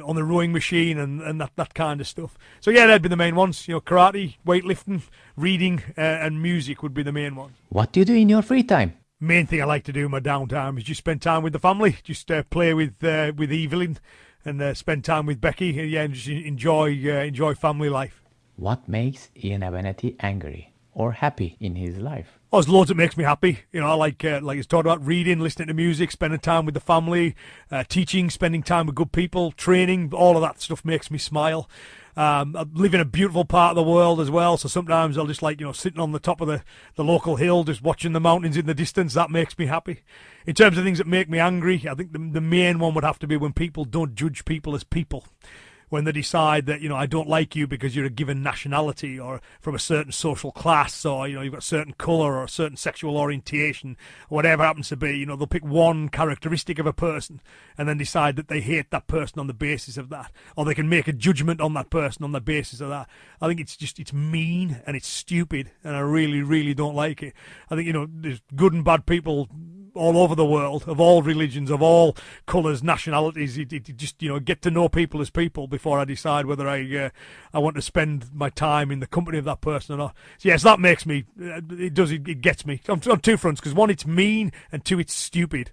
on 0.05 0.17
the 0.17 0.25
rowing 0.25 0.53
machine 0.53 0.99
and, 0.99 1.21
and 1.21 1.41
that, 1.41 1.53
that 1.57 1.75
kind 1.75 2.01
of 2.01 2.07
stuff. 2.07 2.39
So 2.61 2.71
yeah, 2.71 2.87
that'd 2.87 3.03
be 3.03 3.09
the 3.09 3.17
main 3.17 3.37
ones. 3.37 3.69
You 3.69 3.75
know, 3.75 3.81
karate, 3.81 4.37
weightlifting, 4.47 5.03
reading, 5.37 5.83
uh, 5.97 6.01
and 6.01 6.43
music 6.43 6.83
would 6.83 6.95
be 6.95 7.03
the 7.03 7.13
main 7.13 7.37
ones. 7.37 7.57
What 7.69 7.93
do 7.93 8.01
you 8.01 8.07
do 8.07 8.15
in 8.15 8.29
your 8.29 8.43
free 8.43 8.63
time? 8.63 8.95
Main 9.21 9.47
thing 9.47 9.61
I 9.61 9.65
like 9.65 9.85
to 9.85 9.93
do 9.93 10.07
in 10.07 10.11
my 10.11 10.21
downtime 10.21 10.79
is 10.79 10.85
just 10.85 10.99
spend 10.99 11.23
time 11.23 11.43
with 11.43 11.53
the 11.53 11.59
family, 11.59 11.97
just 12.05 12.31
uh, 12.31 12.45
play 12.45 12.73
with 12.73 13.03
uh, 13.03 13.33
with 13.37 13.51
Evelyn, 13.51 13.99
and 14.45 14.63
uh, 14.63 14.75
spend 14.75 15.05
time 15.05 15.27
with 15.27 15.41
Becky. 15.41 15.79
And, 15.79 15.91
yeah, 15.91 16.03
and 16.03 16.15
just 16.15 16.29
enjoy 16.29 16.91
uh, 17.05 17.25
enjoy 17.25 17.55
family 17.55 17.89
life. 17.89 18.23
What 18.55 18.89
makes 18.89 19.31
Iain 19.37 19.63
Abernethy 19.63 20.17
angry 20.21 20.73
or 20.93 21.13
happy 21.13 21.57
in 21.59 21.75
his 21.75 21.99
life? 21.99 22.38
Oh, 22.51 22.57
there's 22.57 22.69
loads 22.69 22.89
that 22.89 22.95
makes 22.95 23.15
me 23.19 23.25
happy. 23.25 23.61
You 23.73 23.83
know, 23.83 23.95
like 23.99 24.25
uh, 24.25 24.41
like 24.43 24.57
it's 24.57 24.67
talked 24.67 24.87
about 24.87 25.05
reading, 25.05 25.39
listening 25.39 25.69
to 25.69 25.75
music, 25.75 26.11
spending 26.11 26.41
time 26.41 26.65
with 26.65 26.73
the 26.73 26.81
family, 26.81 27.37
uh, 27.71 27.85
teaching, 27.87 28.31
spending 28.31 28.63
time 28.63 28.87
with 28.87 28.95
good 28.95 29.13
people, 29.13 29.53
training. 29.53 30.15
All 30.15 30.35
of 30.35 30.41
that 30.41 30.59
stuff 30.59 30.83
makes 30.83 31.11
me 31.11 31.19
smile. 31.19 31.69
Um, 32.17 32.57
I 32.57 32.65
live 32.73 32.95
in 32.95 33.01
a 33.03 33.05
beautiful 33.05 33.45
part 33.45 33.73
of 33.73 33.77
the 33.77 33.91
world 33.91 34.19
as 34.19 34.31
well, 34.31 34.57
so 34.57 34.67
sometimes 34.67 35.19
I'll 35.19 35.27
just 35.27 35.43
like 35.43 35.61
you 35.61 35.67
know 35.67 35.73
sitting 35.73 36.01
on 36.01 36.13
the 36.13 36.19
top 36.19 36.41
of 36.41 36.49
the, 36.49 36.63
the 36.95 37.05
local 37.05 37.37
hill, 37.37 37.65
just 37.65 37.83
watching 37.83 38.13
the 38.13 38.21
mountains 38.21 38.57
in 38.57 38.65
the 38.65 38.73
distance. 38.73 39.13
That 39.13 39.31
makes 39.31 39.59
me 39.59 39.67
happy. 39.67 40.01
In 40.47 40.55
terms 40.55 40.79
of 40.79 40.85
things 40.85 40.97
that 40.99 41.07
make 41.07 41.29
me 41.29 41.39
angry, 41.39 41.85
I 41.87 41.95
think 41.95 42.13
the, 42.13 42.31
the 42.33 42.41
main 42.41 42.79
one 42.79 42.95
would 42.95 43.05
have 43.05 43.19
to 43.19 43.27
be 43.27 43.37
when 43.37 43.53
people 43.53 43.85
don't 43.85 44.15
judge 44.15 44.47
people 44.47 44.75
as 44.75 44.85
people 44.85 45.27
when 45.89 46.05
they 46.05 46.13
decide 46.13 46.67
that 46.67 46.81
you 46.81 46.89
know 46.89 46.97
I 46.97 47.07
don't 47.07 47.29
like 47.29 47.57
you 47.57 47.67
because 47.67 47.95
you're 47.95 48.07
a 48.07 48.11
given 48.11 48.43
nationality 48.43 49.19
or 49.19 49.41
from 49.61 49.75
a 49.75 49.79
certain 49.79 50.13
social 50.13 50.53
class 50.53 51.05
or 51.05 51.29
you 51.29 51.35
know 51.35 51.43
you've 51.43 51.53
got 51.53 51.63
a 51.63 51.67
certain 51.67 51.95
color 51.95 52.35
or 52.35 52.45
a 52.45 52.49
certain 52.49 52.77
sexual 52.77 53.17
orientation, 53.17 53.97
whatever 54.29 54.65
happens 54.65 54.89
to 54.89 54.97
be. 54.97 55.17
You 55.17 55.27
know 55.27 55.37
they'll 55.37 55.47
pick 55.47 55.65
one 55.65 56.09
characteristic 56.09 56.79
of 56.79 56.87
a 56.87 56.93
person 56.93 57.41
and 57.77 57.89
then 57.89 57.99
decide 57.99 58.37
that 58.37 58.49
they 58.49 58.61
hate 58.61 58.91
that 58.91 59.07
person 59.07 59.39
on 59.39 59.47
the 59.47 59.55
basis 59.55 59.97
of 59.97 60.09
that, 60.11 60.33
or 60.57 60.65
they 60.65 60.75
can 60.75 60.89
make 60.89 61.09
a 61.09 61.13
judgment 61.13 61.61
on 61.61 61.75
that 61.75 61.91
person 61.91 62.25
on 62.25 62.33
the 62.33 62.41
basis 62.41 62.81
of 62.81 62.89
that. 62.89 63.09
I 63.41 63.49
think 63.49 63.61
it's 63.61 63.77
just 63.77 63.99
it's 63.99 64.13
mean 64.13 64.81
and 64.87 64.97
it's 64.97 65.09
stupid, 65.09 65.71
and 65.85 65.97
I 65.97 66.01
really 66.01 66.43
really 66.43 66.75
don't 66.75 66.95
like 66.95 67.23
it. 67.23 67.35
I 67.71 67.77
think 67.77 67.87
you 67.87 67.93
know 67.93 68.07
there's 68.11 68.41
good 68.55 68.73
and 68.73 68.85
bad 68.85 69.07
people 69.07 69.49
all 69.95 70.19
over 70.19 70.35
the 70.35 70.45
world, 70.45 70.85
of 70.87 71.01
all 71.01 71.23
religions, 71.23 71.71
of 71.71 71.83
all 71.83 72.17
colours, 72.47 72.83
nationalities. 72.83 73.59
It, 73.59 73.73
it, 73.73 73.89
it 73.89 73.97
just 73.97 74.23
you 74.23 74.29
know 74.29 74.41
get 74.41 74.63
to 74.63 74.71
know 74.71 74.89
people 74.89 75.21
as 75.21 75.31
people 75.31 75.67
before 75.67 75.99
I 75.99 76.05
decide 76.05 76.47
whether 76.47 76.69
I 76.69 76.97
uh, 76.97 77.11
I 77.53 77.59
want 77.59 77.77
to 77.77 77.83
spend 77.83 78.35
my 78.35 78.51
time 78.51 78.91
in 78.91 79.01
the 79.01 79.07
company 79.07 79.39
of 79.39 79.45
that 79.45 79.61
person 79.61 79.95
or 79.95 79.99
not. 79.99 80.15
So 80.39 80.49
yes, 80.49 80.63
that 80.63 80.81
makes 80.81 81.07
me. 81.07 81.25
Uh, 81.41 81.61
it 81.71 81.95
does. 81.95 82.13
It, 82.13 82.27
it 82.29 82.41
gets 82.41 82.67
me 82.67 82.81
on, 82.89 83.01
on 83.11 83.21
two 83.21 83.37
fronts 83.37 83.61
because 83.61 83.75
one, 83.75 83.91
it's 83.91 84.07
mean, 84.07 84.53
and 84.73 84.85
two, 84.85 84.99
it's 84.99 85.15
stupid, 85.15 85.71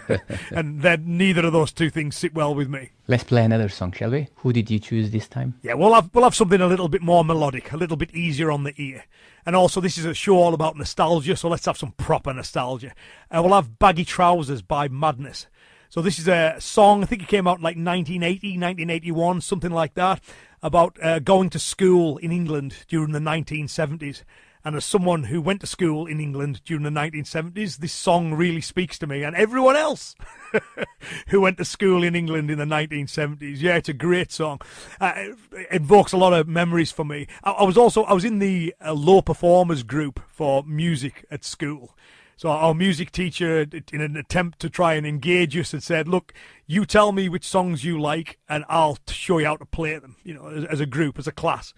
and 0.50 0.82
then 0.82 1.16
neither 1.18 1.46
of 1.46 1.52
those 1.52 1.72
two 1.72 1.90
things 1.90 2.16
sit 2.16 2.34
well 2.34 2.54
with 2.54 2.68
me. 2.68 2.90
Let's 3.06 3.24
play 3.24 3.42
another 3.42 3.70
song, 3.70 3.92
shall 3.92 4.10
we? 4.10 4.28
Who 4.36 4.52
did 4.52 4.70
you 4.70 4.78
choose 4.78 5.10
this 5.10 5.28
time? 5.28 5.58
Yeah, 5.62 5.74
we'll 5.74 5.94
have 5.94 6.10
we'll 6.12 6.24
have 6.24 6.34
something 6.34 6.60
a 6.60 6.66
little 6.66 6.88
bit 6.88 7.02
more 7.02 7.24
melodic, 7.24 7.72
a 7.72 7.76
little 7.76 7.96
bit 7.96 8.14
easier 8.14 8.50
on 8.50 8.64
the 8.64 8.74
ear, 8.76 9.04
and 9.48 9.56
also 9.56 9.80
this 9.80 9.96
is 9.96 10.04
a 10.04 10.12
show 10.12 10.36
all 10.36 10.52
about 10.52 10.76
nostalgia, 10.76 11.34
so 11.34 11.48
let's 11.48 11.64
have 11.64 11.78
some 11.78 11.92
proper 11.92 12.34
nostalgia. 12.34 12.92
Uh, 13.30 13.40
we'll 13.42 13.54
have 13.54 13.78
"Baggy 13.78 14.04
Trousers" 14.04 14.60
by 14.60 14.88
Madness. 14.88 15.46
So 15.88 16.02
this 16.02 16.18
is 16.18 16.28
a 16.28 16.56
song. 16.58 17.02
I 17.02 17.06
think 17.06 17.22
it 17.22 17.28
came 17.28 17.46
out 17.46 17.56
in 17.56 17.62
like 17.62 17.78
1980, 17.78 18.58
1981, 18.58 19.40
something 19.40 19.70
like 19.70 19.94
that, 19.94 20.22
about 20.62 21.02
uh, 21.02 21.20
going 21.20 21.48
to 21.48 21.58
school 21.58 22.18
in 22.18 22.30
England 22.30 22.74
during 22.88 23.12
the 23.12 23.20
1970s. 23.20 24.22
And 24.64 24.76
as 24.76 24.84
someone 24.84 25.24
who 25.24 25.40
went 25.40 25.60
to 25.60 25.66
school 25.66 26.06
in 26.06 26.20
England 26.20 26.62
during 26.64 26.82
the 26.82 26.90
1970s, 26.90 27.78
this 27.78 27.92
song 27.92 28.34
really 28.34 28.60
speaks 28.60 28.98
to 28.98 29.06
me 29.06 29.22
and 29.22 29.36
everyone 29.36 29.76
else 29.76 30.14
who 31.28 31.40
went 31.40 31.58
to 31.58 31.64
school 31.64 32.02
in 32.02 32.14
England 32.14 32.50
in 32.50 32.58
the 32.58 32.64
1970s. 32.64 33.60
Yeah, 33.60 33.76
it's 33.76 33.88
a 33.88 33.94
great 33.94 34.32
song. 34.32 34.60
Uh, 35.00 35.12
it 35.52 35.68
invokes 35.70 36.12
a 36.12 36.16
lot 36.16 36.32
of 36.32 36.48
memories 36.48 36.90
for 36.90 37.04
me. 37.04 37.26
I, 37.44 37.52
I 37.52 37.64
was 37.64 37.78
also 37.78 38.02
I 38.04 38.12
was 38.12 38.24
in 38.24 38.40
the 38.40 38.74
uh, 38.84 38.92
low 38.92 39.22
performers 39.22 39.82
group 39.82 40.20
for 40.28 40.64
music 40.64 41.24
at 41.30 41.44
school. 41.44 41.96
So 42.36 42.50
our 42.50 42.72
music 42.72 43.10
teacher, 43.10 43.66
in 43.92 44.00
an 44.00 44.16
attempt 44.16 44.60
to 44.60 44.70
try 44.70 44.94
and 44.94 45.04
engage 45.04 45.56
us, 45.56 45.72
had 45.72 45.82
said, 45.82 46.06
"Look, 46.06 46.32
you 46.68 46.86
tell 46.86 47.10
me 47.10 47.28
which 47.28 47.44
songs 47.44 47.84
you 47.84 48.00
like, 48.00 48.38
and 48.48 48.64
I'll 48.68 48.96
show 49.08 49.38
you 49.38 49.46
how 49.46 49.56
to 49.56 49.64
play 49.64 49.98
them. 49.98 50.14
You 50.22 50.34
know, 50.34 50.46
as, 50.46 50.64
as 50.66 50.80
a 50.80 50.86
group, 50.86 51.18
as 51.18 51.26
a 51.26 51.32
class." 51.32 51.74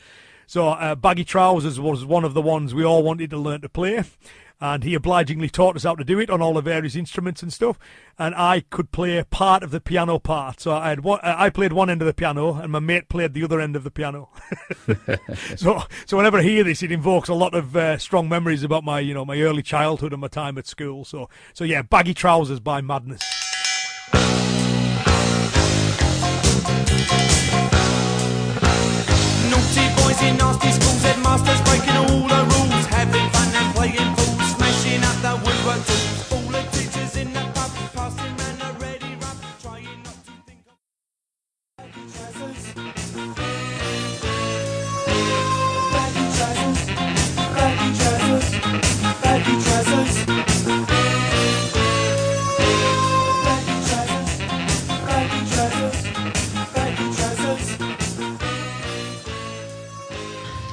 So 0.50 0.70
uh, 0.70 0.96
baggy 0.96 1.22
trousers 1.22 1.78
was 1.78 2.04
one 2.04 2.24
of 2.24 2.34
the 2.34 2.42
ones 2.42 2.74
we 2.74 2.84
all 2.84 3.04
wanted 3.04 3.30
to 3.30 3.36
learn 3.36 3.60
to 3.60 3.68
play, 3.68 4.02
and 4.60 4.82
he 4.82 4.96
obligingly 4.96 5.48
taught 5.48 5.76
us 5.76 5.84
how 5.84 5.94
to 5.94 6.02
do 6.02 6.18
it 6.18 6.28
on 6.28 6.42
all 6.42 6.54
the 6.54 6.60
various 6.60 6.96
instruments 6.96 7.40
and 7.40 7.52
stuff. 7.52 7.78
And 8.18 8.34
I 8.34 8.64
could 8.68 8.90
play 8.90 9.22
part 9.30 9.62
of 9.62 9.70
the 9.70 9.80
piano 9.80 10.18
part. 10.18 10.58
So 10.60 10.72
I 10.72 10.88
had 10.88 11.04
one, 11.04 11.20
I 11.22 11.50
played 11.50 11.72
one 11.72 11.88
end 11.88 12.02
of 12.02 12.06
the 12.06 12.12
piano, 12.12 12.54
and 12.54 12.72
my 12.72 12.80
mate 12.80 13.08
played 13.08 13.32
the 13.32 13.44
other 13.44 13.60
end 13.60 13.76
of 13.76 13.84
the 13.84 13.92
piano. 13.92 14.28
so 15.56 15.84
so 16.04 16.16
whenever 16.16 16.38
I 16.38 16.42
hear 16.42 16.64
this, 16.64 16.82
it 16.82 16.90
invokes 16.90 17.28
a 17.28 17.34
lot 17.34 17.54
of 17.54 17.76
uh, 17.76 17.96
strong 17.98 18.28
memories 18.28 18.64
about 18.64 18.82
my 18.82 18.98
you 18.98 19.14
know 19.14 19.24
my 19.24 19.40
early 19.40 19.62
childhood 19.62 20.12
and 20.12 20.20
my 20.20 20.26
time 20.26 20.58
at 20.58 20.66
school. 20.66 21.04
So 21.04 21.28
so 21.54 21.62
yeah, 21.62 21.82
baggy 21.82 22.12
trousers 22.12 22.58
by 22.58 22.80
Madness. 22.80 23.39
Naughty 30.10 30.26
in 30.26 30.36
nasty 30.38 30.72
schools, 30.72 31.02
headmasters 31.02 31.60
breaking 31.62 31.94
all 31.94 32.29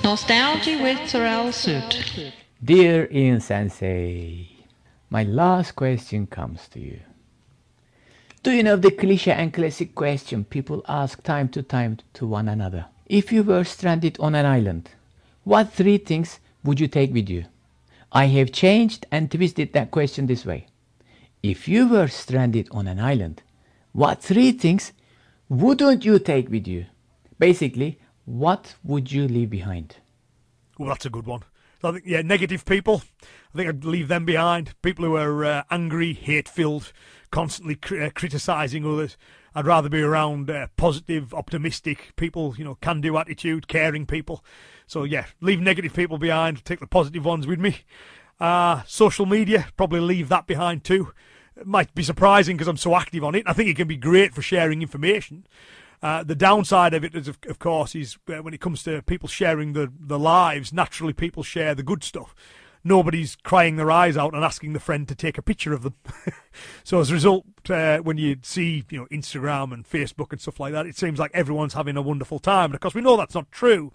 Nostalgia 0.08 0.80
with 0.82 1.10
Terrell 1.10 1.52
Suit. 1.52 2.32
Dear 2.64 3.10
Iain 3.12 3.42
Sensei, 3.42 4.48
my 5.10 5.24
last 5.24 5.76
question 5.76 6.26
comes 6.28 6.70
to 6.70 6.80
you. 6.80 7.02
Do 8.42 8.52
you 8.52 8.64
know 8.64 8.78
the 8.78 8.92
cliche 8.92 9.34
and 9.34 9.54
classic 9.54 9.96
question 9.96 10.46
people 10.46 10.82
ask 10.88 11.22
time 11.24 11.50
to 11.50 11.62
time 11.62 11.98
to 12.14 12.26
one 12.26 12.48
another? 12.48 12.86
If 13.08 13.34
you 13.34 13.44
were 13.44 13.66
stranded 13.66 14.16
on 14.22 14.34
an 14.34 14.46
island, 14.46 14.92
what 15.44 15.74
three 15.74 15.98
things 15.98 16.40
would 16.64 16.80
you 16.80 16.88
take 16.88 17.14
with 17.14 17.28
you? 17.28 17.44
I 18.14 18.28
have 18.28 18.54
changed 18.54 19.06
and 19.12 19.30
twisted 19.30 19.74
that 19.74 19.92
question 19.92 20.28
this 20.28 20.46
way. 20.46 20.68
If 21.44 21.68
you 21.68 21.86
were 21.86 22.08
stranded 22.08 22.70
on 22.72 22.88
an 22.88 23.02
island, 23.02 23.44
what 23.92 24.22
three 24.22 24.54
things 24.54 24.94
wouldn't 25.50 26.06
you 26.06 26.18
take 26.18 26.50
with 26.50 26.66
you? 26.66 26.86
Basically, 27.40 28.00
what 28.28 28.76
would 28.84 29.10
you 29.10 29.26
leave 29.26 29.50
behind? 29.50 29.96
Well, 30.78 30.90
that's 30.90 31.06
a 31.06 31.10
good 31.10 31.26
one. 31.26 31.44
I 31.82 31.94
think, 31.94 32.04
yeah, 32.06 32.22
negative 32.22 32.66
people. 32.66 33.04
I 33.54 33.58
think 33.58 33.70
I'd 33.70 33.86
leave 33.86 34.10
them 34.10 34.26
behind. 34.26 34.74
People 34.82 35.06
who 35.06 35.16
are 35.16 35.46
uh, 35.46 35.64
angry, 35.72 36.12
hate-filled, 36.12 36.92
constantly 37.32 37.76
cri- 37.76 38.06
uh, 38.06 38.10
criticising 38.10 38.86
others. 38.86 39.16
I'd 39.56 39.66
rather 39.66 39.88
be 39.88 40.02
around 40.02 40.50
uh, 40.50 40.68
positive, 40.76 41.34
optimistic 41.34 42.12
people. 42.18 42.54
You 42.58 42.66
know, 42.66 42.76
can-do 42.76 43.18
attitude, 43.18 43.70
caring 43.70 44.06
people. 44.06 44.44
So 44.88 45.06
yeah, 45.06 45.28
leave 45.40 45.62
negative 45.62 45.94
people 45.94 46.18
behind, 46.18 46.66
take 46.66 46.82
the 46.82 46.88
positive 46.88 47.24
ones 47.24 47.48
with 47.48 47.60
me. 47.60 47.78
Uh, 48.42 48.84
social 48.86 49.26
media, 49.26 49.68
probably 49.78 50.02
leave 50.02 50.28
that 50.30 50.48
behind 50.48 50.84
too. 50.84 51.14
It 51.56 51.66
might 51.66 51.96
be 51.96 52.04
surprising 52.04 52.58
because 52.58 52.68
I'm 52.68 52.78
so 52.78 52.94
active 52.94 53.24
on 53.24 53.36
it. 53.36 53.44
I 53.48 53.54
think 53.54 53.70
it 53.70 53.78
can 53.78 53.88
be 53.88 53.98
great 53.98 54.34
for 54.34 54.42
sharing 54.42 54.82
information. 54.82 55.48
Uh, 56.02 56.24
the 56.24 56.36
downside 56.36 56.94
of 56.94 57.04
it 57.04 57.16
is, 57.16 57.28
of, 57.28 57.38
of 57.48 57.60
course, 57.60 57.96
is 57.96 58.18
uh, 58.30 58.44
when 58.44 58.54
it 58.54 58.62
comes 58.62 58.84
to 58.84 59.02
people 59.04 59.28
sharing 59.28 59.74
the, 59.74 59.92
the 60.00 60.20
lives, 60.20 60.72
naturally 60.72 61.14
people 61.14 61.44
share 61.44 61.74
the 61.74 61.84
good 61.84 62.04
stuff. 62.04 62.36
Nobody's 62.84 63.36
crying 63.36 63.76
their 63.76 63.92
eyes 63.92 64.16
out 64.16 64.34
and 64.34 64.44
asking 64.44 64.74
the 64.74 64.80
friend 64.80 65.08
to 65.08 65.16
take 65.16 65.38
a 65.38 65.42
picture 65.42 65.74
of 65.74 65.82
them. 65.82 65.96
so 66.84 67.00
as 67.00 67.10
a 67.10 67.14
result, 67.14 67.46
uh, 67.70 67.98
when 67.98 68.18
you 68.18 68.38
see 68.44 68.86
you 68.90 69.00
know 69.00 69.08
Instagram 69.08 69.74
and 69.74 69.90
Facebook 69.90 70.32
and 70.32 70.40
stuff 70.40 70.60
like 70.60 70.72
that, 70.74 70.86
it 70.86 70.96
seems 70.96 71.20
like 71.20 71.32
everyone's 71.34 71.74
having 71.74 71.98
a 71.98 72.02
wonderful 72.02 72.40
time. 72.40 72.66
And 72.66 72.76
of 72.76 72.82
course, 72.82 72.94
we 72.94 73.02
know 73.02 73.18
that's 73.18 73.36
not 73.36 73.52
true, 73.52 73.92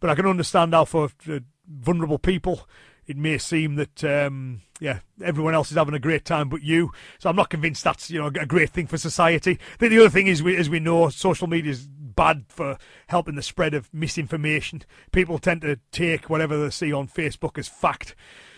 but 0.00 0.10
I 0.10 0.14
can 0.14 0.26
understand 0.26 0.72
how 0.72 0.86
for 0.86 1.10
uh, 1.28 1.40
vulnerable 1.68 2.18
people 2.18 2.66
it 3.06 3.16
may 3.16 3.38
seem 3.38 3.76
that 3.76 4.04
um, 4.04 4.62
yeah 4.80 5.00
everyone 5.22 5.54
else 5.54 5.70
is 5.70 5.76
having 5.76 5.94
a 5.94 5.98
great 5.98 6.24
time 6.24 6.48
but 6.48 6.62
you. 6.62 6.90
So 7.18 7.30
I'm 7.30 7.36
not 7.36 7.50
convinced 7.50 7.84
that's 7.84 8.10
you 8.10 8.20
know 8.20 8.26
a 8.26 8.46
great 8.46 8.70
thing 8.70 8.86
for 8.86 8.98
society. 8.98 9.58
Think 9.78 9.90
the 9.90 9.98
other 9.98 10.10
thing 10.10 10.26
is, 10.26 10.42
we, 10.42 10.56
as 10.56 10.70
we 10.70 10.80
know, 10.80 11.08
social 11.08 11.46
media 11.46 11.72
is 11.72 11.88
bad 11.88 12.44
for 12.48 12.78
helping 13.08 13.34
the 13.34 13.42
spread 13.42 13.74
of 13.74 13.92
misinformation. 13.92 14.82
People 15.12 15.38
tend 15.38 15.62
to 15.62 15.78
take 15.90 16.28
whatever 16.28 16.62
they 16.62 16.70
see 16.70 16.92
on 16.92 17.08
Facebook 17.08 17.58
as 17.58 17.68
fact. 17.68 18.14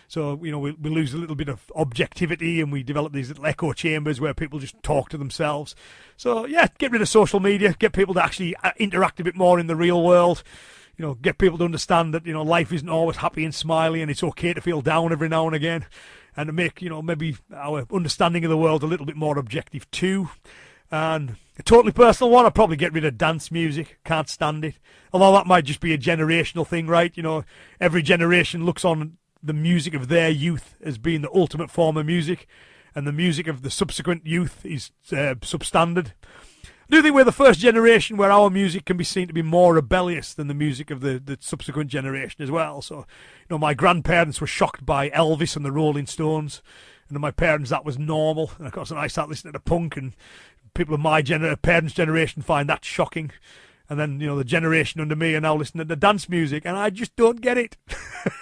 So 0.07 0.39
you 0.43 0.53
know 0.53 0.59
we, 0.59 0.73
we 0.73 0.91
lose 0.91 1.15
a 1.15 1.19
little 1.19 1.37
bit 1.37 1.49
of 1.49 1.73
objectivity, 1.75 2.61
and 2.61 2.71
we 2.71 2.83
develop 2.83 3.13
these 3.13 3.29
little 3.29 3.47
echo 3.47 3.73
chambers 3.73 4.21
where 4.21 4.35
people 4.35 4.59
just 4.59 4.81
talk 4.83 5.09
to 5.11 5.19
themselves. 5.19 5.75
So 6.17 6.47
yeah, 6.47 6.69
get 6.79 6.93
rid 6.93 7.03
of 7.03 7.09
social 7.09 7.41
media, 7.41 7.75
get 7.79 7.93
people 7.93 8.15
to 8.15 8.25
actually 8.25 8.55
uh, 8.57 8.73
interact 8.79 9.21
a 9.21 9.25
bit 9.25 9.37
more 9.37 9.59
in 9.59 9.67
the 9.67 9.77
real 9.77 10.03
world 10.03 10.43
you 10.97 11.05
know, 11.05 11.15
get 11.15 11.39
people 11.39 11.59
to 11.59 11.65
understand 11.65 12.15
that, 12.15 12.27
you 12.27 12.33
know, 12.33 12.43
life 12.43 12.73
isn't 12.73 12.89
always 12.89 13.17
happy 13.17 13.45
and 13.45 13.55
smiley 13.55 14.03
and 14.03 14.11
it's 14.11 14.23
okay 14.23 14.53
to 14.53 14.61
feel 14.61 14.81
down 14.81 15.13
every 15.13 15.29
now 15.29 15.47
and 15.47 15.55
again 15.55 15.87
and 16.37 16.47
to 16.47 16.53
make, 16.53 16.83
you 16.83 16.89
know, 16.89 17.03
maybe 17.03 17.37
our 17.55 17.87
understanding 17.93 18.45
of 18.45 18.51
the 18.51 18.57
world 18.57 18.83
a 18.83 18.87
little 18.87 19.07
bit 19.07 19.17
more 19.17 19.39
objective 19.39 19.91
too. 19.91 20.31
And 20.91 21.37
a 21.59 21.63
totally 21.63 21.93
personal 21.93 22.31
one, 22.31 22.47
I'd 22.47 22.55
probably 22.55 22.77
get 22.77 22.93
rid 22.93 23.05
of 23.05 23.19
dance 23.19 23.51
music. 23.51 23.99
Can't 24.05 24.29
stand 24.29 24.65
it. 24.65 24.79
Although 25.13 25.33
that 25.33 25.47
might 25.47 25.65
just 25.65 25.81
be 25.81 25.93
a 25.93 25.99
generational 25.99 26.67
thing, 26.67 26.87
right? 26.87 27.17
You 27.17 27.23
know, 27.23 27.45
every 27.81 28.03
generation 28.03 28.65
looks 28.65 28.85
on 28.85 29.17
the 29.43 29.53
music 29.53 29.95
of 29.95 30.09
their 30.09 30.31
youth 30.31 30.77
as 30.83 30.99
being 30.99 31.23
the 31.23 31.35
ultimate 31.35 31.71
form 31.71 31.97
of 31.97 32.07
music, 32.07 32.47
and 32.95 33.07
the 33.07 33.13
music 33.13 33.47
of 33.47 33.63
the 33.63 33.71
subsequent 33.71 34.27
youth 34.27 34.65
is 34.65 34.91
uh, 35.13 35.35
substandard. 35.41 36.13
Do 36.91 37.01
think 37.01 37.15
we're 37.15 37.25
the 37.25 37.33
first 37.33 37.61
generation 37.61 38.17
where 38.17 38.31
our 38.31 38.51
music 38.51 38.85
can 38.85 38.97
be 38.97 39.05
seen 39.05 39.27
to 39.27 39.33
be 39.33 39.43
more 39.43 39.75
rebellious 39.75 40.35
than 40.35 40.49
the 40.49 40.55
music 40.55 40.91
of 40.91 41.01
the, 41.01 41.19
the 41.19 41.39
subsequent 41.41 41.91
generation 41.91 42.43
as 42.43 42.51
well. 42.51 42.83
So, 42.83 42.99
you 42.99 43.47
know, 43.51 43.59
my 43.59 43.73
grandparents 43.73 44.41
were 44.41 44.47
shocked 44.47 44.85
by 44.85 45.09
Elvis 45.11 45.57
and 45.57 45.65
the 45.65 45.73
Rolling 45.73 46.07
Stones, 46.07 46.63
and 47.09 47.17
to 47.17 47.21
my 47.21 47.31
parents 47.31 47.71
that 47.71 47.85
was 47.87 47.99
normal. 47.99 48.53
And 48.59 48.67
of 48.67 48.73
course, 48.73 48.91
when 48.91 49.01
I 49.01 49.07
start 49.07 49.31
listening 49.31 49.55
to 49.55 49.61
punk, 49.61 49.97
and 49.97 50.15
people 50.75 50.95
of 50.95 51.01
my 51.01 51.23
gener- 51.23 51.61
parents' 51.61 51.95
generation 51.95 52.43
find 52.43 52.69
that 52.69 52.85
shocking. 52.85 53.31
And 53.89 53.99
then, 53.99 54.19
you 54.19 54.27
know, 54.27 54.37
the 54.37 54.45
generation 54.45 55.01
under 55.01 55.15
me 55.15 55.35
are 55.35 55.41
now 55.41 55.57
listening 55.57 55.89
to 55.89 55.97
dance 55.97 56.29
music, 56.29 56.65
and 56.65 56.77
I 56.77 56.89
just 56.91 57.17
don't 57.17 57.43
get 57.43 57.59
it. 57.59 57.77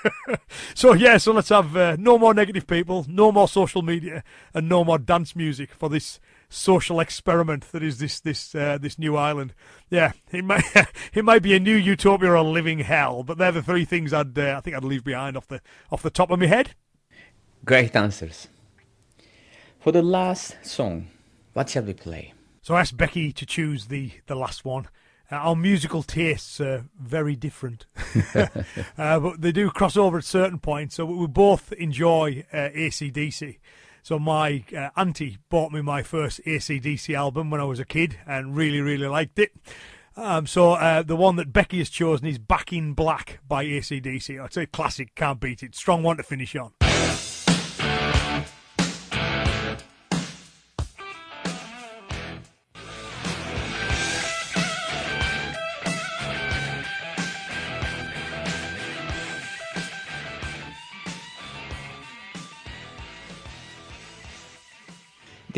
so, 0.74 0.92
yeah, 0.92 1.16
so 1.16 1.32
let's 1.32 1.48
have 1.48 1.76
uh, 1.76 1.96
no 1.98 2.16
more 2.16 2.32
negative 2.32 2.66
people, 2.66 3.04
no 3.08 3.32
more 3.32 3.48
social 3.48 3.82
media, 3.82 4.22
and 4.54 4.68
no 4.68 4.84
more 4.84 4.98
dance 4.98 5.34
music 5.34 5.70
for 5.72 5.88
this 5.88 6.20
social 6.52 7.00
experiment 7.00 7.72
that 7.72 7.82
is 7.82 7.98
this 7.98 8.20
this 8.20 8.54
uh, 8.54 8.78
this 8.80 8.98
new 8.98 9.16
island. 9.16 9.54
Yeah, 9.90 10.12
it 10.30 10.44
might 10.44 10.64
it 11.14 11.24
might 11.24 11.42
be 11.42 11.54
a 11.54 11.60
new 11.60 11.74
utopia 11.74 12.30
or 12.30 12.34
a 12.34 12.42
living 12.42 12.80
hell, 12.80 13.22
but 13.22 13.38
they're 13.38 13.52
the 13.52 13.62
three 13.62 13.84
things 13.84 14.12
I'd 14.12 14.38
uh, 14.38 14.54
I 14.56 14.60
think 14.60 14.76
I'd 14.76 14.84
leave 14.84 15.04
behind 15.04 15.36
off 15.36 15.48
the 15.48 15.60
off 15.90 16.02
the 16.02 16.10
top 16.10 16.30
of 16.30 16.38
my 16.38 16.46
head. 16.46 16.74
Great 17.64 17.96
answers. 17.96 18.48
For 19.80 19.92
the 19.92 20.02
last 20.02 20.56
song, 20.64 21.08
what 21.54 21.70
shall 21.70 21.82
we 21.82 21.94
play? 21.94 22.34
So 22.60 22.74
I 22.74 22.80
asked 22.80 22.96
Becky 22.96 23.32
to 23.32 23.46
choose 23.46 23.86
the 23.86 24.12
the 24.26 24.36
last 24.36 24.64
one. 24.64 24.88
Uh, 25.30 25.36
our 25.36 25.56
musical 25.56 26.02
tastes 26.02 26.60
are 26.60 26.84
very 27.00 27.34
different, 27.34 27.86
uh, 28.34 29.18
but 29.18 29.40
they 29.40 29.52
do 29.52 29.70
cross 29.70 29.96
over 29.96 30.18
at 30.18 30.24
certain 30.24 30.58
points. 30.58 30.96
So 30.96 31.06
we 31.06 31.26
both 31.26 31.72
enjoy 31.72 32.44
uh, 32.52 32.68
ACDC. 32.74 33.58
So 34.02 34.18
my 34.18 34.64
uh, 34.76 34.90
auntie 34.96 35.38
bought 35.48 35.72
me 35.72 35.80
my 35.80 36.02
first 36.02 36.40
ACDC 36.44 37.14
album 37.14 37.50
when 37.50 37.60
I 37.60 37.64
was 37.64 37.78
a 37.78 37.84
kid 37.84 38.18
and 38.26 38.56
really, 38.56 38.80
really 38.80 39.06
liked 39.06 39.38
it. 39.38 39.52
Um, 40.16 40.46
so 40.46 40.72
uh, 40.72 41.02
the 41.02 41.16
one 41.16 41.36
that 41.36 41.52
Becky 41.52 41.78
has 41.78 41.88
chosen 41.88 42.26
is 42.26 42.38
Back 42.38 42.72
in 42.72 42.92
Black 42.94 43.38
by 43.46 43.64
ACDC. 43.64 44.42
I'd 44.42 44.52
say 44.52 44.66
classic, 44.66 45.14
can't 45.14 45.40
beat 45.40 45.62
it. 45.62 45.74
Strong 45.74 46.02
one 46.02 46.16
to 46.18 46.22
finish 46.22 46.54
on. 46.56 47.41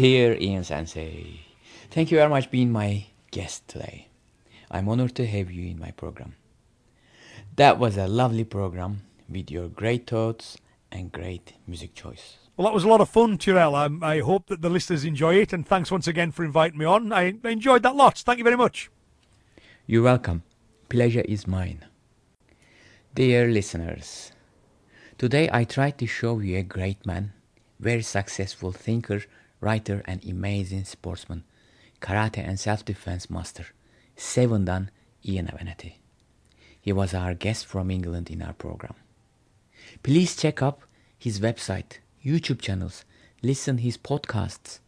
Dear 0.05 0.35
Iain 0.35 0.63
Sensei, 0.63 1.41
thank 1.91 2.11
you 2.11 2.19
very 2.19 2.29
much 2.29 2.51
being 2.51 2.71
my 2.71 3.07
guest 3.31 3.67
today. 3.67 4.09
I'm 4.71 4.87
honored 4.87 5.15
to 5.15 5.27
have 5.27 5.51
you 5.51 5.71
in 5.71 5.79
my 5.79 5.93
program. 5.93 6.35
That 7.57 7.79
was 7.79 7.97
a 7.97 8.07
lovely 8.07 8.45
program 8.45 9.01
with 9.31 9.51
your 9.51 9.69
great 9.69 10.07
thoughts 10.07 10.59
and 10.93 11.11
great 11.11 11.55
music 11.67 11.95
choice. 11.95 12.37
Well, 12.55 12.67
that 12.67 12.75
was 12.75 12.85
a 12.85 12.89
lot 12.89 13.01
of 13.01 13.09
fun, 13.09 13.39
Tyrell. 13.39 13.75
I, 13.75 13.89
I 14.03 14.21
hope 14.21 14.49
that 14.49 14.61
the 14.61 14.69
listeners 14.69 15.07
enjoy 15.07 15.37
it, 15.37 15.55
and 15.55 15.67
thanks 15.67 15.91
once 15.91 16.07
again 16.07 16.33
for 16.33 16.45
inviting 16.45 16.79
me 16.79 16.85
on. 16.85 17.11
I, 17.11 17.37
I 17.43 17.49
enjoyed 17.49 17.83
that 17.85 17.97
lot. 17.97 18.19
Thank 18.19 18.37
you 18.37 18.45
very 18.45 18.59
much. 18.59 18.91
You're 19.87 20.03
welcome. 20.03 20.43
Pleasure 20.91 21.25
is 21.27 21.47
mine. 21.47 21.83
Dear 23.15 23.49
listeners, 23.49 24.33
today 25.17 25.49
I 25.51 25.65
tried 25.65 25.97
to 25.97 26.07
show 26.07 26.41
you 26.41 26.59
a 26.59 26.63
great 26.63 27.07
man, 27.07 27.33
very 27.81 28.03
successful 28.03 28.71
thinker, 28.71 29.23
writer, 29.65 30.03
and 30.07 30.25
amazing 30.25 30.85
sportsman, 30.85 31.43
karate 32.01 32.47
and 32.47 32.61
self-defense 32.61 33.31
master, 33.31 33.67
seven 34.15 34.65
dan 34.65 34.91
Iain 35.27 35.49
Abernethy. 35.49 35.99
He 36.81 36.93
was 36.93 37.15
our 37.15 37.35
guest 37.35 37.67
from 37.67 37.91
England 37.91 38.31
in 38.31 38.43
our 38.43 38.53
program. 38.53 38.95
Please 40.03 40.37
check 40.37 40.61
up 40.61 40.83
his 41.19 41.41
website, 41.41 41.99
YouTube 42.25 42.61
channels, 42.61 43.05
listen 43.43 43.79
his 43.79 43.97
podcasts. 43.97 44.81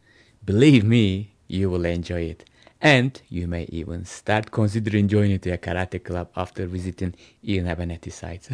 Believe 0.45 0.83
me, 0.83 1.33
you 1.47 1.69
will 1.69 1.85
enjoy 1.85 2.21
it. 2.21 2.45
And 2.79 3.19
you 3.27 3.47
may 3.47 3.63
even 3.69 4.05
start 4.05 4.51
considering 4.51 5.07
joining 5.07 5.37
a 5.37 5.57
karate 5.57 6.03
club 6.03 6.29
after 6.35 6.67
visiting 6.67 7.15
Iain 7.43 7.67
Abernethy's 7.67 8.13
site. 8.13 8.49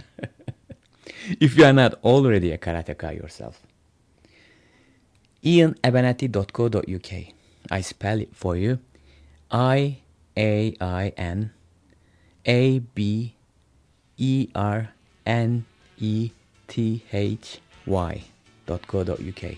if 1.39 1.57
you 1.57 1.65
are 1.65 1.73
not 1.73 1.95
already 2.05 2.51
a 2.53 2.57
karateka 2.57 3.15
yourself. 3.15 3.61
iainabernethy.co.uk. 5.43 7.11
I 7.71 7.81
spell 7.81 8.19
it 8.21 8.35
for 8.35 8.55
you. 8.55 8.79
I 9.51 9.99
A 10.37 10.75
I 10.79 11.13
N 11.17 11.51
A 12.45 12.79
B 12.79 13.35
E 14.17 14.47
R 14.55 14.89
N 15.25 15.65
E 15.97 16.31
T 16.67 17.03
H 17.11 17.59
Y 17.85 18.23
dot 18.65 18.87
co 18.87 19.03
dot 19.03 19.19
uk. 19.19 19.55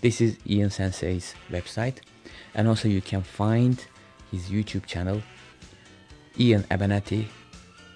This 0.00 0.20
is 0.20 0.36
Iain 0.48 0.70
Sensei's 0.70 1.34
website, 1.50 1.96
and 2.54 2.68
also 2.68 2.88
you 2.88 3.00
can 3.00 3.22
find 3.22 3.84
his 4.30 4.50
YouTube 4.50 4.84
channel, 4.84 5.22
Iain 6.38 6.64
Abernethy, 6.70 7.28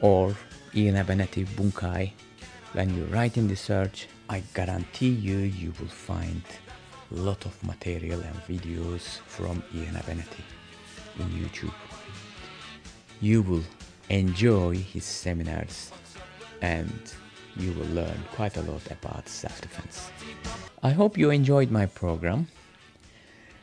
or 0.00 0.34
Iain 0.74 0.96
Abernethy 0.96 1.44
Bunkai. 1.44 2.12
When 2.72 2.94
you 2.96 3.04
write 3.04 3.36
in 3.36 3.48
the 3.48 3.56
search, 3.56 4.08
I 4.28 4.42
guarantee 4.54 5.10
you 5.10 5.38
you 5.38 5.72
will 5.78 5.88
find 5.88 6.42
lot 7.10 7.46
of 7.46 7.62
material 7.64 8.20
and 8.20 8.36
videos 8.46 9.20
from 9.26 9.62
Iain 9.74 9.96
Abernethy 9.96 10.44
in 11.18 11.28
YouTube. 11.30 11.74
You 13.20 13.42
will 13.42 13.64
enjoy 14.08 14.76
his 14.76 15.04
seminars 15.04 15.90
and 16.60 17.14
you 17.56 17.72
will 17.72 17.88
learn 17.88 18.22
quite 18.34 18.56
a 18.56 18.62
lot 18.62 18.90
about 18.90 19.28
self-defense. 19.28 20.10
I 20.82 20.90
hope 20.90 21.18
you 21.18 21.30
enjoyed 21.30 21.70
my 21.70 21.86
program. 21.86 22.46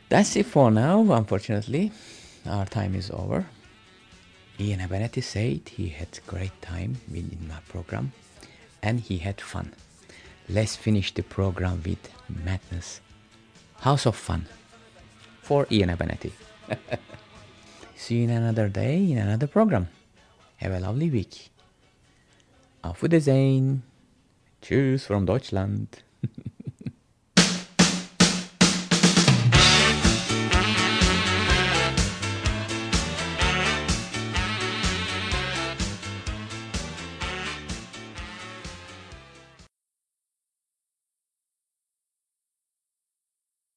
That's 0.08 0.36
it 0.36 0.46
for 0.46 0.70
now, 0.70 1.00
unfortunately. 1.12 1.92
Our 2.46 2.66
time 2.66 2.94
is 2.94 3.10
over. 3.10 3.46
Iain 4.60 4.80
Abernethy 4.80 5.20
said 5.20 5.68
he 5.68 5.88
had 5.88 6.18
great 6.26 6.62
time 6.62 6.96
in 7.12 7.46
my 7.48 7.60
program 7.68 8.12
and 8.82 9.00
he 9.00 9.18
had 9.18 9.40
fun. 9.40 9.72
Let's 10.48 10.76
finish 10.76 11.12
the 11.12 11.22
program 11.22 11.82
with 11.84 12.08
madness. 12.28 13.00
House 13.80 14.06
of 14.06 14.16
Fun 14.16 14.46
for 15.42 15.66
Iain 15.70 15.90
Abernethy. 15.90 16.32
See 17.96 18.16
you 18.16 18.24
in 18.24 18.30
another 18.30 18.68
day 18.68 19.10
in 19.10 19.18
another 19.18 19.46
program. 19.46 19.88
Have 20.56 20.72
a 20.72 20.80
lovely 20.80 21.10
week. 21.10 21.50
Auf 22.82 23.02
Wiedersehen. 23.02 23.82
Tschüss 24.62 25.06
from 25.06 25.26
Deutschland. 25.26 26.02